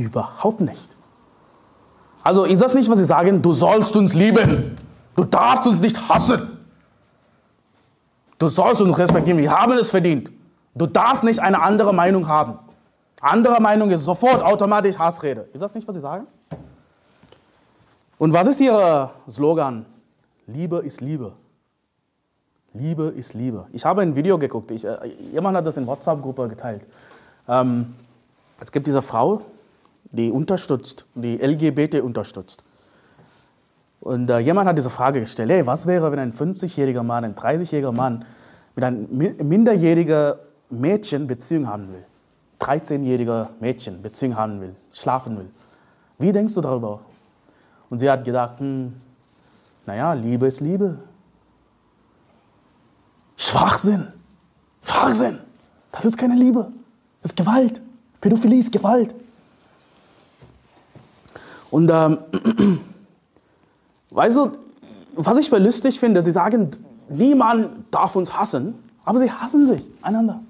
Überhaupt 0.00 0.60
nicht. 0.60 0.96
Also 2.22 2.44
ist 2.44 2.60
das 2.60 2.74
nicht, 2.74 2.90
was 2.90 2.98
sie 2.98 3.04
sagen, 3.04 3.40
du 3.40 3.52
sollst 3.52 3.96
uns 3.96 4.14
lieben, 4.14 4.76
du 5.16 5.24
darfst 5.24 5.66
uns 5.66 5.80
nicht 5.80 6.08
hassen, 6.08 6.58
du 8.38 8.48
sollst 8.48 8.82
uns 8.82 8.98
respektieren, 8.98 9.38
wir 9.38 9.50
haben 9.50 9.72
es 9.72 9.90
verdient. 9.90 10.30
Du 10.74 10.86
darfst 10.86 11.24
nicht 11.24 11.40
eine 11.40 11.60
andere 11.60 11.92
Meinung 11.92 12.28
haben. 12.28 12.58
Andere 13.20 13.60
Meinung 13.60 13.90
ist 13.90 14.04
sofort 14.04 14.42
automatisch 14.42 14.96
Hassrede. 14.98 15.48
Ist 15.52 15.60
das 15.60 15.74
nicht, 15.74 15.88
was 15.88 15.94
sie 15.94 16.00
sagen? 16.00 16.26
Und 18.18 18.32
was 18.32 18.46
ist 18.46 18.60
ihr 18.60 19.10
Slogan? 19.28 19.86
Liebe 20.46 20.78
ist 20.78 21.00
Liebe. 21.00 21.32
Liebe 22.74 23.04
ist 23.04 23.34
Liebe. 23.34 23.66
Ich 23.72 23.84
habe 23.84 24.02
ein 24.02 24.14
Video 24.14 24.38
geguckt. 24.38 24.70
Ich, 24.70 24.84
äh, 24.84 24.96
jemand 25.32 25.56
hat 25.56 25.66
das 25.66 25.76
in 25.76 25.86
WhatsApp-Gruppe 25.86 26.48
geteilt. 26.48 26.82
Ähm, 27.48 27.94
es 28.60 28.70
gibt 28.70 28.86
diese 28.86 29.02
Frau, 29.02 29.42
die 30.10 30.30
unterstützt, 30.30 31.06
die 31.14 31.36
LGBT 31.36 32.00
unterstützt. 32.02 32.64
Und 34.00 34.30
äh, 34.30 34.38
jemand 34.38 34.68
hat 34.68 34.78
diese 34.78 34.90
Frage 34.90 35.20
gestellt: 35.20 35.50
hey, 35.50 35.66
was 35.66 35.86
wäre, 35.86 36.10
wenn 36.12 36.18
ein 36.18 36.32
50-jähriger 36.32 37.02
Mann, 37.02 37.24
ein 37.24 37.34
30-jähriger 37.34 37.92
Mann 37.92 38.24
mit 38.74 38.84
einem 38.84 39.08
minderjährigen 39.48 40.34
Mädchen 40.70 41.26
Beziehung 41.26 41.66
haben 41.66 41.88
will, 41.92 42.04
13-jähriger 42.60 43.48
Mädchen 43.60 44.00
Beziehung 44.02 44.36
haben 44.36 44.60
will, 44.60 44.74
schlafen 44.92 45.36
will, 45.36 45.50
wie 46.18 46.32
denkst 46.32 46.54
du 46.54 46.60
darüber? 46.60 47.00
Und 47.90 47.98
sie 47.98 48.10
hat 48.10 48.24
gedacht, 48.24 48.60
hm, 48.60 48.92
naja, 49.86 50.12
Liebe 50.12 50.46
ist 50.46 50.60
Liebe. 50.60 50.98
Schwachsinn. 53.36 54.08
Schwachsinn. 54.82 55.38
Das 55.92 56.04
ist 56.04 56.18
keine 56.18 56.34
Liebe. 56.34 56.70
Das 57.22 57.32
ist 57.32 57.36
Gewalt. 57.36 57.80
Pädophilie 58.20 58.58
ist 58.58 58.72
Gewalt. 58.72 59.14
Und 61.70 61.90
ähm, 61.90 62.18
weißt 64.10 64.36
du, 64.36 64.52
was 65.14 65.38
ich 65.38 65.50
lustig 65.50 65.98
finde, 66.00 66.22
sie 66.22 66.32
sagen, 66.32 66.70
niemand 67.08 67.92
darf 67.92 68.16
uns 68.16 68.38
hassen, 68.38 68.74
aber 69.04 69.18
sie 69.18 69.30
hassen 69.30 69.66
sich 69.66 69.88
einander. 70.02 70.40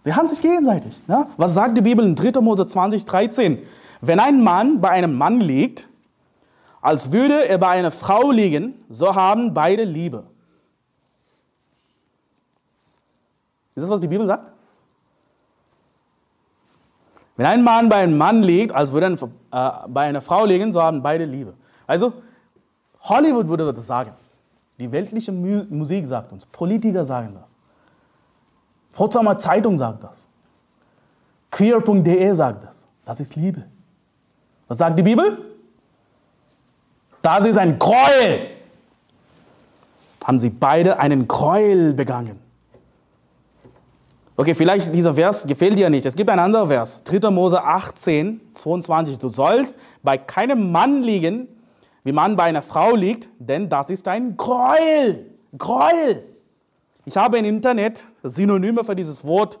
Sie 0.00 0.12
hassen 0.12 0.28
sich 0.28 0.42
gegenseitig. 0.42 1.00
Ja? 1.06 1.28
Was 1.36 1.54
sagt 1.54 1.76
die 1.76 1.82
Bibel 1.82 2.04
in 2.04 2.16
3. 2.16 2.40
Mose 2.40 2.66
20, 2.66 3.04
13? 3.04 3.58
Wenn 4.00 4.18
ein 4.18 4.42
Mann 4.42 4.80
bei 4.80 4.90
einem 4.90 5.16
Mann 5.16 5.40
liegt, 5.40 5.88
als 6.80 7.12
würde 7.12 7.46
er 7.48 7.58
bei 7.58 7.68
einer 7.68 7.92
Frau 7.92 8.32
liegen, 8.32 8.74
so 8.88 9.14
haben 9.14 9.54
beide 9.54 9.84
Liebe. 9.84 10.24
Ist 13.74 13.84
das, 13.84 13.90
was 13.90 14.00
die 14.00 14.08
Bibel 14.08 14.26
sagt? 14.26 14.52
Wenn 17.36 17.46
ein 17.46 17.62
Mann 17.62 17.88
bei 17.88 17.96
einem 17.96 18.18
Mann 18.18 18.42
liegt, 18.42 18.72
als 18.72 18.92
würde 18.92 19.16
er 19.50 19.84
äh, 19.84 19.88
bei 19.88 20.02
einer 20.02 20.20
Frau 20.20 20.44
liegen, 20.44 20.70
so 20.70 20.82
haben 20.82 21.02
beide 21.02 21.24
Liebe. 21.24 21.54
Also, 21.86 22.12
Hollywood 23.00 23.48
würde 23.48 23.72
das 23.72 23.86
sagen. 23.86 24.12
Die 24.78 24.90
weltliche 24.90 25.32
Musik 25.32 26.06
sagt 26.06 26.32
uns, 26.32 26.46
Politiker 26.46 27.04
sagen 27.04 27.36
das. 27.40 27.56
Potsdamer 28.92 29.38
Zeitung 29.38 29.78
sagt 29.78 30.04
das. 30.04 30.26
Queer.de 31.50 32.34
sagt 32.34 32.64
das. 32.64 32.86
Das 33.04 33.20
ist 33.20 33.36
Liebe. 33.36 33.64
Was 34.68 34.78
sagt 34.78 34.98
die 34.98 35.02
Bibel? 35.02 35.38
Das 37.20 37.44
ist 37.44 37.58
ein 37.58 37.78
Gräuel. 37.78 38.50
Haben 40.24 40.38
sie 40.38 40.50
beide 40.50 40.98
einen 40.98 41.28
Gräuel 41.28 41.94
begangen. 41.94 42.41
Okay, 44.42 44.56
vielleicht 44.56 44.92
dieser 44.92 45.14
Vers 45.14 45.46
gefällt 45.46 45.78
dir 45.78 45.88
nicht. 45.88 46.04
Es 46.04 46.16
gibt 46.16 46.28
einen 46.28 46.40
anderen 46.40 46.66
Vers. 46.66 47.04
3. 47.04 47.30
Mose 47.30 47.62
18, 47.62 48.40
22. 48.54 49.16
Du 49.16 49.28
sollst 49.28 49.76
bei 50.02 50.18
keinem 50.18 50.72
Mann 50.72 51.04
liegen, 51.04 51.46
wie 52.02 52.10
man 52.10 52.34
bei 52.34 52.42
einer 52.42 52.60
Frau 52.60 52.96
liegt, 52.96 53.28
denn 53.38 53.68
das 53.68 53.88
ist 53.88 54.08
ein 54.08 54.36
Gräuel. 54.36 55.30
Gräuel. 55.56 56.24
Ich 57.04 57.16
habe 57.16 57.38
im 57.38 57.44
Internet 57.44 58.04
Synonyme 58.24 58.82
für 58.82 58.96
dieses 58.96 59.24
Wort 59.24 59.60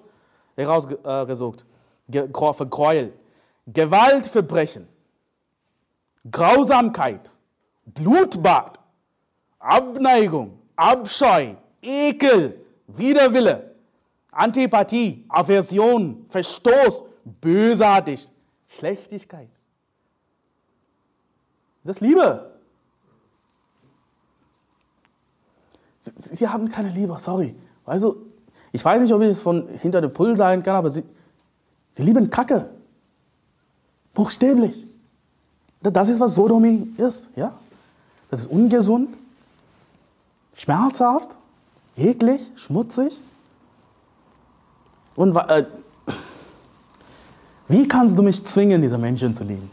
herausgesucht. 0.56 1.64
Für 2.10 2.66
Gräuel. 2.66 3.12
Gewaltverbrechen. 3.68 4.88
Grausamkeit, 6.28 7.30
Blutbad, 7.86 8.80
Abneigung, 9.60 10.58
Abscheu, 10.74 11.54
Ekel, 11.80 12.60
Widerwille, 12.88 13.71
Antipathie, 14.32 15.24
Aversion, 15.28 16.26
Verstoß, 16.30 17.04
bösartig, 17.40 18.28
Schlechtigkeit. 18.66 19.48
Das 21.84 21.96
ist 21.96 22.00
Liebe. 22.00 22.50
Sie, 26.00 26.12
sie, 26.18 26.48
haben 26.48 26.68
keine 26.68 26.90
Liebe, 26.90 27.16
sorry. 27.18 27.54
Also, 27.84 28.16
ich 28.72 28.84
weiß 28.84 29.02
nicht, 29.02 29.12
ob 29.12 29.20
ich 29.20 29.30
es 29.30 29.40
von 29.40 29.68
hinter 29.68 30.00
dem 30.00 30.12
Pull 30.12 30.36
sagen 30.36 30.62
kann, 30.62 30.74
aber 30.74 30.90
sie, 30.90 31.04
sie 31.90 32.02
lieben 32.02 32.28
Kacke. 32.30 32.70
Buchstäblich. 34.14 34.86
Das 35.80 36.08
ist, 36.08 36.18
was 36.18 36.34
Sodomie 36.34 36.92
ist. 36.96 37.28
Ja? 37.36 37.58
Das 38.30 38.40
ist 38.40 38.46
ungesund, 38.46 39.10
schmerzhaft, 40.54 41.36
eklig, 41.96 42.50
schmutzig. 42.56 43.20
Und 45.14 45.36
äh, 45.36 45.64
wie 47.68 47.86
kannst 47.88 48.18
du 48.18 48.22
mich 48.22 48.44
zwingen, 48.44 48.82
diese 48.82 48.98
Menschen 48.98 49.34
zu 49.34 49.44
lieben? 49.44 49.70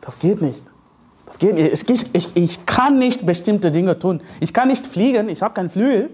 Das 0.00 0.18
geht 0.18 0.40
nicht. 0.40 0.64
Das 1.26 1.38
geht 1.38 1.54
nicht. 1.54 1.90
Ich, 1.90 2.14
ich, 2.14 2.36
ich 2.36 2.66
kann 2.66 2.98
nicht 2.98 3.24
bestimmte 3.26 3.70
Dinge 3.70 3.98
tun. 3.98 4.20
Ich 4.40 4.52
kann 4.52 4.68
nicht 4.68 4.86
fliegen, 4.86 5.28
ich 5.28 5.42
habe 5.42 5.54
keinen 5.54 5.70
Flügel. 5.70 6.10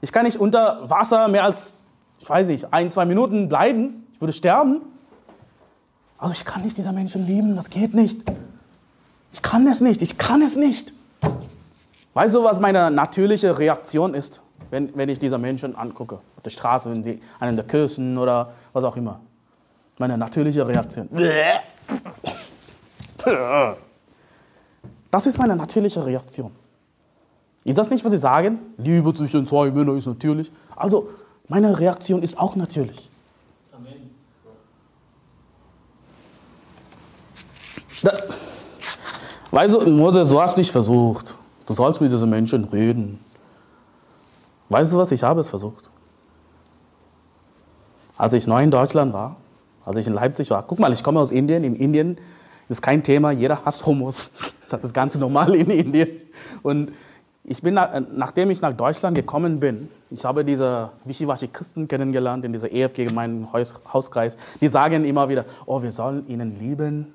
Ich 0.00 0.12
kann 0.12 0.24
nicht 0.24 0.40
unter 0.40 0.88
Wasser 0.90 1.28
mehr 1.28 1.44
als, 1.44 1.74
ich 2.18 2.28
weiß 2.28 2.46
nicht, 2.46 2.72
ein, 2.72 2.90
zwei 2.90 3.04
Minuten 3.04 3.48
bleiben. 3.48 4.06
Ich 4.14 4.20
würde 4.20 4.32
sterben. 4.32 4.80
Also 6.18 6.34
ich 6.34 6.44
kann 6.44 6.62
nicht 6.62 6.76
diese 6.76 6.92
Menschen 6.92 7.26
lieben, 7.26 7.56
das 7.56 7.70
geht 7.70 7.94
nicht. 7.94 8.22
Ich 9.32 9.42
kann 9.42 9.66
es 9.66 9.80
nicht, 9.80 10.02
ich 10.02 10.18
kann 10.18 10.42
es 10.42 10.56
nicht. 10.56 10.92
Weißt 12.14 12.34
du, 12.34 12.44
was 12.44 12.60
meine 12.60 12.90
natürliche 12.90 13.58
Reaktion 13.58 14.14
ist, 14.14 14.42
wenn, 14.72 14.90
wenn 14.96 15.08
ich 15.10 15.18
diese 15.18 15.36
Menschen 15.36 15.76
angucke? 15.76 16.14
Auf 16.14 16.42
der 16.42 16.50
Straße, 16.50 16.90
wenn 16.90 17.02
die, 17.02 17.20
einen 17.38 17.56
der 17.56 17.66
Kirchen 17.66 18.16
oder 18.16 18.54
was 18.72 18.82
auch 18.84 18.96
immer. 18.96 19.20
Meine 19.98 20.16
natürliche 20.16 20.66
Reaktion. 20.66 21.10
Das 25.10 25.26
ist 25.26 25.36
meine 25.36 25.54
natürliche 25.54 26.04
Reaktion. 26.04 26.50
Ist 27.64 27.76
das 27.76 27.90
nicht, 27.90 28.02
was 28.02 28.12
Sie 28.12 28.18
sagen? 28.18 28.58
Liebe 28.78 29.12
zwischen 29.12 29.46
zwei 29.46 29.70
Männern 29.70 29.98
ist 29.98 30.06
natürlich. 30.06 30.50
Also, 30.74 31.10
meine 31.48 31.78
Reaktion 31.78 32.22
ist 32.22 32.38
auch 32.38 32.56
natürlich. 32.56 33.10
Da, 38.02 38.12
weißt 39.50 39.74
du, 39.74 39.80
Moses, 39.90 40.30
du 40.30 40.40
hast 40.40 40.56
nicht 40.56 40.72
versucht. 40.72 41.36
Du 41.66 41.74
sollst 41.74 42.00
mit 42.00 42.10
diesen 42.10 42.30
Menschen 42.30 42.64
reden. 42.64 43.22
Weißt 44.72 44.92
du 44.92 44.98
was, 44.98 45.10
ich 45.12 45.22
habe 45.22 45.40
es 45.40 45.50
versucht. 45.50 45.90
Als 48.16 48.32
ich 48.32 48.46
neu 48.46 48.62
in 48.62 48.70
Deutschland 48.70 49.12
war, 49.12 49.36
als 49.84 49.96
ich 49.96 50.06
in 50.06 50.14
Leipzig 50.14 50.50
war, 50.50 50.62
guck 50.62 50.78
mal, 50.78 50.92
ich 50.92 51.02
komme 51.02 51.20
aus 51.20 51.30
Indien. 51.30 51.64
In 51.64 51.76
Indien 51.76 52.16
ist 52.68 52.80
kein 52.80 53.02
Thema, 53.02 53.32
jeder 53.32 53.64
hasst 53.64 53.84
Homos. 53.86 54.30
Das 54.70 54.84
ist 54.84 54.94
ganz 54.94 55.14
normal 55.18 55.54
in 55.54 55.68
Indien. 55.68 56.08
Und 56.62 56.92
ich 57.44 57.60
bin, 57.60 57.74
nachdem 57.74 58.50
ich 58.50 58.62
nach 58.62 58.72
Deutschland 58.72 59.14
gekommen 59.14 59.60
bin, 59.60 59.90
ich 60.10 60.24
habe 60.24 60.46
diese 60.46 60.88
wischiwaschi 61.04 61.48
Christen 61.48 61.88
kennengelernt 61.88 62.42
in 62.46 62.54
dieser 62.54 62.72
EFG-Gemeinden 62.72 63.52
Hauskreis. 63.52 64.38
Die 64.62 64.68
sagen 64.68 65.04
immer 65.04 65.28
wieder, 65.28 65.44
oh, 65.66 65.82
wir 65.82 65.92
sollen 65.92 66.26
ihnen 66.26 66.58
lieben, 66.58 67.12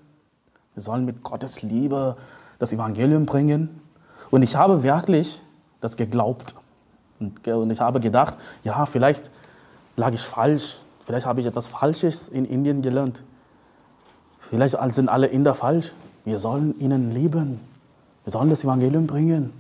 wir 0.76 0.84
sollen 0.84 1.04
mit 1.04 1.24
Gottes 1.24 1.64
Liebe 1.64 2.16
das 2.60 2.72
Evangelium 2.72 3.26
bringen. 3.26 3.82
Und 4.30 4.44
ich 4.44 4.56
habe 4.56 4.84
wirklich 4.84 5.42
das 5.82 5.98
geglaubt. 5.98 6.54
Und 7.20 7.72
ich 7.72 7.80
habe 7.80 8.00
gedacht, 8.00 8.38
ja, 8.64 8.86
vielleicht 8.86 9.32
lag 9.96 10.14
ich 10.14 10.22
falsch. 10.22 10.78
Vielleicht 11.06 11.26
habe 11.26 11.40
ich 11.40 11.48
etwas 11.48 11.68
Falsches 11.68 12.28
in 12.28 12.46
Indien 12.46 12.82
gelernt. 12.82 13.24
Vielleicht 14.40 14.78
sind 14.94 15.10
alle 15.10 15.28
Inder 15.28 15.56
falsch. 15.56 15.94
Wir 16.26 16.40
sollen 16.40 16.80
ihnen 16.80 17.12
lieben. 17.12 17.60
Wir 18.24 18.32
sollen 18.32 18.50
das 18.50 18.64
Evangelium 18.64 19.08
bringen. 19.08 19.54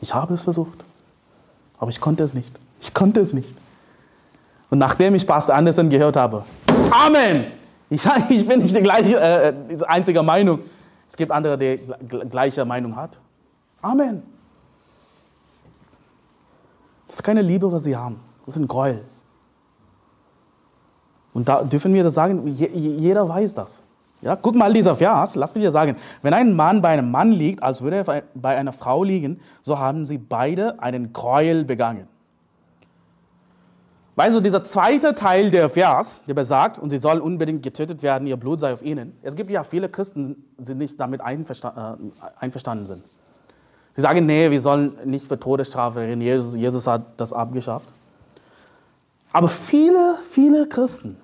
Ich 0.00 0.14
habe 0.14 0.34
es 0.34 0.42
versucht. 0.42 0.84
Aber 1.78 1.90
ich 1.90 2.00
konnte 2.00 2.22
es 2.22 2.34
nicht. 2.34 2.54
Ich 2.80 2.94
konnte 2.94 3.20
es 3.20 3.32
nicht. 3.32 3.54
Und 4.70 4.78
nachdem 4.78 5.14
ich 5.14 5.26
Pastor 5.26 5.54
Anderson 5.54 5.88
gehört 5.88 6.16
habe, 6.16 6.44
Amen! 6.90 7.46
Ich, 7.90 8.04
ich 8.28 8.46
bin 8.46 8.60
nicht 8.60 8.76
die 8.76 8.82
gleiche, 8.82 9.18
äh, 9.18 9.48
äh 9.48 9.84
einzige 9.86 10.22
Meinung. 10.22 10.60
Es 11.08 11.16
gibt 11.16 11.32
andere, 11.32 11.56
die 11.56 11.80
gleiche 12.30 12.64
Meinung 12.64 12.94
hat. 12.94 13.18
Amen. 13.80 14.22
Das 17.08 17.16
ist 17.16 17.22
keine 17.22 17.42
Liebe, 17.42 17.72
was 17.72 17.82
sie 17.82 17.96
haben. 17.96 18.20
Das 18.46 18.54
ist 18.54 18.62
ein 18.62 18.68
Gräuel. 18.68 19.04
Und 21.32 21.48
da 21.48 21.62
dürfen 21.62 21.92
wir 21.92 22.04
das 22.04 22.14
sagen, 22.14 22.46
jeder 22.46 23.28
weiß 23.28 23.54
das. 23.54 23.84
Ja, 24.20 24.34
guck 24.34 24.56
mal 24.56 24.72
dieser 24.72 24.96
Vers, 24.96 25.36
lass 25.36 25.54
mich 25.54 25.62
dir 25.62 25.70
sagen, 25.70 25.96
wenn 26.22 26.34
ein 26.34 26.56
Mann 26.56 26.82
bei 26.82 26.88
einem 26.88 27.10
Mann 27.10 27.30
liegt, 27.30 27.62
als 27.62 27.82
würde 27.82 28.04
er 28.04 28.22
bei 28.34 28.56
einer 28.56 28.72
Frau 28.72 29.04
liegen, 29.04 29.40
so 29.62 29.78
haben 29.78 30.06
sie 30.06 30.18
beide 30.18 30.82
einen 30.82 31.12
Gräuel 31.12 31.64
begangen. 31.64 32.08
Weißt 34.16 34.34
du, 34.34 34.40
dieser 34.40 34.64
zweite 34.64 35.14
Teil 35.14 35.52
der 35.52 35.70
Vers, 35.70 36.22
der 36.26 36.34
besagt, 36.34 36.76
und 36.76 36.90
sie 36.90 36.98
sollen 36.98 37.20
unbedingt 37.20 37.62
getötet 37.62 38.02
werden, 38.02 38.26
ihr 38.26 38.36
Blut 38.36 38.58
sei 38.58 38.72
auf 38.72 38.82
ihnen. 38.82 39.16
Es 39.22 39.36
gibt 39.36 39.48
ja 39.48 39.62
viele 39.62 39.88
Christen, 39.88 40.44
die 40.58 40.74
nicht 40.74 40.98
damit 40.98 41.20
äh, 41.20 41.24
einverstanden 42.40 42.86
sind. 42.86 43.04
Sie 43.98 44.02
sagen, 44.02 44.26
nee, 44.26 44.48
wir 44.48 44.60
sollen 44.60 44.92
nicht 45.06 45.26
für 45.26 45.40
Todesstrafe 45.40 45.98
reden. 45.98 46.20
Jesus, 46.20 46.54
Jesus 46.54 46.86
hat 46.86 47.02
das 47.16 47.32
abgeschafft. 47.32 47.88
Aber 49.32 49.48
viele, 49.48 50.14
viele 50.30 50.68
Christen, 50.68 51.16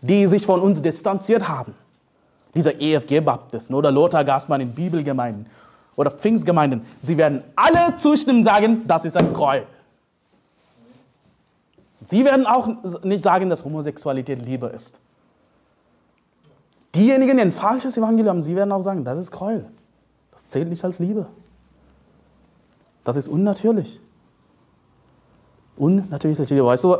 die 0.00 0.28
sich 0.28 0.46
von 0.46 0.60
uns 0.60 0.80
distanziert 0.80 1.48
haben, 1.48 1.74
diese 2.54 2.70
EFG-Baptisten 2.70 3.74
oder 3.74 3.90
Lothar 3.90 4.22
Gassmann 4.22 4.60
in 4.60 4.76
Bibelgemeinden 4.76 5.46
oder 5.96 6.12
Pfingstgemeinden, 6.12 6.82
sie 7.00 7.18
werden 7.18 7.42
alle 7.56 7.96
zustimmen 7.96 8.44
sagen, 8.44 8.86
das 8.86 9.04
ist 9.04 9.16
ein 9.16 9.32
Gräuel. 9.32 9.66
Sie 12.00 12.24
werden 12.24 12.46
auch 12.46 12.68
nicht 13.02 13.24
sagen, 13.24 13.50
dass 13.50 13.64
Homosexualität 13.64 14.40
Liebe 14.40 14.68
ist. 14.68 15.00
Diejenigen, 16.94 17.38
die 17.38 17.42
ein 17.42 17.50
falsches 17.50 17.98
Evangelium 17.98 18.36
haben, 18.36 18.42
sie 18.42 18.54
werden 18.54 18.70
auch 18.70 18.82
sagen, 18.82 19.02
das 19.02 19.18
ist 19.18 19.32
Gräuel. 19.32 19.66
Das 20.30 20.46
zählt 20.46 20.68
nicht 20.68 20.84
als 20.84 21.00
Liebe. 21.00 21.26
Das 23.06 23.14
ist 23.14 23.28
unnatürlich. 23.28 24.00
Unnatürlich. 25.76 26.50
Weißt 26.50 26.82
du, 26.82 26.96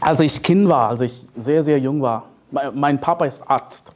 als 0.00 0.20
ich 0.20 0.40
Kind 0.40 0.68
war, 0.68 0.90
als 0.90 1.00
ich 1.00 1.26
sehr, 1.34 1.64
sehr 1.64 1.80
jung 1.80 2.00
war, 2.00 2.26
mein 2.72 3.00
Papa 3.00 3.24
ist 3.24 3.42
Arzt, 3.42 3.90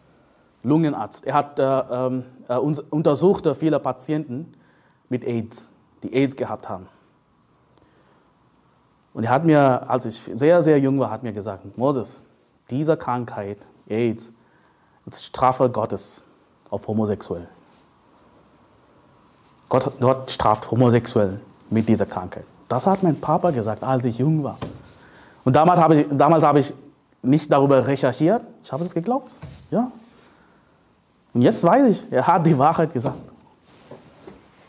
Lungenarzt. 0.64 1.24
Er 1.24 1.34
hat 1.34 1.56
äh, 1.56 1.62
ähm, 1.62 2.24
äh, 2.48 2.56
untersuchte 2.56 3.54
viele 3.54 3.78
Patienten 3.78 4.52
mit 5.08 5.22
AIDS, 5.22 5.70
die 6.02 6.12
AIDS 6.12 6.34
gehabt 6.34 6.68
haben. 6.68 6.88
Und 9.14 9.22
er 9.22 9.30
hat 9.30 9.44
mir, 9.44 9.88
als 9.88 10.04
ich 10.04 10.20
sehr, 10.34 10.62
sehr 10.62 10.80
jung 10.80 10.98
war, 10.98 11.12
hat 11.12 11.22
mir 11.22 11.32
gesagt, 11.32 11.78
Moses, 11.78 12.24
diese 12.70 12.96
Krankheit, 12.96 13.58
AIDS, 13.88 14.32
ist 15.06 15.24
Strafe 15.24 15.70
Gottes 15.70 16.24
auf 16.70 16.88
Homosexuell. 16.88 17.46
Gott, 19.68 19.92
Gott 20.00 20.30
straft 20.30 20.70
Homosexuell 20.70 21.40
mit 21.70 21.88
dieser 21.88 22.06
Krankheit. 22.06 22.44
Das 22.68 22.86
hat 22.86 23.02
mein 23.02 23.20
Papa 23.20 23.50
gesagt, 23.50 23.82
als 23.82 24.04
ich 24.04 24.18
jung 24.18 24.44
war. 24.44 24.58
Und 25.44 25.56
damals 25.56 25.80
habe 25.80 26.00
ich, 26.00 26.06
damals 26.10 26.44
habe 26.44 26.60
ich 26.60 26.72
nicht 27.22 27.50
darüber 27.50 27.86
recherchiert, 27.86 28.42
ich 28.62 28.72
habe 28.72 28.84
es 28.84 28.94
geglaubt. 28.94 29.32
Ja. 29.70 29.90
Und 31.34 31.42
jetzt 31.42 31.64
weiß 31.64 31.88
ich, 31.88 32.06
er 32.10 32.26
hat 32.26 32.46
die 32.46 32.56
Wahrheit 32.56 32.92
gesagt. 32.92 33.18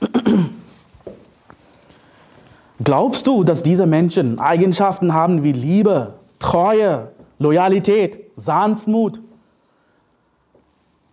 Glaubst 2.83 3.27
du, 3.27 3.43
dass 3.43 3.61
diese 3.61 3.85
Menschen 3.85 4.39
Eigenschaften 4.39 5.13
haben 5.13 5.43
wie 5.43 5.51
Liebe, 5.51 6.13
Treue, 6.39 7.11
Loyalität, 7.37 8.31
Sanftmut, 8.35 9.21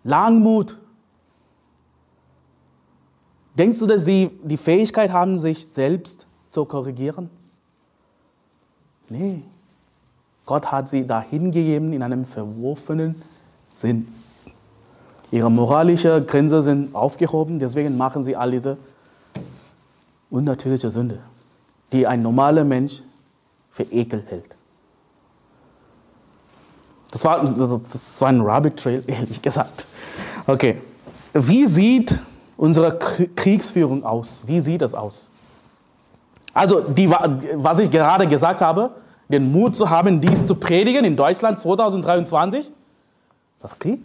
Langmut? 0.05 0.79
Denkst 3.59 3.79
du, 3.79 3.87
dass 3.87 4.05
sie 4.05 4.31
die 4.43 4.57
Fähigkeit 4.57 5.11
haben, 5.11 5.39
sich 5.39 5.67
selbst 5.67 6.27
zu 6.51 6.65
korrigieren? 6.65 7.31
Nee. 9.09 9.43
Gott 10.45 10.71
hat 10.71 10.89
sie 10.89 11.07
dahin 11.07 11.51
gegeben 11.51 11.93
in 11.93 12.03
einem 12.03 12.25
verworfenen 12.25 13.23
Sinn. 13.73 14.09
Ihre 15.31 15.51
moralische 15.51 16.25
Grenzen 16.25 16.63
sind 16.63 16.95
aufgehoben, 16.95 17.59
deswegen 17.59 17.97
machen 17.97 18.23
sie 18.23 18.37
all 18.37 18.53
diese 18.53 18.77
unnatürliche 20.31 20.91
Sünde 20.91 21.19
die 21.93 22.07
ein 22.07 22.23
normaler 22.23 22.65
Mensch 22.65 23.03
für 23.71 23.85
Ekel 23.85 24.25
hält. 24.27 24.55
Das 27.11 27.25
war, 27.25 27.43
das 27.43 28.21
war 28.21 28.29
ein 28.29 28.41
Rabbit 28.41 28.77
Trail, 28.79 29.05
ehrlich 29.07 29.41
gesagt. 29.41 29.87
Okay. 30.47 30.83
Wie 31.33 31.67
sieht 31.67 32.21
unsere 32.57 32.99
Kriegsführung 32.99 34.05
aus? 34.05 34.43
Wie 34.47 34.61
sieht 34.61 34.83
es 34.83 34.95
aus? 34.95 35.31
Also, 36.55 36.81
die, 36.81 37.11
was 37.11 37.79
ich 37.81 37.91
gerade 37.91 38.27
gesagt 38.27 38.61
habe, 38.61 38.91
den 39.29 39.53
Mut 39.53 39.77
zu 39.77 39.91
haben, 39.91 40.21
dies 40.21 40.47
zu 40.47 40.55
predigen 40.55 41.05
in 41.05 41.17
Deutschland 41.17 41.59
2023, 41.59 42.73
das 43.61 43.79
Krieg. 43.79 44.01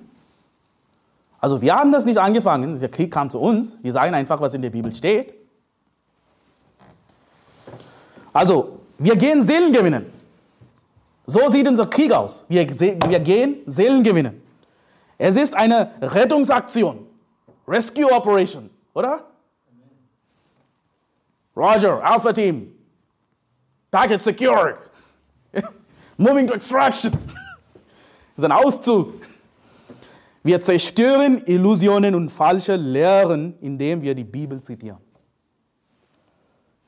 Also, 1.40 1.62
wir 1.62 1.76
haben 1.76 1.92
das 1.92 2.06
nicht 2.06 2.18
angefangen, 2.18 2.80
der 2.80 2.90
Krieg 2.90 3.12
kam 3.12 3.30
zu 3.30 3.40
uns. 3.40 3.78
Wir 3.82 3.94
sagen 3.94 4.14
einfach, 4.14 4.42
was 4.42 4.54
in 4.54 4.62
der 4.62 4.70
Bibel 4.70 4.94
steht. 4.94 5.34
Also, 8.34 8.80
wir 8.98 9.16
gehen 9.16 9.42
Seelen 9.42 9.74
gewinnen. 9.74 10.06
So 11.26 11.50
sieht 11.50 11.68
unser 11.68 11.86
Krieg 11.88 12.12
aus. 12.12 12.46
Wir, 12.50 12.70
wir 12.70 13.20
gehen 13.20 13.58
Seelen 13.66 14.04
gewinnen. 14.04 14.42
Es 15.18 15.36
ist 15.36 15.56
eine 15.56 15.92
Rettungsaktion. 16.02 17.08
Rescue 17.72 18.12
Operation, 18.12 18.70
oder? 18.94 19.26
Roger, 21.56 22.04
Alpha 22.04 22.34
Team. 22.34 22.74
Package 23.90 24.22
secured. 24.22 24.78
Moving 26.18 26.48
to 26.48 26.54
extraction. 26.54 27.14
Das 28.34 28.46
ist 28.46 28.52
ein 28.52 28.66
Auszug. 28.66 29.14
Wir 30.42 30.62
zerstören 30.62 31.44
Illusionen 31.46 32.16
und 32.16 32.30
falsche 32.30 32.76
Lehren, 32.78 33.56
indem 33.60 34.02
wir 34.02 34.16
die 34.16 34.24
Bibel 34.24 34.62
zitieren 34.62 35.00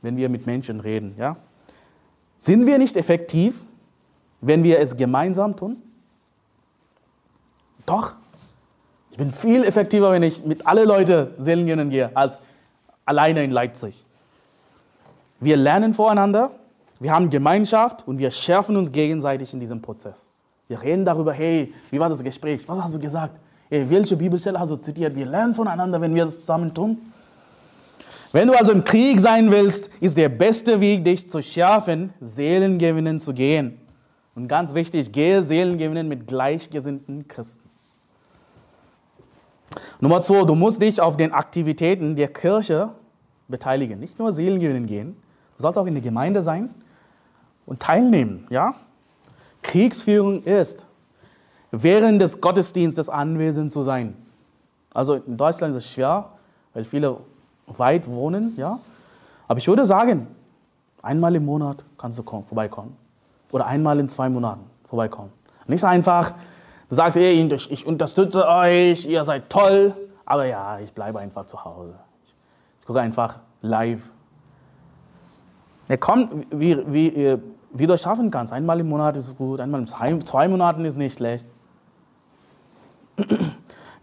wenn 0.03 0.17
wir 0.17 0.29
mit 0.29 0.45
Menschen 0.45 0.79
reden. 0.81 1.15
Ja? 1.17 1.37
Sind 2.37 2.67
wir 2.67 2.77
nicht 2.77 2.95
effektiv, 2.95 3.65
wenn 4.41 4.63
wir 4.63 4.79
es 4.79 4.95
gemeinsam 4.95 5.55
tun? 5.55 5.81
Doch. 7.87 8.15
Ich 9.13 9.17
bin 9.17 9.29
viel 9.29 9.63
effektiver, 9.63 10.09
wenn 10.09 10.23
ich 10.23 10.43
mit 10.43 10.65
allen 10.65 10.87
Leuten 10.87 11.27
Seelengehen 11.37 11.91
gehe, 11.91 12.09
als 12.15 12.33
alleine 13.05 13.43
in 13.43 13.51
Leipzig. 13.51 14.07
Wir 15.39 15.55
lernen 15.55 15.93
voreinander, 15.93 16.49
wir 16.99 17.13
haben 17.13 17.29
Gemeinschaft 17.29 18.07
und 18.07 18.17
wir 18.17 18.31
schärfen 18.31 18.75
uns 18.75 18.91
gegenseitig 18.91 19.53
in 19.53 19.59
diesem 19.59 19.79
Prozess. 19.83 20.29
Wir 20.67 20.81
reden 20.81 21.05
darüber, 21.05 21.31
hey, 21.31 21.71
wie 21.91 21.99
war 21.99 22.09
das 22.09 22.23
Gespräch? 22.23 22.67
Was 22.67 22.81
hast 22.81 22.95
du 22.95 22.99
gesagt? 22.99 23.35
Hey, 23.69 23.87
welche 23.87 24.17
Bibelstelle 24.17 24.59
hast 24.59 24.69
du 24.69 24.77
zitiert? 24.77 25.15
Wir 25.15 25.27
lernen 25.27 25.53
voneinander, 25.53 26.01
wenn 26.01 26.15
wir 26.15 26.25
das 26.25 26.39
zusammen 26.39 26.73
tun. 26.73 26.97
Wenn 28.31 28.47
du 28.47 28.57
also 28.57 28.71
im 28.71 28.83
Krieg 28.83 29.19
sein 29.19 29.51
willst, 29.51 29.91
ist 29.99 30.17
der 30.17 30.29
beste 30.29 30.81
Weg, 30.81 31.05
dich 31.05 31.29
zu 31.29 31.43
schärfen, 31.43 32.13
Seelengewinnen 32.19 33.19
zu 33.19 33.31
gehen. 33.31 33.77
Und 34.33 34.47
ganz 34.47 34.73
wichtig, 34.73 35.11
gehe 35.11 35.43
Seelengewinnen 35.43 36.07
mit 36.07 36.25
gleichgesinnten 36.25 37.27
Christen. 37.27 37.62
Nummer 39.99 40.21
zwei, 40.21 40.43
du 40.43 40.55
musst 40.55 40.81
dich 40.81 41.01
auf 41.01 41.17
den 41.17 41.33
Aktivitäten 41.33 42.15
der 42.15 42.27
Kirche 42.27 42.91
beteiligen. 43.47 43.99
Nicht 43.99 44.19
nur 44.19 44.31
Seelengewinnen 44.31 44.85
gehen, 44.85 45.15
du 45.57 45.61
sollst 45.61 45.77
auch 45.77 45.85
in 45.85 45.93
der 45.93 46.03
Gemeinde 46.03 46.41
sein 46.41 46.73
und 47.65 47.79
teilnehmen. 47.79 48.47
Ja? 48.49 48.75
Kriegsführung 49.61 50.43
ist, 50.43 50.85
während 51.71 52.21
des 52.21 52.39
Gottesdienstes 52.39 53.09
anwesend 53.09 53.73
zu 53.73 53.83
sein. 53.83 54.15
Also 54.93 55.15
in 55.15 55.37
Deutschland 55.37 55.75
ist 55.75 55.85
es 55.85 55.91
schwer, 55.91 56.29
weil 56.73 56.85
viele 56.85 57.17
weit 57.67 58.07
wohnen, 58.07 58.53
ja. 58.57 58.79
Aber 59.47 59.57
ich 59.57 59.67
würde 59.67 59.85
sagen, 59.85 60.27
einmal 61.01 61.35
im 61.35 61.45
Monat 61.45 61.85
kannst 61.97 62.19
du 62.19 62.23
kommen, 62.23 62.43
vorbeikommen. 62.43 62.95
Oder 63.51 63.65
einmal 63.65 63.99
in 63.99 64.09
zwei 64.09 64.29
Monaten 64.29 64.61
vorbeikommen. 64.87 65.31
Nicht 65.67 65.83
einfach, 65.83 66.33
du 66.93 66.97
sagst, 66.97 67.17
ey, 67.17 67.51
ich 67.69 67.85
unterstütze 67.85 68.47
euch, 68.47 69.05
ihr 69.05 69.23
seid 69.23 69.49
toll, 69.49 69.95
aber 70.25 70.45
ja, 70.45 70.79
ich 70.79 70.93
bleibe 70.93 71.19
einfach 71.19 71.45
zu 71.47 71.63
Hause. 71.63 71.95
Ich, 72.23 72.35
ich 72.79 72.85
gucke 72.85 73.01
einfach 73.01 73.39
live. 73.61 74.03
Ja, 75.89 75.97
komm, 75.97 76.45
wie, 76.51 76.77
wie, 76.85 77.37
wie 77.71 77.87
du 77.87 77.93
es 77.93 78.01
schaffen 78.01 78.29
kannst. 78.29 78.53
Einmal 78.53 78.79
im 78.79 78.89
Monat 78.89 79.17
ist 79.17 79.35
gut, 79.37 79.59
einmal 79.59 79.81
in 79.81 79.87
zwei, 79.87 80.15
zwei 80.19 80.47
Monaten 80.47 80.85
ist 80.85 80.97
nicht 80.97 81.17
schlecht. 81.17 81.47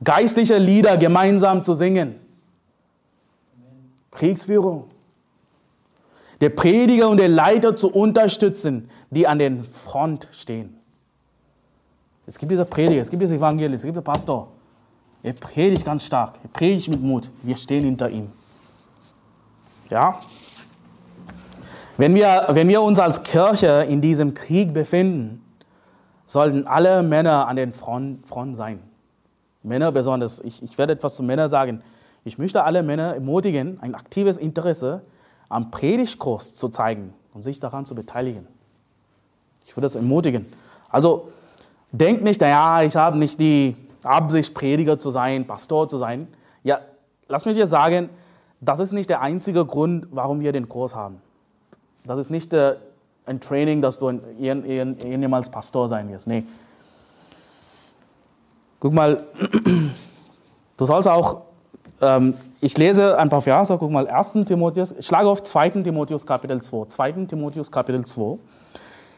Geistliche 0.04 0.58
Lieder 0.58 0.96
gemeinsam 0.96 1.64
zu 1.64 1.74
singen. 1.74 2.16
Kriegsführung. 4.10 4.86
Der 6.40 6.50
Prediger 6.50 7.08
und 7.08 7.18
der 7.18 7.28
Leiter 7.28 7.76
zu 7.76 7.92
unterstützen, 7.92 8.90
die 9.10 9.28
an 9.28 9.38
der 9.38 9.62
Front 9.62 10.26
stehen. 10.32 10.79
Es 12.30 12.38
gibt 12.38 12.52
diese 12.52 12.64
Prediger, 12.64 13.00
es 13.00 13.10
gibt 13.10 13.20
diese 13.20 13.34
Evangelien, 13.34 13.72
es 13.72 13.82
gibt 13.82 13.96
den 13.96 14.04
Pastor. 14.04 14.46
Er 15.20 15.32
predigt 15.32 15.84
ganz 15.84 16.06
stark, 16.06 16.34
er 16.40 16.48
predigt 16.50 16.88
mit 16.88 17.02
Mut. 17.02 17.28
Wir 17.42 17.56
stehen 17.56 17.82
hinter 17.82 18.08
ihm. 18.08 18.30
Ja? 19.88 20.20
Wenn 21.96 22.14
wir, 22.14 22.46
wenn 22.50 22.68
wir 22.68 22.82
uns 22.82 23.00
als 23.00 23.24
Kirche 23.24 23.84
in 23.88 24.00
diesem 24.00 24.32
Krieg 24.32 24.72
befinden, 24.72 25.44
sollten 26.24 26.68
alle 26.68 27.02
Männer 27.02 27.48
an 27.48 27.56
den 27.56 27.72
Front, 27.72 28.24
Front 28.24 28.56
sein. 28.56 28.78
Männer 29.64 29.90
besonders. 29.90 30.38
Ich, 30.38 30.62
ich 30.62 30.78
werde 30.78 30.92
etwas 30.92 31.16
zu 31.16 31.24
Männern 31.24 31.50
sagen. 31.50 31.82
Ich 32.22 32.38
möchte 32.38 32.62
alle 32.62 32.84
Männer 32.84 33.14
ermutigen, 33.14 33.80
ein 33.80 33.96
aktives 33.96 34.38
Interesse 34.38 35.02
am 35.48 35.72
Predigtkurs 35.72 36.54
zu 36.54 36.68
zeigen 36.68 37.12
und 37.34 37.42
sich 37.42 37.58
daran 37.58 37.86
zu 37.86 37.96
beteiligen. 37.96 38.46
Ich 39.66 39.76
würde 39.76 39.86
das 39.86 39.96
ermutigen. 39.96 40.46
Also 40.88 41.26
denkt 41.92 42.22
nicht, 42.22 42.40
naja, 42.40 42.82
ich 42.82 42.96
habe 42.96 43.18
nicht 43.18 43.40
die 43.40 43.76
Absicht, 44.02 44.54
Prediger 44.54 44.98
zu 44.98 45.10
sein, 45.10 45.46
Pastor 45.46 45.88
zu 45.88 45.98
sein. 45.98 46.28
Ja, 46.62 46.80
lass 47.28 47.44
mich 47.44 47.56
dir 47.56 47.66
sagen, 47.66 48.10
das 48.60 48.78
ist 48.78 48.92
nicht 48.92 49.10
der 49.10 49.20
einzige 49.20 49.64
Grund, 49.64 50.06
warum 50.10 50.40
wir 50.40 50.52
den 50.52 50.68
Kurs 50.68 50.94
haben. 50.94 51.20
Das 52.04 52.18
ist 52.18 52.30
nicht 52.30 52.52
äh, 52.52 52.76
ein 53.26 53.40
Training, 53.40 53.82
dass 53.82 53.98
du 53.98 54.10
jemals 54.38 55.48
Pastor 55.48 55.88
sein 55.88 56.08
wirst. 56.10 56.26
Nee. 56.26 56.44
Guck 58.78 58.94
mal, 58.94 59.26
du 60.76 60.86
sollst 60.86 61.08
auch 61.08 61.42
ähm, 62.00 62.34
ich 62.60 62.76
lese 62.76 63.18
ein 63.18 63.28
paar 63.28 63.42
Verse, 63.42 63.76
guck 63.78 63.90
mal, 63.90 64.06
1. 64.06 64.32
Timotheus, 64.46 64.94
ich 64.98 65.06
schlage 65.06 65.28
auf 65.28 65.42
2. 65.42 65.70
Timotheus 65.70 66.26
Kapitel 66.26 66.60
2. 66.60 66.86
2. 66.86 67.12
Timotheus 67.26 67.70
Kapitel 67.70 68.04
2. 68.04 68.38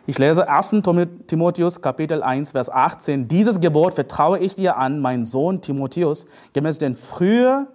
Ich 0.05 0.19
lese 0.19 0.49
1. 0.49 0.83
Timotheus 1.29 1.81
Kapitel 1.81 2.25
1, 2.25 2.51
Vers 2.51 2.69
18. 2.69 3.29
Dieses 3.29 3.61
Gebot 3.61 3.95
vertraue 3.95 4.41
ich 4.41 4.57
dir 4.57 4.77
an, 4.77 4.99
mein 4.99 5.27
Sohn 5.27 5.61
Timotheus, 5.61 6.27
gemäß 6.53 6.79
den 6.79 6.97
früher 6.97 7.69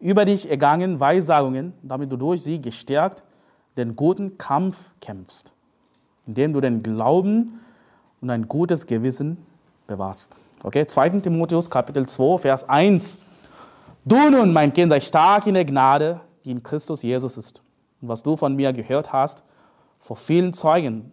über 0.00 0.24
dich 0.24 0.50
ergangenen 0.50 0.98
Weissagungen, 0.98 1.72
damit 1.84 2.10
du 2.10 2.16
durch 2.16 2.42
sie 2.42 2.60
gestärkt 2.60 3.22
den 3.76 3.94
guten 3.94 4.38
Kampf 4.38 4.90
kämpfst, 5.00 5.52
indem 6.26 6.52
du 6.52 6.60
den 6.60 6.82
Glauben 6.82 7.60
und 8.20 8.30
ein 8.30 8.48
gutes 8.48 8.84
Gewissen 8.88 9.38
bewahrst. 9.86 10.34
Okay, 10.64 10.84
2. 10.84 11.20
Timotheus 11.20 11.70
Kapitel 11.70 12.06
2, 12.06 12.38
Vers 12.38 12.68
1. 12.68 13.20
Du 14.04 14.30
nun, 14.30 14.52
mein 14.52 14.72
Kind, 14.72 14.90
sei 14.90 15.00
stark 15.00 15.46
in 15.46 15.54
der 15.54 15.64
Gnade, 15.64 16.22
die 16.44 16.50
in 16.50 16.64
Christus 16.64 17.04
Jesus 17.04 17.36
ist. 17.36 17.62
Und 18.00 18.08
was 18.08 18.24
du 18.24 18.36
von 18.36 18.56
mir 18.56 18.72
gehört 18.72 19.12
hast, 19.12 19.44
vor 20.00 20.16
vielen 20.16 20.52
Zeugen, 20.52 21.12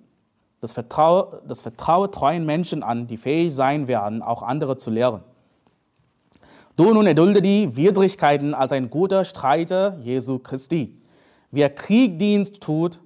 das 0.62 0.74
vertraue, 0.74 1.42
das 1.48 1.62
vertraue 1.62 2.12
treuen 2.12 2.46
Menschen 2.46 2.84
an, 2.84 3.08
die 3.08 3.18
fähig 3.18 3.54
sein 3.54 3.88
werden, 3.88 4.22
auch 4.22 4.44
andere 4.44 4.78
zu 4.78 4.90
lehren. 4.90 5.22
Du 6.76 6.94
nun 6.94 7.08
erdulde 7.08 7.42
die 7.42 7.76
Widrigkeiten 7.76 8.54
als 8.54 8.72
ein 8.72 8.90
guter 8.90 9.26
Streiter 9.26 9.98
Jesu 10.02 10.40
Christi. 10.40 10.96
Wer 11.52 11.70
Kriegdienst 11.70 12.62
tut, 12.62 13.00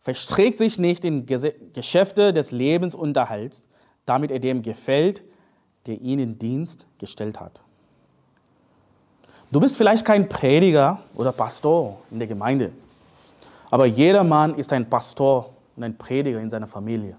verstrickt 0.00 0.56
sich 0.56 0.78
nicht 0.78 1.04
in 1.04 1.26
Geschäfte 1.26 2.32
des 2.32 2.50
Lebensunterhalts, 2.50 3.66
damit 4.06 4.30
er 4.30 4.38
dem 4.38 4.62
gefällt, 4.62 5.22
der 5.86 6.00
ihn 6.00 6.18
in 6.18 6.38
Dienst 6.38 6.86
gestellt 6.98 7.40
hat. 7.40 7.62
Du 9.50 9.60
bist 9.60 9.76
vielleicht 9.76 10.04
kein 10.04 10.28
Prediger 10.28 11.00
oder 11.14 11.32
Pastor 11.32 11.98
in 12.10 12.18
der 12.18 12.28
Gemeinde, 12.28 12.72
aber 13.70 13.86
jeder 13.86 14.24
Mann 14.24 14.54
ist 14.54 14.72
ein 14.72 14.88
Pastor 14.88 15.50
und 15.80 15.84
ein 15.84 15.96
Prediger 15.96 16.38
in 16.40 16.50
seiner 16.50 16.66
Familie. 16.66 17.16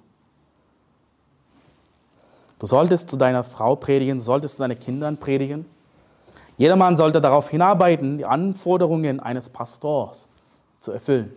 Du 2.60 2.68
solltest 2.68 3.10
zu 3.10 3.18
deiner 3.18 3.44
Frau 3.44 3.76
predigen, 3.76 4.20
du 4.20 4.24
solltest 4.24 4.58
zu 4.58 4.62
deinen 4.62 4.78
Kindern 4.78 5.18
predigen. 5.18 5.66
Jeder 6.58 6.76
Mann 6.76 6.96
sollte 6.96 7.20
darauf 7.20 7.50
hinarbeiten, 7.50 8.20
die 8.20 8.26
Anforderungen 8.26 9.20
eines 9.20 9.50
Pastors 9.50 10.28
zu 10.80 10.92
erfüllen. 10.92 11.36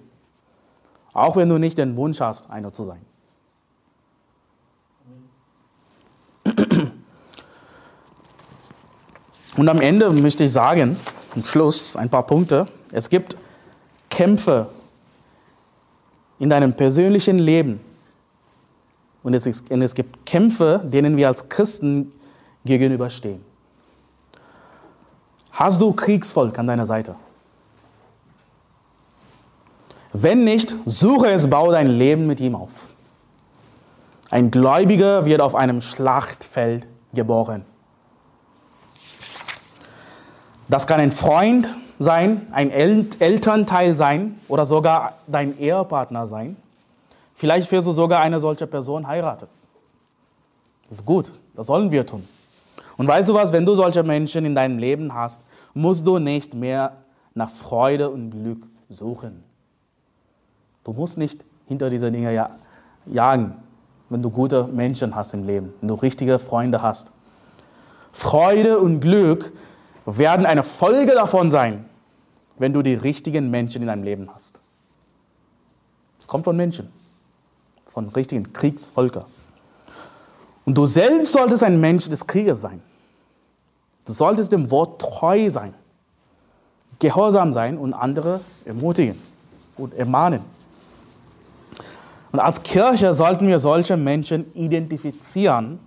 Auch 1.15 1.37
wenn 1.37 1.49
du 1.49 1.57
nicht 1.57 1.79
den 1.79 1.97
Wunsch 1.97 2.21
hast, 2.21 2.51
einer 2.51 2.75
zu 2.75 2.85
sein. 2.85 3.01
Und 9.57 9.69
am 9.71 9.81
Ende 9.81 10.11
möchte 10.11 10.45
ich 10.45 10.53
sagen, 10.53 10.99
zum 11.33 11.45
Schluss 11.47 11.97
ein 11.97 12.11
paar 12.11 12.27
Punkte. 12.27 12.67
Es 12.93 13.09
gibt 13.09 13.39
Kämpfe 14.11 14.69
in 16.39 16.51
deinem 16.51 16.73
persönlichen 16.75 17.39
Leben. 17.39 17.81
Und 19.23 19.35
es, 19.35 19.47
ist, 19.47 19.71
und 19.71 19.83
es 19.83 19.95
gibt 19.95 20.27
Kämpfe, 20.27 20.83
denen 20.85 21.17
wir 21.17 21.29
als 21.29 21.49
Christen 21.49 22.13
gegenüberstehen. 22.65 23.43
Hast 25.53 25.81
du 25.81 25.93
Kriegsvolk 25.93 26.59
an 26.59 26.67
deiner 26.67 26.85
Seite? 26.85 27.15
Wenn 30.13 30.45
nicht, 30.45 30.75
suche 30.85 31.31
es, 31.31 31.49
baue 31.49 31.73
dein 31.73 31.87
Leben 31.87 32.27
mit 32.27 32.41
ihm 32.41 32.55
auf. 32.55 32.95
Ein 34.31 34.51
Gläubiger 34.51 35.25
wird 35.27 35.41
auf 35.41 35.55
einem 35.55 35.81
Schlachtfeld 35.81 36.87
geboren. 37.13 37.65
Das 40.69 40.87
kann 40.87 41.01
ein 41.01 41.13
Freund 41.13 41.69
sein, 41.99 42.47
ein 42.51 42.71
Elternteil 42.71 43.95
sein 43.95 44.39
oder 44.49 44.67
sogar 44.67 45.15
dein 45.27 45.59
Ehepartner 45.59 46.27
sein. 46.27 46.57
Vielleicht 47.35 47.71
wirst 47.73 47.87
du 47.87 47.93
sogar 47.93 48.21
eine 48.21 48.41
solche 48.41 48.67
Person 48.67 49.07
heiraten. 49.07 49.47
Das 50.89 50.99
ist 50.99 51.05
gut, 51.05 51.33
das 51.55 51.67
sollen 51.67 51.91
wir 51.91 52.07
tun. 52.07 52.27
Und 52.97 53.09
weißt 53.09 53.29
du 53.29 53.35
was, 53.35 53.53
wenn 53.53 53.67
du 53.67 53.75
solche 53.75 54.03
Menschen 54.03 54.45
in 54.45 54.55
deinem 54.55 54.79
Leben 54.79 55.13
hast, 55.15 55.45
musst 55.73 56.07
du 56.07 56.19
nicht 56.19 56.55
mehr 56.55 56.93
nach 57.35 57.51
Freude 57.51 58.11
und 58.11 58.31
Glück 58.31 58.63
suchen. 58.89 59.43
Du 60.85 60.93
musst 60.93 61.19
nicht 61.19 61.45
hinter 61.67 61.91
diese 61.91 62.13
Dinge 62.13 62.49
jagen, 63.07 63.55
wenn 64.11 64.23
du 64.23 64.31
gute 64.31 64.65
Menschen 64.65 65.15
hast 65.17 65.35
im 65.35 65.45
Leben, 65.45 65.73
wenn 65.81 65.89
du 65.89 65.95
richtige 65.95 66.39
Freunde 66.39 66.83
hast. 66.83 67.11
Freude 68.13 68.79
und 68.79 69.01
Glück 69.01 69.53
werden 70.07 70.47
eine 70.47 70.63
Folge 70.63 71.13
davon 71.13 71.51
sein, 71.51 71.87
wenn 72.59 72.73
du 72.73 72.83
die 72.83 72.95
richtigen 72.95 73.51
Menschen 73.51 73.83
in 73.83 73.89
deinem 73.89 74.03
Leben 74.03 74.29
hast. 74.33 74.61
Es 76.19 76.29
kommt 76.29 76.45
von 76.45 76.57
Menschen, 76.57 76.93
von 77.87 78.09
richtigen 78.09 78.53
Kriegsvölkern. 78.53 79.25
Und 80.65 80.77
du 80.77 80.87
selbst 80.87 81.33
solltest 81.33 81.63
ein 81.63 81.81
Mensch 81.81 82.09
des 82.09 82.27
Krieges 82.27 82.61
sein. 82.61 82.83
Du 84.07 84.13
solltest 84.13 84.53
dem 84.53 84.71
Wort 84.71 85.01
treu 85.01 85.51
sein, 85.51 85.75
gehorsam 86.99 87.53
sein 87.53 87.79
und 87.79 87.95
andere 87.95 88.41
ermutigen 88.65 89.21
und 89.77 89.95
ermahnen. 89.95 90.41
Und 92.33 92.41
als 92.41 92.63
Kirche 92.63 93.15
sollten 93.15 93.47
wir 93.47 93.59
solche 93.59 93.97
Menschen 93.97 94.53
identifizieren 94.55 95.79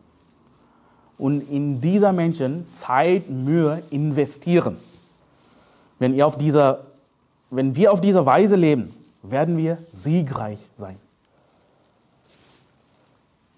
und 1.17 1.49
in 1.49 1.81
dieser 1.81 2.13
Menschen 2.13 2.71
Zeit, 2.71 3.29
Mühe 3.29 3.81
investieren. 3.89 4.77
Wenn, 5.99 6.13
ihr 6.13 6.27
auf 6.27 6.37
dieser, 6.37 6.81
wenn 7.49 7.75
wir 7.75 7.91
auf 7.91 8.01
diese 8.01 8.25
Weise 8.25 8.55
leben, 8.55 8.93
werden 9.23 9.57
wir 9.57 9.79
siegreich 9.93 10.59
sein. 10.77 10.95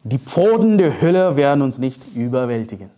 Die 0.03 0.18
Pforten 0.18 0.78
der 0.78 1.01
Hölle 1.01 1.36
werden 1.36 1.62
uns 1.62 1.78
nicht 1.78 2.01
überwältigen. 2.16 2.89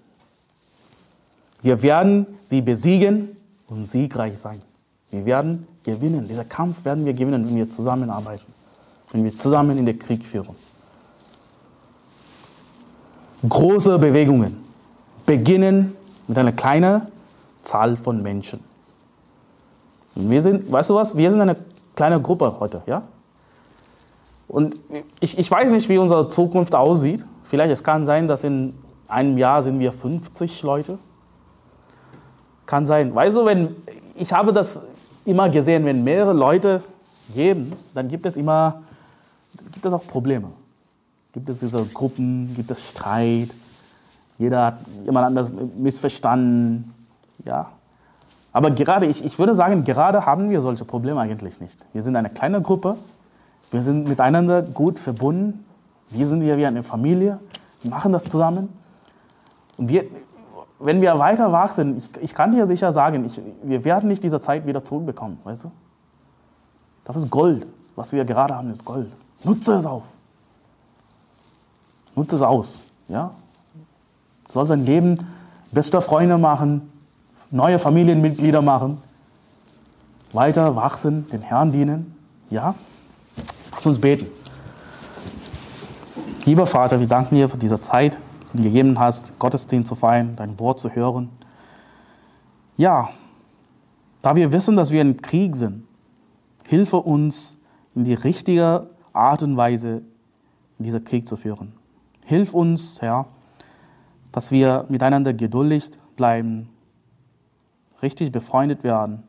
Wir 1.64 1.82
werden 1.82 2.28
sie 2.46 2.62
besiegen 2.62 3.36
und 3.68 3.90
siegreich 3.90 4.38
sein. 4.38 4.62
Wir 5.10 5.26
werden 5.26 5.68
gewinnen. 5.84 6.28
Dieser 6.28 6.46
Kampf 6.46 6.86
werden 6.86 7.06
wir 7.06 7.14
gewinnen, 7.14 7.48
wenn 7.48 7.56
wir 7.56 7.70
zusammenarbeiten, 7.70 8.54
wenn 9.12 9.24
wir 9.24 9.38
zusammen 9.38 9.78
in 9.78 9.86
den 9.86 9.98
Krieg 9.98 10.24
führen. 10.24 10.56
Große 13.48 13.98
Bewegungen 13.98 14.64
beginnen 15.26 15.96
mit 16.28 16.38
einer 16.38 16.52
kleinen 16.52 17.04
Zahl 17.64 17.98
von 17.98 18.22
Menschen. 18.22 18.60
Und 20.16 20.30
wir 20.30 20.42
sind, 20.42 20.72
weißt 20.72 20.90
du 20.90 20.96
was, 20.96 21.16
wir 21.16 21.32
sind 21.32 21.42
eine 21.42 21.56
kleine 21.96 22.22
Gruppe 22.22 22.56
heute, 22.60 22.82
ja? 22.86 23.04
Und 24.48 24.76
ich, 25.22 25.38
ich 25.40 25.50
weiß 25.50 25.72
nicht, 25.72 25.88
wie 25.88 25.98
unsere 25.98 26.28
Zukunft 26.28 26.76
aussieht. 26.76 27.24
Vielleicht 27.46 27.72
es 27.72 27.84
kann 27.84 28.06
sein, 28.06 28.28
dass 28.28 28.44
in 28.44 28.74
einem 29.08 29.38
Jahr 29.38 29.64
sind 29.64 29.80
wir 29.80 29.94
50 29.94 30.62
Leute. 30.64 31.00
Kann 32.66 32.86
sein. 32.86 33.16
Weißt 33.16 33.38
du, 33.38 33.46
wenn 33.46 33.76
ich 34.16 34.34
habe 34.34 34.52
das 34.52 34.82
immer 35.24 35.50
gesehen, 35.50 35.86
wenn 35.86 36.04
mehrere 36.04 36.34
Leute 36.34 36.84
geben, 37.34 37.74
dann 37.94 38.10
gibt 38.10 38.26
es 38.26 38.36
immer 38.36 38.82
gibt 39.72 39.86
es 39.86 39.94
auch 39.94 40.06
Probleme. 40.06 40.48
Gibt 41.34 41.50
es 41.50 41.60
diese 41.60 41.86
Gruppen, 41.86 42.54
gibt 42.56 42.70
es 42.72 42.90
Streit, 42.90 43.50
jeder 44.38 44.66
hat 44.66 44.78
jemand 45.06 45.28
anders 45.28 45.52
missverstanden. 45.78 46.94
Ja. 47.46 47.70
Aber 48.52 48.72
gerade, 48.72 49.06
ich, 49.06 49.24
ich 49.24 49.38
würde 49.38 49.54
sagen, 49.54 49.84
gerade 49.84 50.26
haben 50.26 50.50
wir 50.50 50.62
solche 50.62 50.84
Probleme 50.84 51.22
eigentlich 51.22 51.62
nicht. 51.62 51.86
Wir 51.94 52.02
sind 52.02 52.16
eine 52.16 52.30
kleine 52.30 52.62
Gruppe, 52.62 52.98
wir 53.70 53.84
sind 53.84 54.08
miteinander 54.08 54.62
gut 54.64 55.00
verbunden, 55.00 55.64
wir 56.10 56.26
sind 56.26 56.42
hier 56.42 56.58
wie 56.58 56.66
eine 56.66 56.84
Familie, 56.84 57.40
wir 57.84 57.92
machen 57.92 58.12
das 58.12 58.26
zusammen. 58.26 58.70
Und 59.78 59.90
wir, 59.90 60.06
wenn 60.80 61.02
wir 61.02 61.18
weiter 61.20 61.52
wachsen, 61.52 61.98
ich, 61.98 62.10
ich 62.22 62.34
kann 62.34 62.52
dir 62.52 62.66
sicher 62.66 62.92
sagen, 62.92 63.24
ich, 63.26 63.40
wir 63.64 63.86
werden 63.86 64.08
nicht 64.08 64.24
diese 64.24 64.42
Zeit 64.42 64.66
wieder 64.66 64.84
zurückbekommen, 64.84 65.38
weißt 65.44 65.66
du? 65.66 65.72
Das 67.04 67.16
ist 67.16 67.30
Gold. 67.30 67.68
Was 67.96 68.12
wir 68.12 68.26
gerade 68.26 68.56
haben, 68.56 68.72
ist 68.72 68.84
Gold. 68.84 69.12
Nutze 69.44 69.74
es 69.74 69.86
auf. 69.86 70.04
Nutze 72.16 72.36
es 72.36 72.42
aus. 72.42 72.80
Ja? 73.08 73.32
Du 74.48 74.54
sollst 74.54 74.74
Leben 74.76 75.26
bester 75.72 76.02
Freunde 76.02 76.38
machen, 76.38 76.92
neue 77.50 77.80
Familienmitglieder 77.80 78.62
machen, 78.62 78.98
weiter 80.34 80.76
wachsen, 80.76 81.28
den 81.30 81.42
Herrn 81.42 81.72
dienen. 81.72 82.16
Ja? 82.50 82.76
Lass 83.72 83.86
uns 83.86 84.00
beten. 84.00 84.28
Lieber 86.46 86.66
Vater, 86.66 87.00
wir 87.00 87.08
danken 87.08 87.36
dir 87.36 87.50
für 87.50 87.58
diese 87.58 87.80
Zeit, 87.80 88.18
die 88.52 88.58
du 88.58 88.64
gegeben 88.64 89.00
hast, 89.00 89.38
Gottesdienst 89.40 89.88
zu 89.88 89.96
feiern, 89.96 90.36
dein 90.36 90.60
Wort 90.60 90.80
zu 90.80 90.90
hören. 90.90 91.30
Ja, 92.78 93.10
da 94.22 94.36
wir 94.36 94.52
wissen, 94.52 94.76
dass 94.76 94.92
wir 94.92 95.02
im 95.02 95.22
Krieg 95.22 95.56
sind, 95.56 95.84
hilfe 96.68 96.98
uns, 96.98 97.58
in 97.94 98.06
die 98.06 98.14
richtige 98.14 98.88
Art 99.14 99.44
und 99.44 99.58
Weise 99.58 100.02
diesen 100.80 101.04
Krieg 101.04 101.28
zu 101.28 101.36
führen. 101.36 101.74
Hilf 102.26 102.54
uns, 102.54 103.02
Herr, 103.02 103.26
dass 104.32 104.52
wir 104.52 104.86
miteinander 104.90 105.34
geduldig 105.34 105.92
bleiben, 106.16 106.70
richtig 108.02 108.32
befreundet 108.32 108.84
werden, 108.84 109.24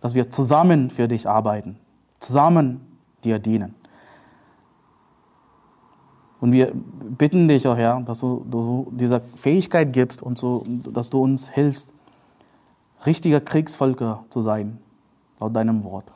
dass 0.00 0.14
wir 0.14 0.30
zusammen 0.30 0.90
für 0.90 1.08
dich 1.08 1.28
arbeiten, 1.28 1.76
zusammen 2.20 2.80
dir 3.24 3.38
dienen. 3.38 3.74
Und 6.40 6.52
wir 6.52 6.72
bitten 6.72 7.48
dich, 7.48 7.66
oh 7.66 7.74
Herr, 7.74 8.00
dass 8.00 8.20
du, 8.20 8.44
du 8.48 8.92
diese 8.92 9.20
Fähigkeit 9.34 9.92
gibst 9.92 10.22
und 10.22 10.38
so, 10.38 10.64
dass 10.92 11.10
du 11.10 11.20
uns 11.20 11.48
hilfst, 11.48 11.92
richtiger 13.06 13.40
Kriegsvölker 13.40 14.24
zu 14.30 14.40
sein, 14.40 14.78
laut 15.40 15.54
deinem 15.54 15.82
Wort. 15.82 16.12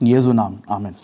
In 0.00 0.06
Jesu 0.06 0.32
Namen. 0.32 0.62
Amen. 0.66 0.94